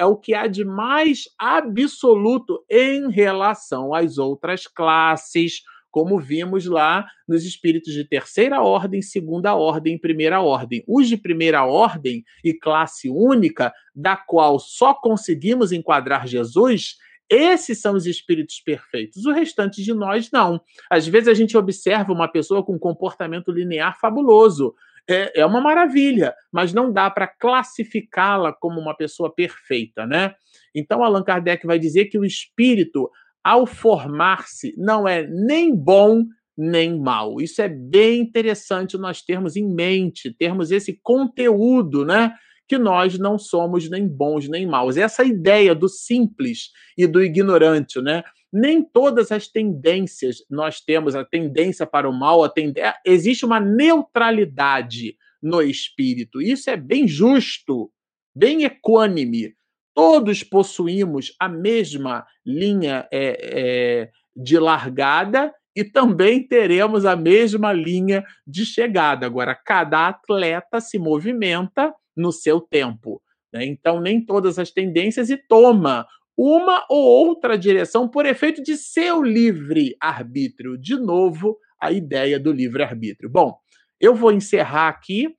é, 0.01 0.05
o 0.05 0.15
que 0.15 0.33
há 0.33 0.47
de 0.47 0.63
mais 0.63 1.23
absoluto 1.37 2.63
em 2.69 3.09
relação 3.09 3.93
às 3.93 4.17
outras 4.17 4.65
classes, 4.65 5.61
como 5.97 6.19
vimos 6.19 6.67
lá 6.67 7.07
nos 7.27 7.43
espíritos 7.43 7.91
de 7.91 8.05
terceira 8.05 8.61
ordem, 8.61 9.01
segunda 9.01 9.55
ordem, 9.55 9.97
primeira 9.97 10.39
ordem. 10.39 10.83
Os 10.87 11.07
de 11.07 11.17
primeira 11.17 11.65
ordem 11.65 12.23
e 12.43 12.53
classe 12.53 13.09
única, 13.09 13.73
da 13.95 14.15
qual 14.15 14.59
só 14.59 14.93
conseguimos 14.93 15.71
enquadrar 15.71 16.27
Jesus, 16.27 16.97
esses 17.27 17.81
são 17.81 17.95
os 17.95 18.05
espíritos 18.05 18.59
perfeitos. 18.59 19.25
O 19.25 19.31
restante 19.31 19.83
de 19.83 19.91
nós, 19.91 20.29
não. 20.29 20.61
Às 20.87 21.07
vezes 21.07 21.29
a 21.29 21.33
gente 21.33 21.57
observa 21.57 22.13
uma 22.13 22.27
pessoa 22.27 22.63
com 22.63 22.75
um 22.75 22.79
comportamento 22.79 23.51
linear 23.51 23.99
fabuloso. 23.99 24.75
É, 25.09 25.41
é 25.41 25.45
uma 25.47 25.59
maravilha, 25.59 26.35
mas 26.51 26.73
não 26.73 26.93
dá 26.93 27.09
para 27.09 27.25
classificá-la 27.25 28.53
como 28.53 28.79
uma 28.79 28.95
pessoa 28.95 29.33
perfeita, 29.33 30.05
né? 30.05 30.35
Então, 30.75 31.03
Allan 31.03 31.23
Kardec 31.23 31.65
vai 31.65 31.79
dizer 31.79 32.05
que 32.05 32.19
o 32.19 32.25
espírito 32.25 33.09
ao 33.47 33.65
formar-se, 33.65 34.73
não 34.77 35.07
é 35.07 35.25
nem 35.25 35.73
bom 35.73 36.25
nem 36.57 36.99
mal. 36.99 37.39
Isso 37.39 37.61
é 37.61 37.69
bem 37.69 38.19
interessante 38.19 38.97
nós 38.97 39.21
termos 39.21 39.55
em 39.55 39.65
mente, 39.65 40.35
termos 40.37 40.69
esse 40.69 40.99
conteúdo, 41.01 42.03
né? 42.03 42.33
Que 42.67 42.77
nós 42.77 43.17
não 43.17 43.39
somos 43.39 43.89
nem 43.89 44.05
bons 44.05 44.49
nem 44.49 44.67
maus. 44.67 44.97
Essa 44.97 45.23
ideia 45.23 45.73
do 45.73 45.87
simples 45.87 46.71
e 46.97 47.07
do 47.07 47.23
ignorante, 47.23 48.01
né? 48.01 48.21
Nem 48.51 48.83
todas 48.83 49.31
as 49.31 49.47
tendências 49.47 50.39
nós 50.49 50.81
temos 50.81 51.15
a 51.15 51.23
tendência 51.23 51.85
para 51.85 52.09
o 52.09 52.13
mal, 52.13 52.43
a 52.43 52.49
tend... 52.49 52.75
existe 53.05 53.45
uma 53.45 53.61
neutralidade 53.61 55.15
no 55.41 55.61
espírito. 55.61 56.41
Isso 56.41 56.69
é 56.69 56.75
bem 56.75 57.07
justo, 57.07 57.89
bem 58.35 58.65
equânime 58.65 59.56
todos 59.97 60.43
possuímos 60.43 61.33
a 61.39 61.49
mesma 61.49 62.23
linha 62.45 63.07
é, 63.11 63.39
é, 63.41 64.09
de 64.35 64.59
largada 64.59 65.51
e 65.75 65.83
também 65.83 66.47
teremos 66.47 67.03
a 67.03 67.15
mesma 67.15 67.73
linha 67.73 68.23
de 68.45 68.63
chegada. 68.63 69.25
Agora, 69.25 69.55
cada 69.55 70.07
atleta 70.07 70.79
se 70.79 70.99
movimenta 70.99 71.91
no 72.15 72.31
seu 72.31 72.61
tempo. 72.61 73.19
Né? 73.51 73.65
Então, 73.65 73.99
nem 73.99 74.23
todas 74.23 74.59
as 74.59 74.69
tendências 74.69 75.31
e 75.31 75.37
toma 75.37 76.05
uma 76.37 76.85
ou 76.87 77.03
outra 77.03 77.57
direção 77.57 78.07
por 78.07 78.27
efeito 78.27 78.61
de 78.61 78.77
seu 78.77 79.23
livre-arbítrio. 79.23 80.77
De 80.77 80.95
novo, 80.95 81.57
a 81.81 81.91
ideia 81.91 82.39
do 82.39 82.51
livre-arbítrio. 82.51 83.31
Bom, 83.31 83.57
eu 83.99 84.13
vou 84.13 84.31
encerrar 84.31 84.89
aqui 84.89 85.35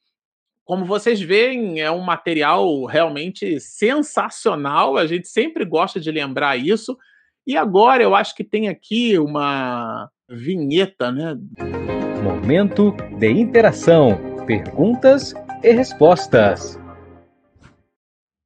como 0.69 0.85
vocês 0.85 1.19
veem, 1.19 1.81
é 1.81 1.91
um 1.91 2.03
material 2.03 2.85
realmente 2.85 3.59
sensacional. 3.59 4.99
A 4.99 5.07
gente 5.07 5.27
sempre 5.27 5.65
gosta 5.65 5.99
de 5.99 6.11
lembrar 6.11 6.59
isso. 6.59 6.95
E 7.47 7.57
agora 7.57 8.03
eu 8.03 8.15
acho 8.15 8.35
que 8.37 8.45
tem 8.45 8.69
aqui 8.69 9.19
uma 9.19 10.11
vinheta, 10.29 11.11
né? 11.11 11.39
Momento 12.23 12.95
de 13.19 13.31
interação, 13.31 14.45
perguntas 14.45 15.33
e 15.63 15.73
respostas. 15.73 16.79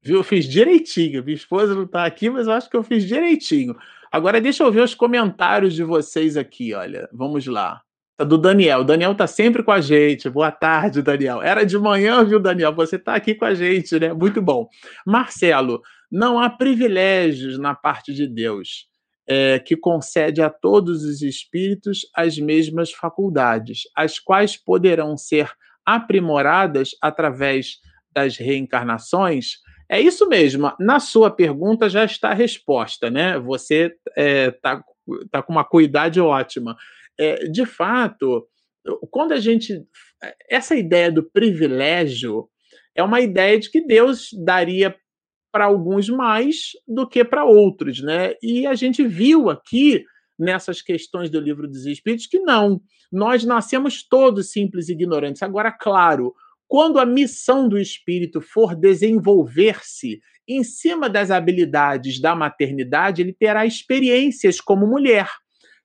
Viu? 0.00 0.18
Eu 0.18 0.24
fiz 0.24 0.44
direitinho. 0.44 1.24
Minha 1.24 1.34
esposa 1.34 1.74
não 1.74 1.82
está 1.82 2.06
aqui, 2.06 2.30
mas 2.30 2.46
eu 2.46 2.52
acho 2.52 2.70
que 2.70 2.76
eu 2.76 2.84
fiz 2.84 3.04
direitinho. 3.04 3.76
Agora 4.12 4.40
deixa 4.40 4.62
eu 4.62 4.70
ver 4.70 4.84
os 4.84 4.94
comentários 4.94 5.74
de 5.74 5.82
vocês 5.82 6.36
aqui, 6.36 6.72
olha. 6.72 7.08
Vamos 7.12 7.48
lá. 7.48 7.82
Do 8.24 8.38
Daniel. 8.38 8.80
O 8.80 8.84
Daniel 8.84 9.14
tá 9.14 9.26
sempre 9.26 9.62
com 9.62 9.72
a 9.72 9.80
gente. 9.80 10.28
Boa 10.28 10.50
tarde, 10.50 11.02
Daniel. 11.02 11.42
Era 11.42 11.64
de 11.64 11.78
manhã, 11.78 12.24
viu, 12.24 12.40
Daniel? 12.40 12.74
Você 12.74 12.98
tá 12.98 13.14
aqui 13.14 13.34
com 13.34 13.44
a 13.44 13.54
gente, 13.54 13.98
né? 13.98 14.12
Muito 14.12 14.40
bom. 14.40 14.68
Marcelo, 15.06 15.80
não 16.10 16.38
há 16.38 16.50
privilégios 16.50 17.58
na 17.58 17.74
parte 17.74 18.12
de 18.12 18.26
Deus 18.26 18.86
é, 19.26 19.58
que 19.58 19.76
concede 19.76 20.42
a 20.42 20.50
todos 20.50 21.04
os 21.04 21.22
espíritos 21.22 22.00
as 22.14 22.38
mesmas 22.38 22.92
faculdades, 22.92 23.82
as 23.96 24.18
quais 24.18 24.56
poderão 24.56 25.16
ser 25.16 25.50
aprimoradas 25.84 26.90
através 27.00 27.78
das 28.12 28.36
reencarnações. 28.36 29.58
É 29.88 30.00
isso 30.00 30.28
mesmo. 30.28 30.72
Na 30.78 31.00
sua 31.00 31.30
pergunta 31.30 31.88
já 31.88 32.04
está 32.04 32.30
a 32.30 32.34
resposta, 32.34 33.10
né? 33.10 33.38
Você 33.38 33.94
está 34.06 34.12
é, 34.16 34.50
tá, 34.50 34.84
tá 35.30 35.42
com 35.42 35.52
uma 35.52 35.64
cuidade 35.64 36.20
ótima 36.20 36.76
é, 37.22 37.48
de 37.48 37.64
fato, 37.64 38.46
quando 39.10 39.32
a 39.32 39.40
gente. 39.40 39.84
Essa 40.48 40.76
ideia 40.76 41.10
do 41.10 41.22
privilégio 41.22 42.48
é 42.94 43.02
uma 43.02 43.20
ideia 43.20 43.58
de 43.58 43.70
que 43.70 43.84
Deus 43.84 44.28
daria 44.44 44.94
para 45.52 45.66
alguns 45.66 46.08
mais 46.08 46.72
do 46.86 47.06
que 47.08 47.24
para 47.24 47.44
outros, 47.44 48.00
né? 48.00 48.34
E 48.42 48.66
a 48.66 48.74
gente 48.74 49.04
viu 49.04 49.50
aqui 49.50 50.04
nessas 50.38 50.80
questões 50.80 51.28
do 51.28 51.40
livro 51.40 51.68
dos 51.68 51.86
Espíritos 51.86 52.26
que 52.26 52.38
não. 52.38 52.80
Nós 53.10 53.44
nascemos 53.44 54.06
todos 54.06 54.50
simples 54.50 54.88
e 54.88 54.92
ignorantes. 54.92 55.42
Agora, 55.42 55.70
claro, 55.70 56.34
quando 56.66 56.98
a 56.98 57.04
missão 57.04 57.68
do 57.68 57.78
espírito 57.78 58.40
for 58.40 58.74
desenvolver-se 58.74 60.20
em 60.48 60.64
cima 60.64 61.08
das 61.08 61.30
habilidades 61.30 62.20
da 62.20 62.34
maternidade, 62.34 63.20
ele 63.22 63.32
terá 63.32 63.66
experiências 63.66 64.60
como 64.60 64.86
mulher. 64.86 65.28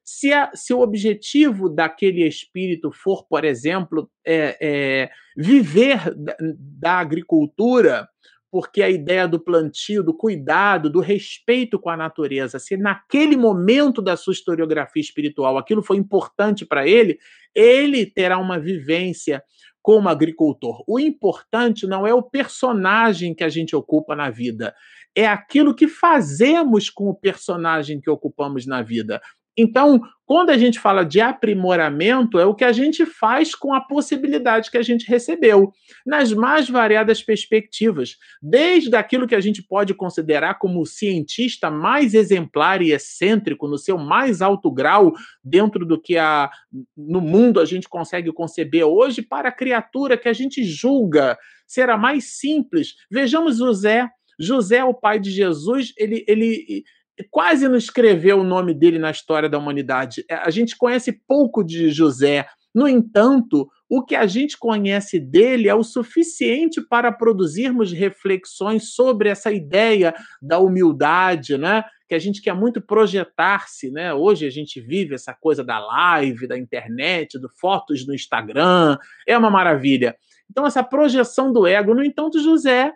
Se, 0.10 0.32
a, 0.32 0.50
se 0.56 0.74
o 0.74 0.80
objetivo 0.80 1.68
daquele 1.68 2.26
espírito 2.26 2.94
for, 2.94 3.28
por 3.28 3.44
exemplo, 3.44 4.10
é, 4.26 4.58
é, 4.62 5.10
viver 5.36 6.16
da, 6.16 6.34
da 6.40 6.92
agricultura, 7.00 8.08
porque 8.50 8.82
a 8.82 8.90
ideia 8.90 9.28
do 9.28 9.38
plantio, 9.38 10.02
do 10.02 10.14
cuidado, 10.14 10.90
do 10.90 11.02
respeito 11.02 11.78
com 11.78 11.90
a 11.90 11.98
natureza, 11.98 12.58
se 12.58 12.78
naquele 12.78 13.36
momento 13.36 14.02
da 14.02 14.16
sua 14.16 14.32
historiografia 14.32 15.02
espiritual 15.02 15.58
aquilo 15.58 15.84
foi 15.84 15.98
importante 15.98 16.66
para 16.66 16.88
ele, 16.88 17.20
ele 17.54 18.06
terá 18.06 18.38
uma 18.38 18.58
vivência 18.58 19.44
como 19.82 20.08
agricultor. 20.08 20.86
O 20.88 20.98
importante 20.98 21.86
não 21.86 22.08
é 22.08 22.14
o 22.14 22.24
personagem 22.24 23.36
que 23.36 23.44
a 23.44 23.50
gente 23.50 23.76
ocupa 23.76 24.16
na 24.16 24.30
vida, 24.30 24.74
é 25.14 25.28
aquilo 25.28 25.76
que 25.76 25.86
fazemos 25.86 26.90
com 26.90 27.10
o 27.10 27.14
personagem 27.14 28.00
que 28.00 28.10
ocupamos 28.10 28.66
na 28.66 28.82
vida. 28.82 29.20
Então, 29.58 30.00
quando 30.24 30.50
a 30.50 30.58
gente 30.58 30.78
fala 30.78 31.04
de 31.04 31.22
aprimoramento, 31.22 32.38
é 32.38 32.46
o 32.46 32.54
que 32.54 32.66
a 32.66 32.72
gente 32.74 33.06
faz 33.06 33.56
com 33.56 33.74
a 33.74 33.82
possibilidade 33.82 34.70
que 34.70 34.78
a 34.78 34.82
gente 34.82 35.08
recebeu, 35.08 35.72
nas 36.06 36.34
mais 36.34 36.70
variadas 36.70 37.24
perspectivas, 37.24 38.18
desde 38.42 38.96
aquilo 38.96 39.26
que 39.26 39.34
a 39.34 39.40
gente 39.40 39.64
pode 39.64 39.94
considerar 39.94 40.60
como 40.60 40.82
o 40.82 40.86
cientista 40.86 41.72
mais 41.72 42.14
exemplar 42.14 42.82
e 42.82 42.92
excêntrico, 42.92 43.68
no 43.68 43.78
seu 43.78 43.98
mais 43.98 44.42
alto 44.42 44.70
grau, 44.70 45.14
dentro 45.42 45.86
do 45.86 46.00
que 46.00 46.18
a, 46.18 46.52
no 46.96 47.22
mundo 47.22 47.60
a 47.60 47.66
gente 47.66 47.88
consegue 47.88 48.32
conceber 48.34 48.86
hoje, 48.86 49.22
para 49.22 49.50
a 49.50 49.54
criatura 49.54 50.18
que 50.18 50.28
a 50.28 50.34
gente 50.34 50.64
julga 50.64 51.38
ser 51.66 51.90
a 51.90 51.98
mais 51.98 52.38
simples. 52.38 52.96
Vejamos 53.10 53.58
José. 53.58 54.08
José, 54.40 54.84
o 54.84 54.94
pai 54.94 55.20
de 55.20 55.32
Jesus, 55.32 55.94
ele, 55.98 56.24
ele 56.28 56.84
quase 57.32 57.68
não 57.68 57.76
escreveu 57.76 58.40
o 58.40 58.44
nome 58.44 58.74
dele 58.74 59.00
na 59.00 59.12
história 59.12 59.50
da 59.50 59.58
humanidade. 59.58 60.24
É, 60.30 60.36
a 60.36 60.50
gente 60.50 60.78
conhece 60.78 61.12
pouco 61.28 61.64
de 61.64 61.90
José. 61.90 62.46
No 62.74 62.88
entanto, 62.88 63.68
o 63.90 64.04
que 64.04 64.16
a 64.16 64.28
gente 64.28 64.58
conhece 64.58 65.20
dele 65.20 65.68
é 65.68 65.74
o 65.74 65.84
suficiente 65.84 66.82
para 66.82 67.12
produzirmos 67.12 67.92
reflexões 67.92 68.94
sobre 68.94 69.30
essa 69.30 69.52
ideia 69.52 70.14
da 70.42 70.60
humildade, 70.60 71.58
né? 71.58 71.84
Que 72.08 72.16
a 72.16 72.20
gente 72.20 72.42
quer 72.42 72.54
muito 72.54 72.82
projetar-se, 72.82 73.90
né? 73.90 74.14
Hoje 74.14 74.46
a 74.46 74.50
gente 74.52 74.80
vive 74.80 75.16
essa 75.16 75.34
coisa 75.34 75.64
da 75.64 75.80
live, 75.80 76.48
da 76.48 76.58
internet, 76.58 77.40
do 77.40 77.50
fotos 77.60 78.06
no 78.06 78.14
Instagram, 78.14 78.98
é 79.28 79.38
uma 79.38 79.50
maravilha. 79.50 80.16
Então 80.50 80.66
essa 80.66 80.84
projeção 80.84 81.52
do 81.52 81.66
ego, 81.66 81.96
no 81.96 82.04
entanto, 82.04 82.40
José 82.40 82.94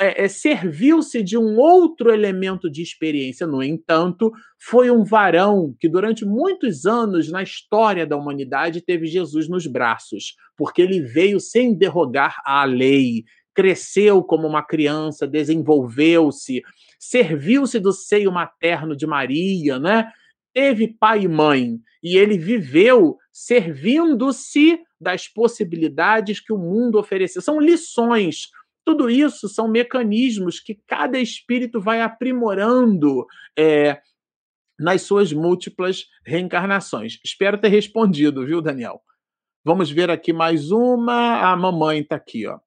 é, 0.00 0.24
é, 0.24 0.28
serviu-se 0.28 1.22
de 1.22 1.36
um 1.36 1.56
outro 1.56 2.12
elemento 2.12 2.70
de 2.70 2.82
experiência. 2.82 3.46
No 3.46 3.62
entanto, 3.62 4.32
foi 4.58 4.90
um 4.90 5.04
varão 5.04 5.74
que, 5.80 5.88
durante 5.88 6.24
muitos 6.24 6.86
anos 6.86 7.30
na 7.30 7.42
história 7.42 8.06
da 8.06 8.16
humanidade, 8.16 8.80
teve 8.80 9.06
Jesus 9.06 9.48
nos 9.48 9.66
braços, 9.66 10.36
porque 10.56 10.82
ele 10.82 11.00
veio 11.00 11.40
sem 11.40 11.74
derrogar 11.74 12.40
à 12.44 12.64
lei, 12.64 13.24
cresceu 13.54 14.22
como 14.22 14.46
uma 14.46 14.62
criança, 14.62 15.26
desenvolveu-se, 15.26 16.62
serviu-se 16.98 17.80
do 17.80 17.92
seio 17.92 18.30
materno 18.30 18.96
de 18.96 19.06
Maria, 19.06 19.78
né? 19.78 20.12
teve 20.58 20.88
pai 20.88 21.22
e 21.22 21.28
mãe, 21.28 21.78
e 22.02 22.16
ele 22.16 22.36
viveu 22.36 23.16
servindo-se 23.32 24.80
das 25.00 25.28
possibilidades 25.28 26.40
que 26.40 26.52
o 26.52 26.58
mundo 26.58 26.98
oferecia. 26.98 27.40
São 27.40 27.60
lições 27.60 28.48
tudo 28.88 29.10
isso 29.10 29.50
são 29.50 29.68
mecanismos 29.68 30.60
que 30.60 30.80
cada 30.86 31.20
espírito 31.20 31.78
vai 31.78 32.00
aprimorando 32.00 33.26
é, 33.54 34.00
nas 34.80 35.02
suas 35.02 35.30
múltiplas 35.30 36.06
reencarnações. 36.24 37.18
Espero 37.22 37.60
ter 37.60 37.68
respondido, 37.68 38.46
viu, 38.46 38.62
Daniel? 38.62 39.02
Vamos 39.62 39.90
ver 39.90 40.10
aqui 40.10 40.32
mais 40.32 40.70
uma. 40.70 41.52
A 41.52 41.54
mamãe 41.54 42.00
está 42.00 42.16
aqui, 42.16 42.46
ó. 42.46 42.58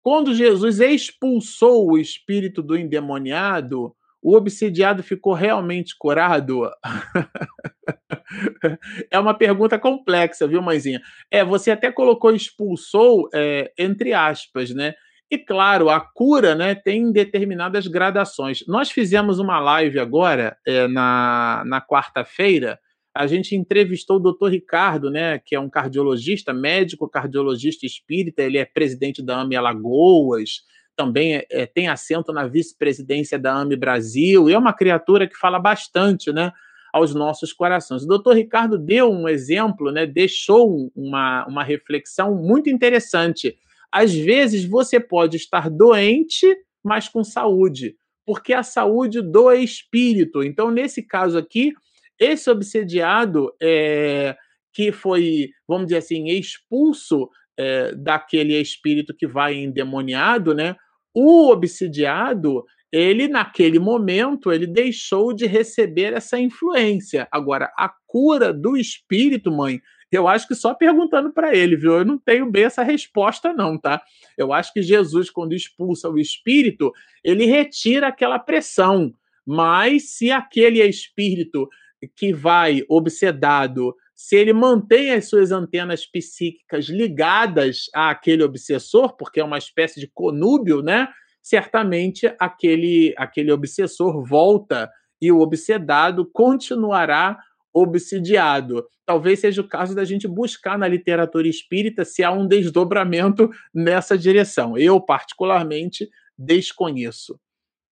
Quando 0.00 0.32
Jesus 0.32 0.78
expulsou 0.78 1.90
o 1.90 1.98
espírito 1.98 2.62
do 2.62 2.76
endemoniado, 2.76 3.92
o 4.22 4.36
obsidiado 4.36 5.02
ficou 5.02 5.32
realmente 5.32 5.96
curado? 5.98 6.70
é 9.10 9.18
uma 9.18 9.34
pergunta 9.34 9.76
complexa, 9.76 10.46
viu, 10.46 10.62
mãezinha? 10.62 11.02
É, 11.28 11.44
você 11.44 11.72
até 11.72 11.90
colocou 11.90 12.30
expulsou 12.30 13.28
é, 13.34 13.72
entre 13.76 14.12
aspas, 14.12 14.70
né? 14.70 14.94
E 15.32 15.38
claro, 15.38 15.88
a 15.88 15.98
cura 15.98 16.54
né, 16.54 16.74
tem 16.74 17.10
determinadas 17.10 17.86
gradações. 17.86 18.62
Nós 18.68 18.90
fizemos 18.90 19.38
uma 19.38 19.58
live 19.58 19.98
agora, 19.98 20.58
é, 20.66 20.86
na, 20.86 21.62
na 21.64 21.80
quarta-feira, 21.80 22.78
a 23.14 23.26
gente 23.26 23.56
entrevistou 23.56 24.16
o 24.16 24.20
doutor 24.20 24.50
Ricardo, 24.50 25.10
né, 25.10 25.38
que 25.38 25.54
é 25.54 25.58
um 25.58 25.70
cardiologista, 25.70 26.52
médico 26.52 27.08
cardiologista 27.08 27.86
espírita, 27.86 28.42
ele 28.42 28.58
é 28.58 28.66
presidente 28.66 29.22
da 29.22 29.40
AME 29.40 29.56
Alagoas, 29.56 30.64
também 30.94 31.42
é, 31.50 31.64
tem 31.64 31.88
assento 31.88 32.30
na 32.30 32.46
vice-presidência 32.46 33.38
da 33.38 33.54
AME 33.54 33.74
Brasil, 33.74 34.50
e 34.50 34.52
é 34.52 34.58
uma 34.58 34.74
criatura 34.74 35.26
que 35.26 35.38
fala 35.38 35.58
bastante 35.58 36.30
né, 36.30 36.52
aos 36.92 37.14
nossos 37.14 37.54
corações. 37.54 38.02
O 38.02 38.06
doutor 38.06 38.36
Ricardo 38.36 38.76
deu 38.76 39.10
um 39.10 39.26
exemplo, 39.26 39.90
né, 39.90 40.04
deixou 40.04 40.92
uma, 40.94 41.46
uma 41.46 41.64
reflexão 41.64 42.34
muito 42.34 42.68
interessante 42.68 43.56
às 43.92 44.14
vezes 44.14 44.64
você 44.64 44.98
pode 44.98 45.36
estar 45.36 45.68
doente, 45.68 46.46
mas 46.82 47.08
com 47.08 47.22
saúde, 47.22 47.94
porque 48.26 48.52
a 48.52 48.62
saúde 48.62 49.20
do 49.20 49.52
espírito. 49.52 50.42
Então, 50.42 50.70
nesse 50.70 51.06
caso 51.06 51.36
aqui, 51.36 51.72
esse 52.18 52.48
obsediado 52.50 53.52
é, 53.60 54.36
que 54.72 54.90
foi, 54.90 55.50
vamos 55.68 55.86
dizer 55.86 55.98
assim, 55.98 56.28
expulso 56.28 57.28
é, 57.58 57.94
daquele 57.94 58.58
espírito 58.60 59.14
que 59.14 59.26
vai 59.26 59.54
endemoniado, 59.54 60.54
né? 60.54 60.74
O 61.14 61.50
obsidiado, 61.50 62.64
ele 62.90 63.28
naquele 63.28 63.78
momento, 63.78 64.50
ele 64.50 64.66
deixou 64.66 65.34
de 65.34 65.46
receber 65.46 66.14
essa 66.14 66.38
influência. 66.38 67.28
Agora, 67.30 67.70
a 67.76 67.92
cura 68.06 68.52
do 68.52 68.76
espírito, 68.76 69.50
mãe, 69.52 69.80
eu 70.12 70.28
acho 70.28 70.46
que 70.46 70.54
só 70.54 70.74
perguntando 70.74 71.32
para 71.32 71.56
ele, 71.56 71.74
viu? 71.74 71.94
Eu 71.94 72.04
não 72.04 72.18
tenho 72.18 72.50
bem 72.50 72.64
essa 72.64 72.82
resposta, 72.82 73.52
não, 73.52 73.78
tá? 73.78 74.02
Eu 74.36 74.52
acho 74.52 74.72
que 74.72 74.82
Jesus, 74.82 75.30
quando 75.30 75.54
expulsa 75.54 76.08
o 76.10 76.18
espírito, 76.18 76.92
ele 77.24 77.46
retira 77.46 78.08
aquela 78.08 78.38
pressão. 78.38 79.14
Mas 79.46 80.10
se 80.10 80.30
aquele 80.30 80.84
espírito 80.86 81.68
que 82.14 82.32
vai 82.32 82.82
obsedado, 82.88 83.94
se 84.14 84.36
ele 84.36 84.52
mantém 84.52 85.12
as 85.12 85.28
suas 85.28 85.50
antenas 85.50 86.04
psíquicas 86.04 86.86
ligadas 86.86 87.86
àquele 87.94 88.42
obsessor, 88.42 89.16
porque 89.16 89.40
é 89.40 89.44
uma 89.44 89.58
espécie 89.58 89.98
de 89.98 90.10
conúbio, 90.12 90.82
né? 90.82 91.08
Certamente 91.40 92.32
aquele, 92.38 93.14
aquele 93.16 93.50
obsessor 93.50 94.22
volta 94.24 94.90
e 95.20 95.32
o 95.32 95.40
obsedado 95.40 96.28
continuará 96.32 97.38
obsidiado. 97.72 98.84
Talvez 99.06 99.40
seja 99.40 99.60
o 99.60 99.68
caso 99.68 99.94
da 99.94 100.04
gente 100.04 100.28
buscar 100.28 100.78
na 100.78 100.86
literatura 100.86 101.48
espírita 101.48 102.04
se 102.04 102.22
há 102.22 102.30
um 102.30 102.46
desdobramento 102.46 103.50
nessa 103.74 104.16
direção. 104.16 104.76
Eu, 104.76 105.00
particularmente, 105.00 106.08
desconheço. 106.36 107.38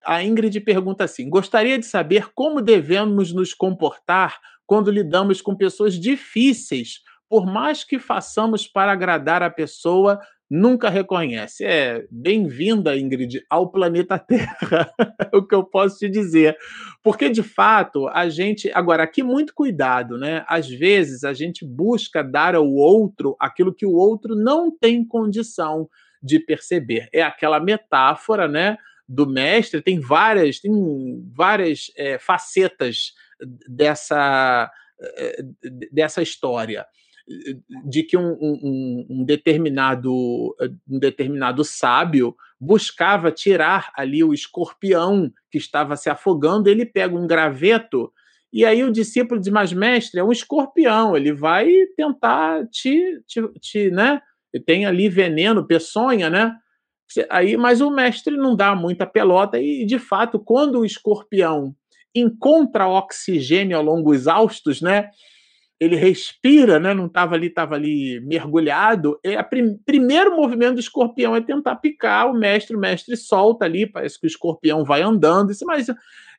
A 0.04 0.22
Ingrid 0.22 0.60
pergunta 0.60 1.04
assim: 1.04 1.28
gostaria 1.28 1.78
de 1.78 1.86
saber 1.86 2.30
como 2.34 2.62
devemos 2.62 3.32
nos 3.32 3.52
comportar 3.52 4.38
quando 4.66 4.90
lidamos 4.90 5.42
com 5.42 5.56
pessoas 5.56 5.94
difíceis, 5.94 7.00
por 7.28 7.44
mais 7.44 7.84
que 7.84 7.98
façamos 7.98 8.66
para 8.66 8.92
agradar 8.92 9.42
a 9.42 9.50
pessoa, 9.50 10.18
nunca 10.50 10.90
reconhece. 10.90 11.64
É, 11.64 12.04
bem-vinda, 12.10 12.98
Ingrid, 12.98 13.44
ao 13.48 13.70
planeta 13.70 14.18
Terra, 14.18 14.92
é 15.32 15.36
o 15.36 15.46
que 15.46 15.54
eu 15.54 15.62
posso 15.62 15.98
te 15.98 16.08
dizer. 16.08 16.56
Porque, 17.02 17.30
de 17.30 17.42
fato, 17.42 18.08
a 18.08 18.28
gente. 18.28 18.68
Agora, 18.74 19.04
aqui, 19.04 19.22
muito 19.22 19.54
cuidado, 19.54 20.18
né? 20.18 20.44
Às 20.48 20.68
vezes, 20.68 21.22
a 21.22 21.32
gente 21.32 21.64
busca 21.64 22.24
dar 22.24 22.56
ao 22.56 22.68
outro 22.68 23.36
aquilo 23.38 23.72
que 23.72 23.86
o 23.86 23.92
outro 23.92 24.34
não 24.34 24.76
tem 24.76 25.06
condição 25.06 25.88
de 26.20 26.40
perceber. 26.40 27.08
É 27.14 27.22
aquela 27.22 27.60
metáfora, 27.60 28.48
né? 28.48 28.76
Do 29.08 29.26
mestre, 29.26 29.82
tem 29.82 29.98
várias, 29.98 30.60
tem 30.60 30.72
várias 31.32 31.90
é, 31.96 32.18
facetas 32.18 33.12
dessa, 33.68 34.70
é, 35.00 35.42
dessa 35.90 36.22
história 36.22 36.86
de 37.84 38.02
que 38.02 38.16
um, 38.16 38.32
um, 38.40 39.06
um, 39.08 39.24
determinado, 39.24 40.12
um 40.88 40.98
determinado 40.98 41.64
sábio 41.64 42.34
buscava 42.60 43.30
tirar 43.30 43.92
ali 43.96 44.24
o 44.24 44.34
escorpião 44.34 45.32
que 45.50 45.58
estava 45.58 45.96
se 45.96 46.10
afogando, 46.10 46.68
ele 46.68 46.84
pega 46.84 47.16
um 47.16 47.26
graveto 47.26 48.12
e 48.52 48.64
aí 48.64 48.82
o 48.82 48.90
discípulo 48.90 49.40
diz, 49.40 49.50
mas 49.50 49.72
mestre, 49.72 50.20
é 50.20 50.24
um 50.24 50.32
escorpião, 50.32 51.16
ele 51.16 51.32
vai 51.32 51.70
tentar 51.96 52.66
te, 52.68 53.22
te, 53.26 53.40
te 53.60 53.90
né? 53.90 54.20
Tem 54.66 54.86
ali 54.86 55.08
veneno, 55.08 55.66
peçonha, 55.66 56.28
né? 56.28 56.56
Aí, 57.28 57.56
mas 57.56 57.80
o 57.80 57.90
mestre 57.90 58.36
não 58.36 58.56
dá 58.56 58.74
muita 58.74 59.06
pelota 59.06 59.58
e, 59.60 59.86
de 59.86 59.98
fato, 59.98 60.38
quando 60.38 60.80
o 60.80 60.84
escorpião 60.84 61.74
encontra 62.14 62.88
oxigênio 62.88 63.76
ao 63.76 63.84
longo 63.84 64.12
exaustos, 64.12 64.80
né? 64.80 65.10
Ele 65.80 65.96
respira, 65.96 66.78
né? 66.78 66.92
não 66.92 67.06
estava 67.06 67.34
ali, 67.34 67.46
estava 67.46 67.74
ali 67.74 68.20
mergulhado. 68.20 69.18
É 69.24 69.40
o 69.40 69.44
prim 69.48 69.78
primeiro 69.78 70.36
movimento 70.36 70.74
do 70.74 70.80
escorpião 70.80 71.34
é 71.34 71.40
tentar 71.40 71.76
picar 71.76 72.30
o 72.30 72.34
mestre, 72.34 72.76
o 72.76 72.78
mestre 72.78 73.16
solta 73.16 73.64
ali, 73.64 73.86
parece 73.86 74.20
que 74.20 74.26
o 74.26 74.28
escorpião 74.28 74.84
vai 74.84 75.00
andando. 75.00 75.48
Disse, 75.48 75.64
mas, 75.64 75.86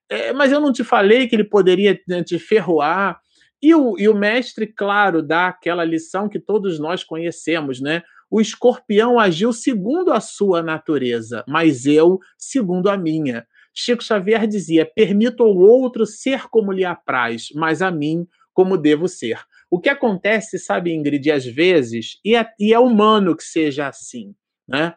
é, 0.08 0.32
mas 0.32 0.52
eu 0.52 0.62
não 0.62 0.72
te 0.72 0.84
falei 0.84 1.28
que 1.28 1.36
ele 1.36 1.44
poderia 1.44 2.00
né, 2.08 2.24
te 2.24 2.38
ferroar. 2.38 3.20
E 3.60 3.74
o, 3.74 3.98
e 3.98 4.08
o 4.08 4.16
mestre, 4.16 4.68
claro, 4.68 5.24
dá 5.24 5.48
aquela 5.48 5.84
lição 5.84 6.30
que 6.30 6.40
todos 6.40 6.80
nós 6.80 7.04
conhecemos, 7.04 7.82
né? 7.82 8.04
O 8.30 8.40
escorpião 8.40 9.20
agiu 9.20 9.52
segundo 9.52 10.14
a 10.14 10.20
sua 10.20 10.64
natureza, 10.64 11.44
mas 11.48 11.86
eu 11.86 12.20
segundo 12.38 12.90
a 12.90 12.98
minha. 12.98 13.46
Chico 13.74 14.04
Xavier 14.04 14.48
dizia: 14.48 14.86
permito 14.86 15.44
ao 15.44 15.56
outro 15.56 16.06
ser 16.06 16.48
como 16.50 16.72
lhe 16.72 16.86
apraz, 16.86 17.50
mas 17.54 17.82
a 17.82 17.92
mim 17.92 18.26
como 18.54 18.78
devo 18.78 19.08
ser. 19.08 19.40
O 19.70 19.80
que 19.80 19.90
acontece, 19.90 20.60
sabe, 20.60 20.94
Ingrid, 20.94 21.32
às 21.32 21.46
vezes, 21.46 22.20
e 22.26 22.36
é, 22.36 22.46
e 22.60 22.74
é 22.74 22.80
humano 22.80 23.36
que 23.36 23.44
seja 23.44 23.88
assim, 23.88 24.36
né? 24.68 24.94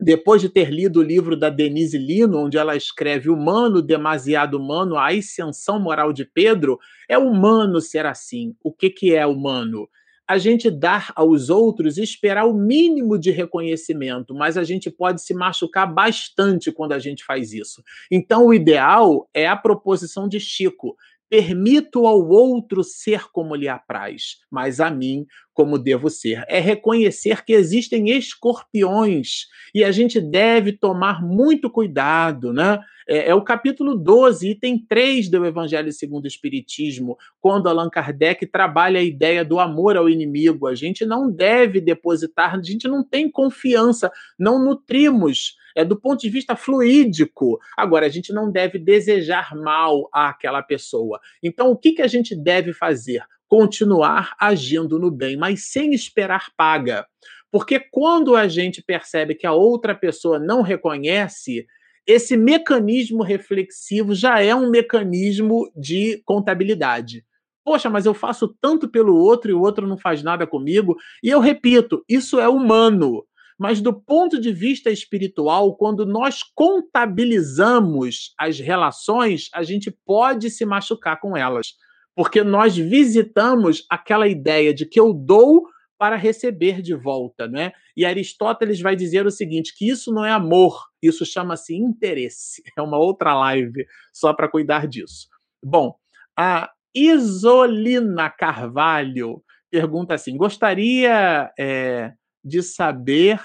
Depois 0.00 0.40
de 0.40 0.48
ter 0.48 0.70
lido 0.70 1.00
o 1.00 1.02
livro 1.02 1.36
da 1.36 1.50
Denise 1.50 1.98
Lino, 1.98 2.38
onde 2.38 2.56
ela 2.56 2.76
escreve 2.76 3.28
Humano, 3.28 3.82
Demasiado 3.82 4.56
Humano, 4.56 4.96
a 4.96 5.08
ascensão 5.08 5.80
moral 5.80 6.12
de 6.12 6.24
Pedro, 6.24 6.78
é 7.08 7.18
humano 7.18 7.80
ser 7.80 8.06
assim. 8.06 8.54
O 8.62 8.72
que, 8.72 8.90
que 8.90 9.12
é 9.12 9.26
humano? 9.26 9.88
A 10.28 10.38
gente 10.38 10.70
dar 10.70 11.10
aos 11.16 11.50
outros 11.50 11.98
e 11.98 12.02
esperar 12.02 12.44
o 12.44 12.54
mínimo 12.54 13.18
de 13.18 13.32
reconhecimento, 13.32 14.34
mas 14.34 14.56
a 14.56 14.62
gente 14.62 14.88
pode 14.88 15.20
se 15.20 15.34
machucar 15.34 15.92
bastante 15.92 16.70
quando 16.70 16.92
a 16.92 16.98
gente 16.98 17.24
faz 17.24 17.52
isso. 17.52 17.82
Então, 18.08 18.46
o 18.46 18.54
ideal 18.54 19.28
é 19.34 19.48
a 19.48 19.56
proposição 19.56 20.28
de 20.28 20.38
Chico: 20.38 20.96
Permito 21.28 22.06
ao 22.06 22.26
outro 22.26 22.82
ser 22.82 23.30
como 23.30 23.54
lhe 23.54 23.68
apraz, 23.68 24.38
mas 24.50 24.80
a 24.80 24.90
mim 24.90 25.26
como 25.58 25.76
devo 25.76 26.08
ser. 26.08 26.44
É 26.46 26.60
reconhecer 26.60 27.44
que 27.44 27.52
existem 27.52 28.10
escorpiões 28.10 29.46
e 29.74 29.82
a 29.82 29.90
gente 29.90 30.20
deve 30.20 30.70
tomar 30.70 31.20
muito 31.20 31.68
cuidado, 31.68 32.52
né? 32.52 32.78
É, 33.08 33.30
é 33.30 33.34
o 33.34 33.42
capítulo 33.42 33.96
12, 33.96 34.50
item 34.50 34.78
3 34.88 35.28
do 35.28 35.44
Evangelho 35.44 35.90
segundo 35.90 36.26
o 36.26 36.28
Espiritismo, 36.28 37.16
quando 37.40 37.68
Allan 37.68 37.90
Kardec 37.90 38.46
trabalha 38.46 39.00
a 39.00 39.02
ideia 39.02 39.44
do 39.44 39.58
amor 39.58 39.96
ao 39.96 40.08
inimigo. 40.08 40.68
A 40.68 40.76
gente 40.76 41.04
não 41.04 41.28
deve 41.28 41.80
depositar, 41.80 42.54
a 42.54 42.62
gente 42.62 42.86
não 42.86 43.02
tem 43.02 43.28
confiança, 43.28 44.12
não 44.38 44.64
nutrimos 44.64 45.56
é 45.78 45.84
do 45.84 45.94
ponto 45.94 46.20
de 46.20 46.28
vista 46.28 46.56
fluídico. 46.56 47.60
Agora, 47.76 48.06
a 48.06 48.08
gente 48.08 48.32
não 48.32 48.50
deve 48.50 48.80
desejar 48.80 49.54
mal 49.54 50.08
àquela 50.12 50.60
pessoa. 50.60 51.20
Então, 51.40 51.70
o 51.70 51.76
que, 51.76 51.92
que 51.92 52.02
a 52.02 52.08
gente 52.08 52.34
deve 52.34 52.72
fazer? 52.72 53.22
Continuar 53.46 54.34
agindo 54.40 54.98
no 54.98 55.08
bem, 55.08 55.36
mas 55.36 55.70
sem 55.70 55.94
esperar 55.94 56.50
paga. 56.56 57.06
Porque 57.48 57.78
quando 57.78 58.34
a 58.34 58.48
gente 58.48 58.82
percebe 58.82 59.36
que 59.36 59.46
a 59.46 59.52
outra 59.52 59.94
pessoa 59.94 60.36
não 60.36 60.62
reconhece, 60.62 61.64
esse 62.04 62.36
mecanismo 62.36 63.22
reflexivo 63.22 64.16
já 64.16 64.42
é 64.42 64.52
um 64.52 64.70
mecanismo 64.70 65.70
de 65.76 66.20
contabilidade. 66.24 67.24
Poxa, 67.64 67.88
mas 67.88 68.04
eu 68.04 68.14
faço 68.14 68.56
tanto 68.60 68.88
pelo 68.88 69.14
outro 69.14 69.50
e 69.50 69.54
o 69.54 69.60
outro 69.60 69.86
não 69.86 69.96
faz 69.96 70.24
nada 70.24 70.44
comigo. 70.44 70.96
E 71.22 71.28
eu 71.28 71.38
repito, 71.38 72.02
isso 72.08 72.40
é 72.40 72.48
humano. 72.48 73.27
Mas 73.58 73.80
do 73.80 73.92
ponto 73.92 74.40
de 74.40 74.52
vista 74.52 74.90
espiritual, 74.90 75.76
quando 75.76 76.06
nós 76.06 76.42
contabilizamos 76.54 78.32
as 78.38 78.60
relações, 78.60 79.48
a 79.52 79.62
gente 79.64 79.90
pode 80.06 80.48
se 80.48 80.64
machucar 80.64 81.18
com 81.20 81.36
elas, 81.36 81.74
porque 82.14 82.44
nós 82.44 82.76
visitamos 82.76 83.84
aquela 83.90 84.28
ideia 84.28 84.72
de 84.72 84.86
que 84.86 85.00
eu 85.00 85.12
dou 85.12 85.66
para 85.98 86.14
receber 86.14 86.80
de 86.80 86.94
volta, 86.94 87.48
né? 87.48 87.72
E 87.96 88.04
Aristóteles 88.04 88.80
vai 88.80 88.94
dizer 88.94 89.26
o 89.26 89.30
seguinte, 89.30 89.74
que 89.76 89.90
isso 89.90 90.12
não 90.12 90.24
é 90.24 90.30
amor, 90.30 90.86
isso 91.02 91.26
chama-se 91.26 91.74
interesse. 91.74 92.62
É 92.78 92.80
uma 92.80 92.98
outra 92.98 93.34
live 93.34 93.84
só 94.12 94.32
para 94.32 94.48
cuidar 94.48 94.86
disso. 94.86 95.26
Bom, 95.60 95.96
a 96.38 96.70
Isolina 96.94 98.30
Carvalho 98.30 99.42
pergunta 99.70 100.14
assim: 100.14 100.36
gostaria 100.36 101.50
é, 101.58 102.12
de 102.44 102.62
saber 102.62 103.40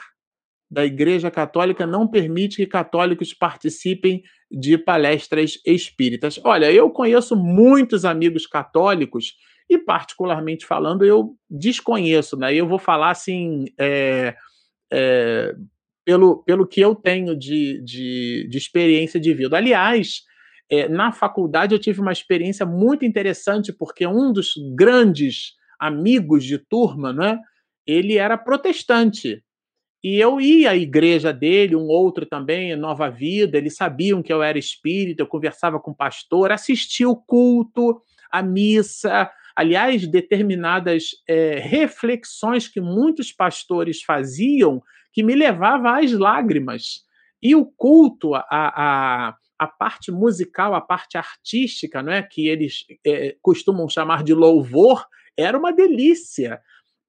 da 0.69 0.83
Igreja 0.83 1.29
Católica 1.29 1.85
não 1.85 2.07
permite 2.07 2.57
que 2.57 2.65
católicos 2.65 3.31
participem 3.33 4.23
de 4.49 4.77
palestras 4.77 5.59
espíritas. 5.65 6.39
Olha, 6.43 6.71
eu 6.71 6.89
conheço 6.89 7.35
muitos 7.35 8.05
amigos 8.05 8.47
católicos 8.47 9.35
e, 9.69 9.77
particularmente 9.77 10.65
falando, 10.65 11.05
eu 11.05 11.35
desconheço, 11.49 12.35
né? 12.37 12.53
Eu 12.53 12.67
vou 12.67 12.79
falar 12.79 13.11
assim, 13.11 13.65
é, 13.79 14.35
é, 14.91 15.55
pelo, 16.03 16.43
pelo 16.43 16.67
que 16.67 16.81
eu 16.81 16.95
tenho 16.95 17.37
de, 17.37 17.81
de, 17.83 18.47
de 18.49 18.57
experiência 18.57 19.19
de 19.19 19.33
vida. 19.33 19.55
Aliás, 19.55 20.23
é, 20.69 20.87
na 20.89 21.11
faculdade 21.11 21.73
eu 21.73 21.79
tive 21.79 22.01
uma 22.01 22.11
experiência 22.11 22.65
muito 22.65 23.05
interessante, 23.05 23.71
porque 23.71 24.07
um 24.07 24.33
dos 24.33 24.53
grandes 24.75 25.53
amigos 25.79 26.43
de 26.43 26.57
turma, 26.57 27.13
né? 27.13 27.39
Ele 27.85 28.17
era 28.17 28.37
protestante. 28.37 29.43
E 30.03 30.19
eu 30.19 30.41
ia 30.41 30.71
à 30.71 30.75
igreja 30.75 31.31
dele, 31.31 31.75
um 31.75 31.87
outro 31.87 32.25
também, 32.25 32.75
Nova 32.75 33.09
Vida, 33.09 33.57
eles 33.57 33.75
sabiam 33.75 34.21
que 34.21 34.33
eu 34.33 34.43
era 34.43 34.59
espírita, 34.59 35.21
eu 35.21 35.27
conversava 35.27 35.79
com 35.79 35.91
o 35.91 35.95
pastor, 35.95 36.51
assistia 36.51 37.07
o 37.07 37.15
culto, 37.15 38.01
a 38.29 38.43
missa, 38.43 39.31
aliás, 39.55 40.05
determinadas 40.05 41.11
é, 41.27 41.59
reflexões 41.59 42.67
que 42.67 42.81
muitos 42.81 43.31
pastores 43.31 44.01
faziam 44.01 44.81
que 45.13 45.23
me 45.23 45.35
levava 45.35 45.99
às 45.99 46.11
lágrimas. 46.11 47.03
E 47.41 47.55
o 47.55 47.65
culto, 47.65 48.33
a, 48.35 48.45
a, 48.49 49.35
a 49.59 49.67
parte 49.67 50.11
musical, 50.11 50.73
a 50.73 50.81
parte 50.81 51.17
artística, 51.17 52.01
não 52.01 52.11
é, 52.11 52.23
que 52.23 52.47
eles 52.47 52.85
é, 53.05 53.35
costumam 53.41 53.87
chamar 53.87 54.23
de 54.23 54.33
louvor, 54.33 55.05
era 55.37 55.57
uma 55.57 55.71
delícia. 55.71 56.59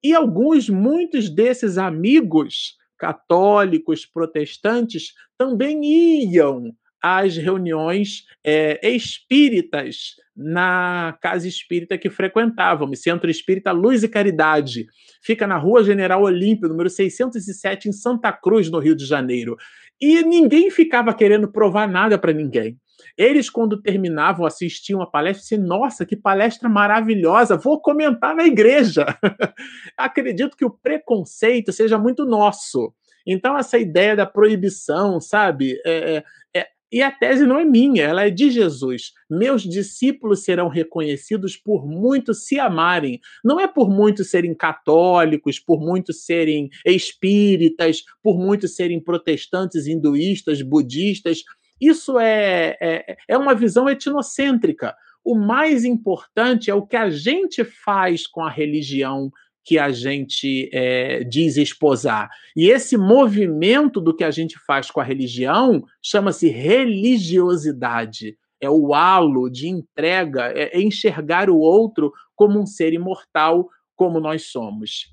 E 0.05 0.13
alguns, 0.13 0.69
muitos 0.69 1.31
desses 1.31 1.79
amigos 1.79 2.75
católicos, 2.95 4.05
protestantes, 4.05 5.13
também 5.35 5.83
iam 6.31 6.71
às 7.01 7.35
reuniões 7.35 8.23
é, 8.43 8.87
espíritas 8.87 10.13
na 10.37 11.17
casa 11.19 11.47
espírita 11.47 11.97
que 11.97 12.11
frequentávamos, 12.11 13.01
Centro 13.01 13.31
Espírita 13.31 13.71
Luz 13.71 14.03
e 14.03 14.07
Caridade. 14.07 14.85
Fica 15.23 15.47
na 15.47 15.57
Rua 15.57 15.83
General 15.83 16.21
Olímpio, 16.21 16.69
número 16.69 16.87
607, 16.87 17.89
em 17.89 17.91
Santa 17.91 18.31
Cruz, 18.31 18.69
no 18.69 18.77
Rio 18.77 18.95
de 18.95 19.07
Janeiro. 19.07 19.57
E 19.99 20.21
ninguém 20.21 20.69
ficava 20.69 21.15
querendo 21.15 21.51
provar 21.51 21.87
nada 21.87 22.15
para 22.15 22.31
ninguém. 22.31 22.77
Eles, 23.17 23.49
quando 23.49 23.81
terminavam, 23.81 24.45
assistiam 24.45 25.01
a 25.01 25.07
palestra, 25.07 25.43
assim, 25.43 25.65
nossa, 25.65 26.05
que 26.05 26.15
palestra 26.15 26.67
maravilhosa, 26.67 27.57
vou 27.57 27.81
comentar 27.81 28.35
na 28.35 28.45
igreja. 28.45 29.05
Acredito 29.97 30.57
que 30.57 30.65
o 30.65 30.69
preconceito 30.69 31.71
seja 31.71 31.97
muito 31.97 32.25
nosso. 32.25 32.93
Então, 33.25 33.57
essa 33.57 33.77
ideia 33.77 34.15
da 34.15 34.25
proibição, 34.25 35.19
sabe? 35.19 35.79
É, 35.85 36.17
é, 36.17 36.59
é, 36.61 36.67
E 36.91 37.01
a 37.01 37.09
tese 37.09 37.45
não 37.45 37.57
é 37.57 37.65
minha, 37.65 38.03
ela 38.03 38.27
é 38.27 38.29
de 38.29 38.51
Jesus. 38.51 39.13
Meus 39.29 39.63
discípulos 39.63 40.43
serão 40.43 40.67
reconhecidos 40.67 41.57
por 41.57 41.87
muitos 41.87 42.45
se 42.45 42.59
amarem. 42.59 43.19
Não 43.43 43.59
é 43.59 43.67
por 43.67 43.89
muitos 43.89 44.29
serem 44.29 44.53
católicos, 44.53 45.59
por 45.59 45.79
muitos 45.79 46.23
serem 46.23 46.69
espíritas, 46.85 48.03
por 48.21 48.37
muitos 48.37 48.75
serem 48.75 49.03
protestantes, 49.03 49.87
hinduístas, 49.87 50.61
budistas. 50.61 51.41
Isso 51.79 52.19
é, 52.19 52.77
é, 52.81 53.17
é 53.27 53.37
uma 53.37 53.53
visão 53.53 53.89
etnocêntrica. 53.89 54.95
O 55.23 55.35
mais 55.35 55.83
importante 55.83 56.69
é 56.69 56.73
o 56.73 56.85
que 56.85 56.95
a 56.95 57.09
gente 57.09 57.63
faz 57.63 58.27
com 58.27 58.43
a 58.43 58.49
religião 58.49 59.31
que 59.65 59.79
a 59.79 59.91
gente 59.91 60.69
é, 60.71 61.23
diz 61.23 61.57
esposar. 61.57 62.29
E 62.55 62.69
esse 62.69 62.95
movimento 62.95 63.99
do 63.99 64.15
que 64.15 64.23
a 64.23 64.29
gente 64.29 64.59
faz 64.59 64.91
com 64.91 65.01
a 65.01 65.03
religião 65.03 65.83
chama-se 66.01 66.47
religiosidade. 66.49 68.37
É 68.61 68.69
o 68.69 68.93
halo 68.93 69.49
de 69.49 69.67
entrega, 69.67 70.51
é, 70.55 70.77
é 70.77 70.81
enxergar 70.81 71.49
o 71.49 71.57
outro 71.57 72.13
como 72.35 72.59
um 72.59 72.65
ser 72.65 72.93
imortal, 72.93 73.67
como 73.95 74.19
nós 74.19 74.43
somos. 74.51 75.11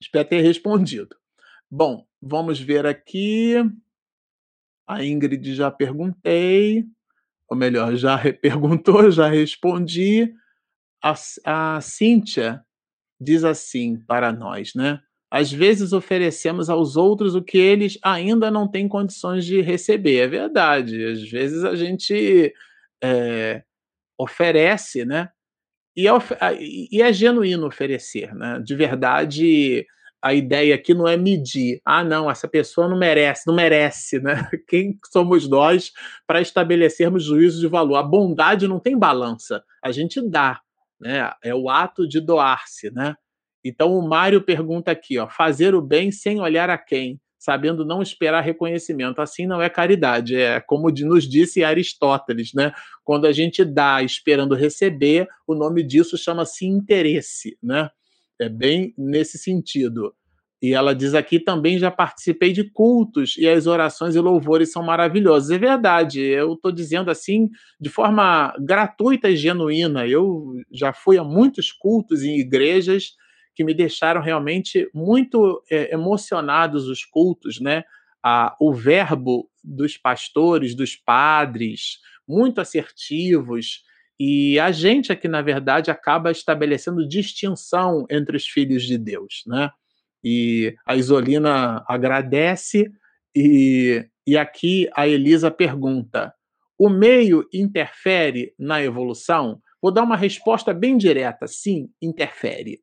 Espero 0.00 0.28
ter 0.28 0.40
respondido. 0.40 1.14
Bom, 1.70 2.04
vamos 2.20 2.58
ver 2.58 2.86
aqui. 2.86 3.54
A 4.90 5.04
Ingrid 5.04 5.54
já 5.54 5.70
perguntei, 5.70 6.84
ou 7.48 7.56
melhor, 7.56 7.94
já 7.94 8.18
perguntou, 8.42 9.08
já 9.08 9.28
respondi. 9.28 10.34
A, 11.00 11.14
a 11.44 11.80
Cíntia 11.80 12.60
diz 13.20 13.44
assim 13.44 14.00
para 14.00 14.32
nós, 14.32 14.74
né? 14.74 15.00
Às 15.30 15.52
vezes 15.52 15.92
oferecemos 15.92 16.68
aos 16.68 16.96
outros 16.96 17.36
o 17.36 17.42
que 17.42 17.56
eles 17.56 17.98
ainda 18.02 18.50
não 18.50 18.66
têm 18.66 18.88
condições 18.88 19.44
de 19.44 19.60
receber. 19.60 20.16
É 20.16 20.26
verdade. 20.26 21.04
Às 21.04 21.22
vezes 21.22 21.62
a 21.62 21.76
gente 21.76 22.52
é, 23.00 23.62
oferece, 24.18 25.04
né? 25.04 25.30
E 25.96 26.08
é, 26.08 26.12
e 26.60 27.00
é 27.00 27.12
genuíno 27.12 27.68
oferecer, 27.68 28.34
né? 28.34 28.60
De 28.64 28.74
verdade, 28.74 29.86
a 30.22 30.34
ideia 30.34 30.74
aqui 30.74 30.94
não 30.94 31.08
é 31.08 31.16
medir. 31.16 31.80
Ah, 31.84 32.04
não, 32.04 32.30
essa 32.30 32.46
pessoa 32.46 32.88
não 32.88 32.98
merece, 32.98 33.46
não 33.46 33.54
merece, 33.54 34.20
né? 34.20 34.48
Quem 34.68 34.98
somos 35.10 35.48
nós 35.48 35.92
para 36.26 36.40
estabelecermos 36.40 37.24
juízo 37.24 37.60
de 37.60 37.66
valor? 37.66 37.96
A 37.96 38.02
bondade 38.02 38.68
não 38.68 38.78
tem 38.78 38.98
balança. 38.98 39.62
A 39.82 39.90
gente 39.90 40.20
dá 40.20 40.60
né? 41.00 41.32
É 41.42 41.54
o 41.54 41.70
ato 41.70 42.06
de 42.06 42.20
doar-se, 42.20 42.90
né? 42.90 43.16
Então 43.64 43.96
o 43.96 44.06
Mário 44.06 44.42
pergunta 44.42 44.90
aqui, 44.90 45.18
ó, 45.18 45.28
fazer 45.28 45.74
o 45.74 45.82
bem 45.82 46.12
sem 46.12 46.40
olhar 46.40 46.70
a 46.70 46.78
quem, 46.78 47.20
sabendo 47.38 47.84
não 47.84 48.02
esperar 48.02 48.42
reconhecimento. 48.42 49.20
Assim 49.20 49.46
não 49.46 49.62
é 49.62 49.68
caridade, 49.70 50.36
é 50.36 50.60
como 50.60 50.90
nos 50.90 51.28
disse 51.28 51.64
Aristóteles, 51.64 52.52
né? 52.54 52.72
Quando 53.02 53.26
a 53.26 53.32
gente 53.32 53.64
dá 53.64 54.02
esperando 54.02 54.54
receber, 54.54 55.26
o 55.46 55.54
nome 55.54 55.82
disso 55.82 56.18
chama-se 56.18 56.66
interesse, 56.66 57.56
né? 57.62 57.90
É 58.40 58.48
bem 58.48 58.94
nesse 58.96 59.36
sentido. 59.38 60.14
E 60.62 60.74
ela 60.74 60.94
diz 60.94 61.14
aqui 61.14 61.38
também 61.38 61.78
já 61.78 61.90
participei 61.90 62.52
de 62.52 62.64
cultos 62.64 63.36
e 63.38 63.48
as 63.48 63.66
orações 63.66 64.14
e 64.14 64.20
louvores 64.20 64.70
são 64.72 64.82
maravilhosos. 64.82 65.50
É 65.50 65.58
verdade, 65.58 66.20
eu 66.20 66.52
estou 66.52 66.70
dizendo 66.70 67.10
assim 67.10 67.48
de 67.80 67.88
forma 67.88 68.54
gratuita 68.60 69.30
e 69.30 69.36
genuína. 69.36 70.06
Eu 70.06 70.54
já 70.70 70.92
fui 70.92 71.16
a 71.16 71.24
muitos 71.24 71.72
cultos 71.72 72.22
em 72.22 72.38
igrejas 72.38 73.12
que 73.54 73.64
me 73.64 73.74
deixaram 73.74 74.20
realmente 74.20 74.88
muito 74.94 75.62
é, 75.70 75.94
emocionados 75.94 76.88
os 76.88 77.04
cultos, 77.04 77.60
né? 77.60 77.84
Ah, 78.22 78.54
o 78.60 78.72
verbo 78.72 79.50
dos 79.64 79.96
pastores, 79.96 80.74
dos 80.74 80.94
padres, 80.94 81.98
muito 82.28 82.60
assertivos. 82.60 83.82
E 84.22 84.60
a 84.60 84.70
gente 84.70 85.10
aqui, 85.10 85.26
na 85.26 85.40
verdade, 85.40 85.90
acaba 85.90 86.30
estabelecendo 86.30 87.08
distinção 87.08 88.04
entre 88.10 88.36
os 88.36 88.46
filhos 88.46 88.82
de 88.82 88.98
Deus, 88.98 89.42
né? 89.46 89.70
E 90.22 90.76
a 90.84 90.94
Isolina 90.94 91.82
agradece, 91.88 92.92
e, 93.34 94.06
e 94.26 94.36
aqui 94.36 94.90
a 94.94 95.08
Elisa 95.08 95.50
pergunta: 95.50 96.34
o 96.78 96.90
meio 96.90 97.48
interfere 97.50 98.52
na 98.58 98.82
evolução? 98.82 99.58
Vou 99.80 99.90
dar 99.90 100.02
uma 100.02 100.16
resposta 100.18 100.74
bem 100.74 100.98
direta: 100.98 101.46
sim, 101.46 101.88
interfere. 102.02 102.78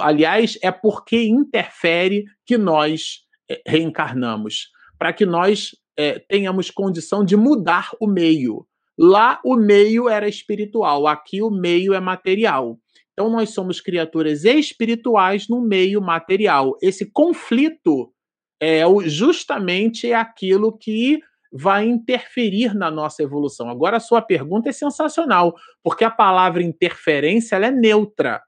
Aliás, 0.00 0.58
é 0.60 0.72
porque 0.72 1.22
interfere 1.22 2.24
que 2.44 2.58
nós 2.58 3.20
eh, 3.48 3.62
reencarnamos, 3.64 4.70
para 4.98 5.12
que 5.12 5.24
nós 5.24 5.70
é, 5.96 6.18
tenhamos 6.18 6.68
condição 6.68 7.24
de 7.24 7.36
mudar 7.36 7.90
o 8.00 8.08
meio. 8.08 8.66
Lá 8.98 9.40
o 9.44 9.56
meio 9.56 10.08
era 10.08 10.28
espiritual, 10.28 11.06
aqui 11.06 11.42
o 11.42 11.50
meio 11.50 11.94
é 11.94 12.00
material. 12.00 12.78
Então, 13.12 13.30
nós 13.30 13.50
somos 13.50 13.80
criaturas 13.80 14.44
espirituais 14.44 15.48
no 15.48 15.60
meio 15.60 16.00
material. 16.00 16.76
Esse 16.82 17.10
conflito 17.10 18.12
é 18.60 18.82
justamente 19.04 20.12
aquilo 20.12 20.76
que 20.76 21.20
vai 21.52 21.86
interferir 21.86 22.74
na 22.74 22.90
nossa 22.90 23.22
evolução. 23.22 23.68
Agora, 23.68 23.98
a 23.98 24.00
sua 24.00 24.20
pergunta 24.20 24.68
é 24.68 24.72
sensacional, 24.72 25.54
porque 25.82 26.04
a 26.04 26.10
palavra 26.10 26.62
interferência 26.62 27.54
ela 27.54 27.66
é 27.66 27.70
neutra. 27.70 28.42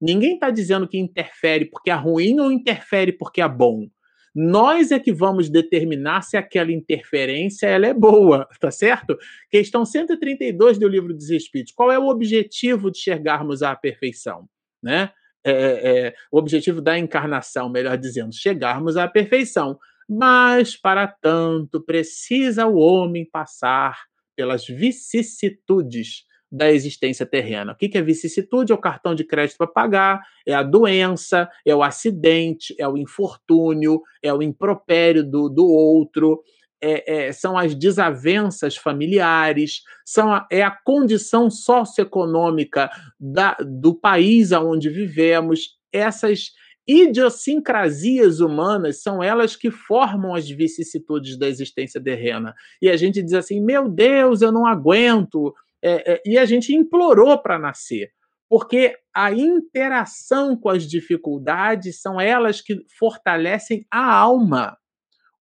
Ninguém 0.00 0.34
está 0.34 0.50
dizendo 0.50 0.86
que 0.86 0.98
interfere 0.98 1.64
porque 1.64 1.90
é 1.90 1.94
ruim 1.94 2.38
ou 2.38 2.52
interfere 2.52 3.10
porque 3.10 3.40
é 3.42 3.48
bom. 3.48 3.88
Nós 4.34 4.90
é 4.90 4.98
que 4.98 5.12
vamos 5.12 5.48
determinar 5.48 6.22
se 6.22 6.36
aquela 6.36 6.72
interferência 6.72 7.66
ela 7.66 7.86
é 7.86 7.94
boa, 7.94 8.48
tá 8.60 8.70
certo? 8.70 9.16
Questão 9.48 9.84
132 9.84 10.78
do 10.78 10.88
livro 10.88 11.14
dos 11.14 11.30
Espíritos. 11.30 11.72
Qual 11.72 11.92
é 11.92 11.98
o 11.98 12.08
objetivo 12.08 12.90
de 12.90 12.98
chegarmos 12.98 13.62
à 13.62 13.76
perfeição? 13.76 14.48
Né? 14.82 15.10
É, 15.46 15.52
é, 15.52 16.06
é, 16.06 16.14
o 16.32 16.38
objetivo 16.38 16.80
da 16.80 16.98
encarnação, 16.98 17.68
melhor 17.68 17.96
dizendo, 17.96 18.34
chegarmos 18.34 18.96
à 18.96 19.06
perfeição. 19.06 19.78
Mas, 20.08 20.76
para 20.76 21.06
tanto, 21.06 21.80
precisa 21.80 22.66
o 22.66 22.76
homem 22.76 23.28
passar 23.30 24.04
pelas 24.36 24.66
vicissitudes 24.66 26.24
da 26.54 26.70
existência 26.70 27.26
terrena. 27.26 27.72
O 27.72 27.76
que 27.76 27.98
é 27.98 28.02
vicissitude? 28.02 28.70
É 28.70 28.74
o 28.74 28.78
cartão 28.78 29.12
de 29.12 29.24
crédito 29.24 29.58
para 29.58 29.66
pagar, 29.66 30.22
é 30.46 30.54
a 30.54 30.62
doença, 30.62 31.48
é 31.66 31.74
o 31.74 31.82
acidente, 31.82 32.74
é 32.78 32.86
o 32.86 32.96
infortúnio, 32.96 34.00
é 34.22 34.32
o 34.32 34.40
impropério 34.40 35.24
do, 35.24 35.48
do 35.48 35.66
outro, 35.66 36.40
é, 36.80 37.26
é, 37.26 37.32
são 37.32 37.58
as 37.58 37.74
desavenças 37.74 38.76
familiares, 38.76 39.82
são 40.04 40.32
a, 40.32 40.46
é 40.50 40.62
a 40.62 40.70
condição 40.70 41.50
socioeconômica 41.50 42.88
da, 43.18 43.56
do 43.60 43.92
país 43.92 44.52
onde 44.52 44.88
vivemos, 44.88 45.76
essas 45.92 46.52
idiosincrasias 46.86 48.40
humanas 48.40 49.02
são 49.02 49.22
elas 49.22 49.56
que 49.56 49.70
formam 49.70 50.34
as 50.34 50.48
vicissitudes 50.48 51.38
da 51.38 51.48
existência 51.48 52.00
terrena. 52.00 52.54
E 52.80 52.88
a 52.90 52.96
gente 52.96 53.22
diz 53.22 53.32
assim: 53.32 53.60
meu 53.60 53.88
Deus, 53.88 54.42
eu 54.42 54.52
não 54.52 54.66
aguento, 54.66 55.54
é, 55.84 56.14
é, 56.14 56.22
e 56.24 56.38
a 56.38 56.46
gente 56.46 56.74
implorou 56.74 57.36
para 57.38 57.58
nascer, 57.58 58.10
porque 58.48 58.96
a 59.14 59.32
interação 59.32 60.56
com 60.56 60.70
as 60.70 60.88
dificuldades 60.88 62.00
são 62.00 62.18
elas 62.18 62.62
que 62.62 62.82
fortalecem 62.98 63.86
a 63.90 64.14
alma. 64.14 64.78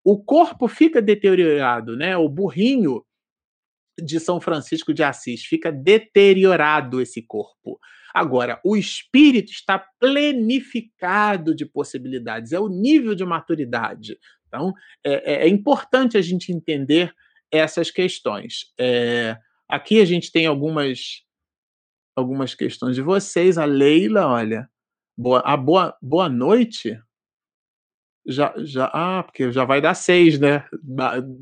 O 0.03 0.21
corpo 0.21 0.67
fica 0.67 1.01
deteriorado, 1.01 1.95
né? 1.95 2.17
O 2.17 2.27
burrinho 2.27 3.05
de 3.97 4.19
São 4.19 4.41
Francisco 4.41 4.93
de 4.93 5.01
Assis 5.01 5.45
fica 5.45 5.71
deteriorado 5.71 6.99
esse 6.99 7.21
corpo. 7.21 7.79
Agora, 8.13 8.59
o 8.65 8.75
espírito 8.75 9.51
está 9.51 9.79
plenificado 9.99 11.55
de 11.55 11.65
possibilidades, 11.65 12.51
é 12.51 12.59
o 12.59 12.67
nível 12.67 13.15
de 13.15 13.23
maturidade. 13.23 14.19
Então, 14.47 14.73
é, 15.03 15.33
é, 15.33 15.45
é 15.45 15.47
importante 15.47 16.17
a 16.17 16.21
gente 16.21 16.51
entender 16.51 17.13
essas 17.49 17.89
questões. 17.89 18.73
É, 18.77 19.37
Aqui 19.73 19.99
a 19.99 20.05
gente 20.05 20.31
tem 20.31 20.45
algumas 20.45 21.23
algumas 22.15 22.53
questões 22.53 22.95
de 22.95 23.01
vocês. 23.01 23.57
A 23.57 23.65
Leila, 23.65 24.27
olha, 24.27 24.69
boa, 25.17 25.39
a 25.39 25.57
boa, 25.57 25.97
boa 25.99 26.29
noite. 26.29 26.95
Já, 28.23 28.53
já, 28.57 28.85
ah, 28.93 29.23
porque 29.23 29.51
já 29.51 29.65
vai 29.65 29.81
dar 29.81 29.95
seis, 29.95 30.39
né? 30.39 30.63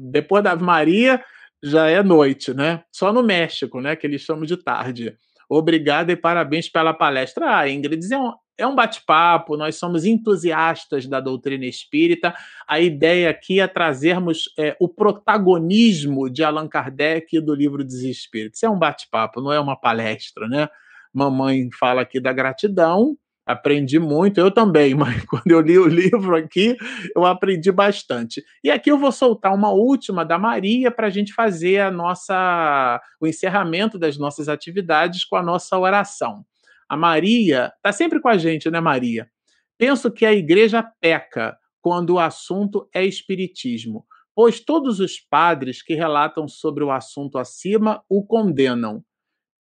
Depois 0.09 0.41
da 0.41 0.55
Maria 0.55 1.21
já 1.61 1.89
é 1.89 2.01
noite, 2.01 2.53
né? 2.53 2.85
Só 2.89 3.11
no 3.11 3.21
México, 3.21 3.81
né? 3.81 3.97
Que 3.97 4.07
eles 4.07 4.21
chamam 4.21 4.45
de 4.45 4.55
tarde. 4.55 5.13
Obrigada 5.49 6.13
e 6.13 6.15
parabéns 6.15 6.69
pela 6.69 6.93
palestra. 6.93 7.57
Ah, 7.57 7.69
Ingrid, 7.69 8.01
é 8.13 8.17
um, 8.17 8.31
é 8.57 8.67
um 8.67 8.75
bate-papo, 8.75 9.57
nós 9.57 9.75
somos 9.75 10.05
entusiastas 10.05 11.07
da 11.07 11.19
doutrina 11.19 11.65
espírita. 11.65 12.33
A 12.67 12.79
ideia 12.79 13.29
aqui 13.29 13.59
é 13.59 13.67
trazermos 13.67 14.53
é, 14.57 14.75
o 14.79 14.87
protagonismo 14.87 16.29
de 16.29 16.43
Allan 16.43 16.67
Kardec 16.67 17.35
e 17.35 17.41
do 17.41 17.55
livro 17.55 17.83
dos 17.83 18.01
Espíritos. 18.03 18.61
É 18.61 18.69
um 18.69 18.77
bate-papo, 18.77 19.41
não 19.41 19.51
é 19.51 19.59
uma 19.59 19.75
palestra, 19.75 20.47
né? 20.47 20.69
Mamãe 21.13 21.69
fala 21.77 22.01
aqui 22.01 22.19
da 22.19 22.31
gratidão, 22.31 23.17
Aprendi 23.43 23.97
muito, 23.97 24.39
eu 24.39 24.51
também, 24.51 24.93
mas 24.95 25.25
quando 25.25 25.47
eu 25.47 25.59
li 25.61 25.77
o 25.77 25.87
livro 25.87 26.35
aqui, 26.35 26.77
eu 27.15 27.25
aprendi 27.25 27.71
bastante. 27.71 28.43
E 28.63 28.69
aqui 28.69 28.91
eu 28.91 28.97
vou 28.97 29.11
soltar 29.11 29.53
uma 29.53 29.71
última 29.71 30.23
da 30.23 30.37
Maria 30.37 30.91
para 30.91 31.07
a 31.07 31.09
gente 31.09 31.33
fazer 31.33 31.79
a 31.79 31.91
nossa 31.91 33.01
o 33.19 33.27
encerramento 33.27 33.97
das 33.97 34.17
nossas 34.17 34.47
atividades 34.47 35.25
com 35.25 35.35
a 35.35 35.43
nossa 35.43 35.77
oração. 35.77 36.45
A 36.91 36.97
Maria 36.97 37.71
está 37.77 37.93
sempre 37.93 38.19
com 38.19 38.27
a 38.27 38.37
gente, 38.37 38.69
né, 38.69 38.81
Maria? 38.81 39.31
Penso 39.77 40.11
que 40.11 40.25
a 40.25 40.33
igreja 40.33 40.83
peca 40.99 41.57
quando 41.79 42.15
o 42.15 42.19
assunto 42.19 42.85
é 42.93 43.05
espiritismo, 43.05 44.05
pois 44.35 44.59
todos 44.59 44.99
os 44.99 45.17
padres 45.17 45.81
que 45.81 45.93
relatam 45.93 46.49
sobre 46.49 46.83
o 46.83 46.91
assunto 46.91 47.37
acima 47.37 48.03
o 48.09 48.25
condenam. 48.25 49.01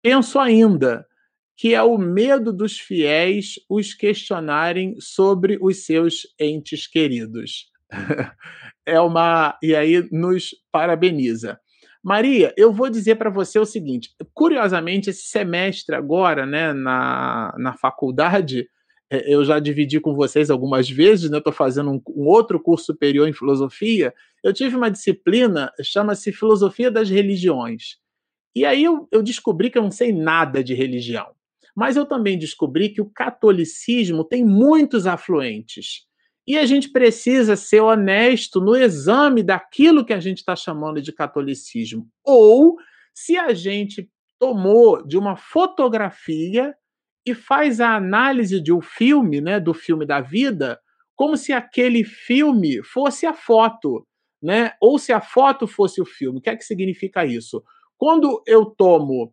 Penso 0.02 0.40
ainda 0.40 1.06
que 1.56 1.76
é 1.76 1.84
o 1.84 2.00
medo 2.00 2.52
dos 2.52 2.80
fiéis 2.80 3.60
os 3.70 3.94
questionarem 3.94 4.96
sobre 5.00 5.60
os 5.62 5.86
seus 5.86 6.26
entes 6.40 6.88
queridos. 6.88 7.70
é 8.88 9.00
uma 9.00 9.56
e 9.62 9.76
aí 9.76 10.10
nos 10.12 10.56
parabeniza. 10.72 11.60
Maria, 12.04 12.54
eu 12.56 12.72
vou 12.72 12.90
dizer 12.90 13.16
para 13.16 13.30
você 13.30 13.60
o 13.60 13.66
seguinte: 13.66 14.16
curiosamente, 14.34 15.10
esse 15.10 15.24
semestre 15.24 15.96
agora, 15.96 16.46
né, 16.46 16.74
na, 16.74 17.54
na 17.58 17.74
faculdade, 17.74 18.70
é, 19.10 19.34
eu 19.34 19.44
já 19.44 19.60
dividi 19.60 20.00
com 20.00 20.14
vocês 20.14 20.50
algumas 20.50 20.90
vezes, 20.90 21.30
né? 21.30 21.40
Estou 21.40 21.52
fazendo 21.52 21.92
um, 21.92 22.02
um, 22.16 22.28
outro 22.28 22.60
curso 22.60 22.86
superior 22.86 23.28
em 23.28 23.34
filosofia. 23.34 24.14
Eu 24.44 24.54
tive 24.54 24.76
uma 24.76 24.90
disciplina 24.90 25.72
chama-se 25.82 26.32
Filosofia 26.32 26.92
das 26.92 27.10
Religiões. 27.10 27.98
E 28.56 28.66
aí 28.66 28.84
eu, 28.84 29.08
eu 29.12 29.22
descobri 29.22 29.70
que 29.70 29.78
eu 29.78 29.84
não 29.84 29.92
sei 29.92 30.14
nada 30.14 30.64
de 30.64 30.74
religião. 30.74 31.28
Mas 31.76 31.96
eu 31.96 32.06
também 32.06 32.38
descobri 32.38 32.90
que 32.90 33.02
o 33.02 33.10
catolicismo 33.10 34.24
tem 34.24 34.44
muitos 34.46 35.08
afluentes. 35.08 36.09
E 36.50 36.58
a 36.58 36.66
gente 36.66 36.90
precisa 36.90 37.56
ser 37.56 37.80
honesto 37.80 38.60
no 38.60 38.76
exame 38.76 39.44
daquilo 39.44 40.04
que 40.04 40.14
a 40.14 40.20
gente 40.20 40.40
está 40.40 40.56
chamando 40.56 41.00
de 41.00 41.14
catolicismo. 41.14 42.10
Ou 42.26 42.76
se 43.14 43.38
a 43.38 43.54
gente 43.54 44.10
tomou 44.40 45.06
de 45.06 45.16
uma 45.16 45.38
fotografia 45.38 46.74
e 47.24 47.36
faz 47.36 47.80
a 47.80 47.96
análise 47.96 48.60
de 48.60 48.74
um 48.74 48.82
filme, 48.82 49.40
né, 49.40 49.60
do 49.60 49.76
filme 49.76 50.08
da 50.08 50.22
vida, 50.22 50.80
como 51.16 51.38
se 51.38 51.54
aquele 51.54 52.04
filme 52.04 52.82
fosse 52.84 53.28
a 53.28 53.34
foto, 53.34 54.04
né? 54.42 54.72
Ou 54.82 54.98
se 54.98 55.14
a 55.14 55.22
foto 55.22 55.68
fosse 55.68 56.02
o 56.02 56.06
filme. 56.06 56.40
O 56.40 56.42
que 56.42 56.50
é 56.50 56.56
que 56.56 56.66
significa 56.66 57.24
isso? 57.24 57.64
Quando 57.96 58.42
eu 58.48 58.66
tomo 58.66 59.32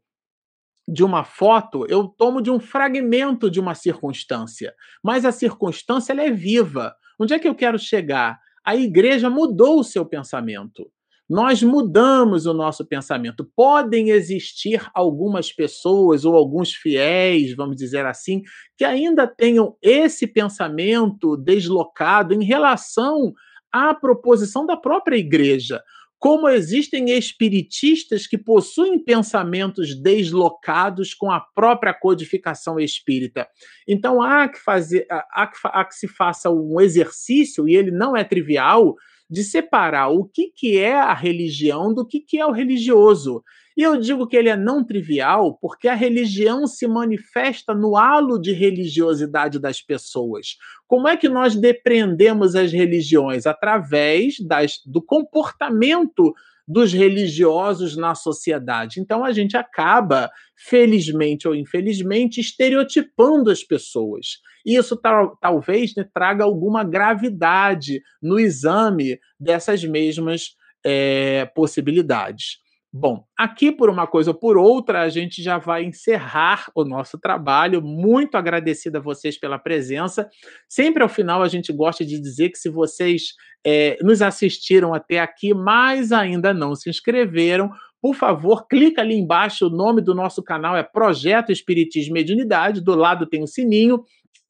de 0.86 1.02
uma 1.02 1.24
foto, 1.24 1.86
eu 1.88 2.06
tomo 2.06 2.42
de 2.42 2.50
um 2.50 2.60
fragmento 2.60 3.50
de 3.50 3.58
uma 3.58 3.74
circunstância, 3.74 4.74
mas 5.02 5.24
a 5.24 5.32
circunstância 5.32 6.12
ela 6.12 6.22
é 6.22 6.30
viva. 6.30 6.94
Onde 7.18 7.34
é 7.34 7.38
que 7.38 7.48
eu 7.48 7.54
quero 7.54 7.78
chegar? 7.78 8.38
A 8.64 8.76
igreja 8.76 9.30
mudou 9.30 9.80
o 9.80 9.84
seu 9.84 10.04
pensamento. 10.04 10.90
Nós 11.28 11.60
mudamos 11.62 12.46
o 12.46 12.54
nosso 12.54 12.86
pensamento. 12.86 13.48
Podem 13.56 14.10
existir 14.10 14.88
algumas 14.94 15.52
pessoas 15.52 16.24
ou 16.24 16.36
alguns 16.36 16.72
fiéis, 16.72 17.54
vamos 17.56 17.76
dizer 17.76 18.06
assim, 18.06 18.42
que 18.76 18.84
ainda 18.84 19.26
tenham 19.26 19.76
esse 19.82 20.26
pensamento 20.26 21.36
deslocado 21.36 22.32
em 22.32 22.44
relação 22.44 23.32
à 23.72 23.92
proposição 23.92 24.64
da 24.64 24.76
própria 24.76 25.16
igreja 25.16 25.82
como 26.18 26.48
existem 26.48 27.10
espiritistas 27.10 28.26
que 28.26 28.38
possuem 28.38 28.98
pensamentos 28.98 29.94
deslocados 29.94 31.14
com 31.14 31.30
a 31.30 31.40
própria 31.40 31.92
codificação 31.92 32.80
espírita. 32.80 33.46
Então 33.86 34.22
há 34.22 34.48
que 34.48 34.58
fazer, 34.58 35.06
há 35.10 35.46
que, 35.46 35.58
há 35.64 35.84
que 35.84 35.94
se 35.94 36.08
faça 36.08 36.50
um 36.50 36.80
exercício, 36.80 37.68
e 37.68 37.76
ele 37.76 37.90
não 37.90 38.16
é 38.16 38.24
trivial, 38.24 38.94
de 39.28 39.42
separar 39.42 40.08
o 40.08 40.24
que, 40.24 40.48
que 40.48 40.78
é 40.78 40.94
a 40.94 41.12
religião 41.12 41.92
do 41.92 42.06
que, 42.06 42.20
que 42.20 42.38
é 42.38 42.46
o 42.46 42.52
religioso. 42.52 43.42
E 43.76 43.82
eu 43.82 44.00
digo 44.00 44.26
que 44.26 44.36
ele 44.36 44.48
é 44.48 44.56
não 44.56 44.82
trivial 44.82 45.58
porque 45.60 45.86
a 45.86 45.94
religião 45.94 46.66
se 46.66 46.86
manifesta 46.86 47.74
no 47.74 47.96
halo 47.96 48.38
de 48.38 48.52
religiosidade 48.52 49.58
das 49.58 49.82
pessoas. 49.82 50.56
Como 50.86 51.06
é 51.06 51.16
que 51.16 51.28
nós 51.28 51.54
depreendemos 51.54 52.54
as 52.54 52.72
religiões? 52.72 53.46
Através 53.46 54.36
das, 54.40 54.80
do 54.86 55.02
comportamento 55.02 56.34
dos 56.66 56.92
religiosos 56.92 57.96
na 57.96 58.14
sociedade. 58.14 59.00
Então 59.00 59.24
a 59.24 59.32
gente 59.32 59.56
acaba, 59.56 60.30
felizmente 60.56 61.46
ou 61.46 61.54
infelizmente, 61.54 62.40
estereotipando 62.40 63.50
as 63.50 63.62
pessoas. 63.62 64.38
E 64.64 64.76
isso 64.76 64.96
tal, 64.96 65.36
talvez 65.36 65.94
né, 65.94 66.04
traga 66.12 66.42
alguma 66.42 66.82
gravidade 66.82 68.02
no 68.20 68.38
exame 68.38 69.18
dessas 69.38 69.84
mesmas 69.84 70.56
é, 70.84 71.46
possibilidades. 71.54 72.58
Bom, 72.98 73.26
aqui 73.36 73.70
por 73.70 73.90
uma 73.90 74.06
coisa 74.06 74.30
ou 74.30 74.34
por 74.34 74.56
outra, 74.56 75.02
a 75.02 75.10
gente 75.10 75.42
já 75.42 75.58
vai 75.58 75.84
encerrar 75.84 76.70
o 76.74 76.82
nosso 76.82 77.18
trabalho. 77.18 77.82
Muito 77.82 78.36
agradecida 78.36 78.96
a 78.96 79.02
vocês 79.02 79.38
pela 79.38 79.58
presença. 79.58 80.26
Sempre 80.66 81.02
ao 81.02 81.08
final 81.08 81.42
a 81.42 81.48
gente 81.48 81.70
gosta 81.74 82.06
de 82.06 82.18
dizer 82.18 82.48
que 82.48 82.56
se 82.56 82.70
vocês 82.70 83.34
é, 83.66 83.98
nos 84.02 84.22
assistiram 84.22 84.94
até 84.94 85.20
aqui, 85.20 85.52
mas 85.52 86.10
ainda 86.10 86.54
não 86.54 86.74
se 86.74 86.88
inscreveram, 86.88 87.70
por 88.00 88.14
favor, 88.14 88.66
clica 88.66 89.02
ali 89.02 89.14
embaixo. 89.14 89.66
O 89.66 89.70
nome 89.70 90.00
do 90.00 90.14
nosso 90.14 90.42
canal 90.42 90.74
é 90.74 90.82
Projeto 90.82 91.52
Espiritismo 91.52 92.16
e 92.16 92.20
Mediunidade. 92.20 92.80
Do 92.80 92.94
lado 92.94 93.26
tem 93.26 93.42
o 93.42 93.46
sininho. 93.46 94.04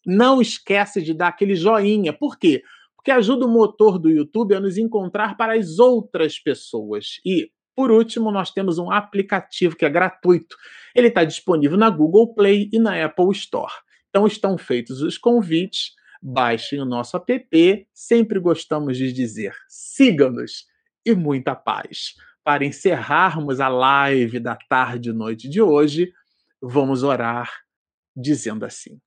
Não 0.07 0.41
esquece 0.41 1.03
de 1.03 1.13
dar 1.13 1.29
aquele 1.29 1.57
joinha. 1.57 2.13
Por 2.13 2.39
quê? 2.39 2.63
Porque 2.95 3.11
ajuda 3.11 3.45
o 3.45 3.51
motor 3.51 3.99
do 3.99 4.09
YouTube 4.09 4.55
a 4.55 4.61
nos 4.61 4.79
encontrar 4.79 5.37
para 5.37 5.55
as 5.55 5.81
outras 5.81 6.39
pessoas. 6.39 7.21
E 7.25 7.51
por 7.77 7.91
último, 7.91 8.31
nós 8.31 8.51
temos 8.51 8.79
um 8.79 8.91
aplicativo 8.91 9.77
que 9.77 9.85
é 9.85 9.91
gratuito. 9.91 10.57
Ele 10.95 11.09
está 11.09 11.25
disponível 11.25 11.77
na 11.77 11.91
Google 11.91 12.35
Play 12.35 12.71
e 12.73 12.79
na 12.79 13.05
Apple 13.05 13.31
Store. 13.33 13.73
Então 14.09 14.27
estão 14.27 14.57
feitos 14.57 15.03
os 15.03 15.19
convites. 15.19 15.95
Baixem 16.23 16.81
o 16.81 16.87
nosso 16.87 17.19
app. 17.19 17.87
Sempre 17.93 18.41
gostamos 18.41 18.97
de 18.97 19.13
dizer: 19.13 19.55
sigam-nos 19.69 20.65
e 21.05 21.15
muita 21.15 21.55
paz. 21.55 22.15
Para 22.43 22.65
encerrarmos 22.65 23.61
a 23.61 23.69
live 23.69 24.41
da 24.41 24.57
tarde 24.57 25.11
e 25.11 25.13
noite 25.13 25.47
de 25.47 25.61
hoje, 25.61 26.11
vamos 26.63 27.03
orar 27.03 27.53
dizendo 28.17 28.65
assim: 28.65 28.99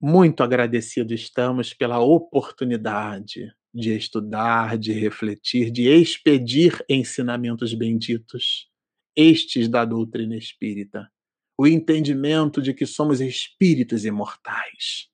Muito 0.00 0.42
agradecido 0.42 1.14
estamos 1.14 1.72
pela 1.72 2.00
oportunidade 2.00 3.52
de 3.72 3.96
estudar, 3.96 4.76
de 4.76 4.92
refletir, 4.92 5.70
de 5.70 5.88
expedir 5.88 6.84
ensinamentos 6.88 7.72
benditos, 7.72 8.68
estes 9.16 9.68
da 9.68 9.84
doutrina 9.84 10.36
espírita, 10.36 11.10
o 11.56 11.66
entendimento 11.66 12.60
de 12.60 12.74
que 12.74 12.86
somos 12.86 13.20
espíritos 13.20 14.04
imortais. 14.04 15.08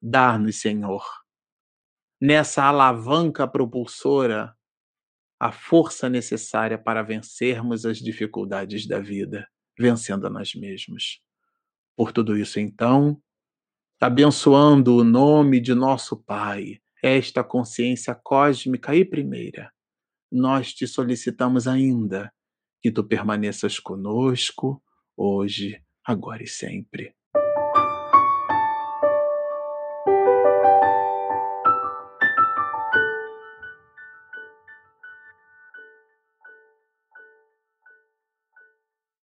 Dar-nos, 0.00 0.56
Senhor, 0.56 1.04
nessa 2.20 2.64
alavanca 2.64 3.46
propulsora, 3.46 4.54
a 5.40 5.52
força 5.52 6.08
necessária 6.08 6.76
para 6.76 7.02
vencermos 7.02 7.84
as 7.84 7.98
dificuldades 7.98 8.86
da 8.86 8.98
vida, 8.98 9.48
vencendo 9.78 10.26
a 10.26 10.30
nós 10.30 10.54
mesmos. 10.54 11.20
Por 11.96 12.12
tudo 12.12 12.36
isso, 12.36 12.58
então, 12.58 13.20
abençoando 14.00 14.96
o 14.96 15.04
nome 15.04 15.60
de 15.60 15.74
nosso 15.74 16.16
Pai, 16.16 16.80
esta 17.02 17.44
consciência 17.44 18.14
cósmica 18.14 18.94
e 18.94 19.04
primeira, 19.04 19.72
nós 20.30 20.72
te 20.72 20.86
solicitamos 20.86 21.66
ainda 21.66 22.32
que 22.82 22.90
tu 22.90 23.02
permaneças 23.04 23.78
conosco, 23.78 24.82
hoje, 25.16 25.82
agora 26.04 26.42
e 26.42 26.46
sempre. 26.46 27.17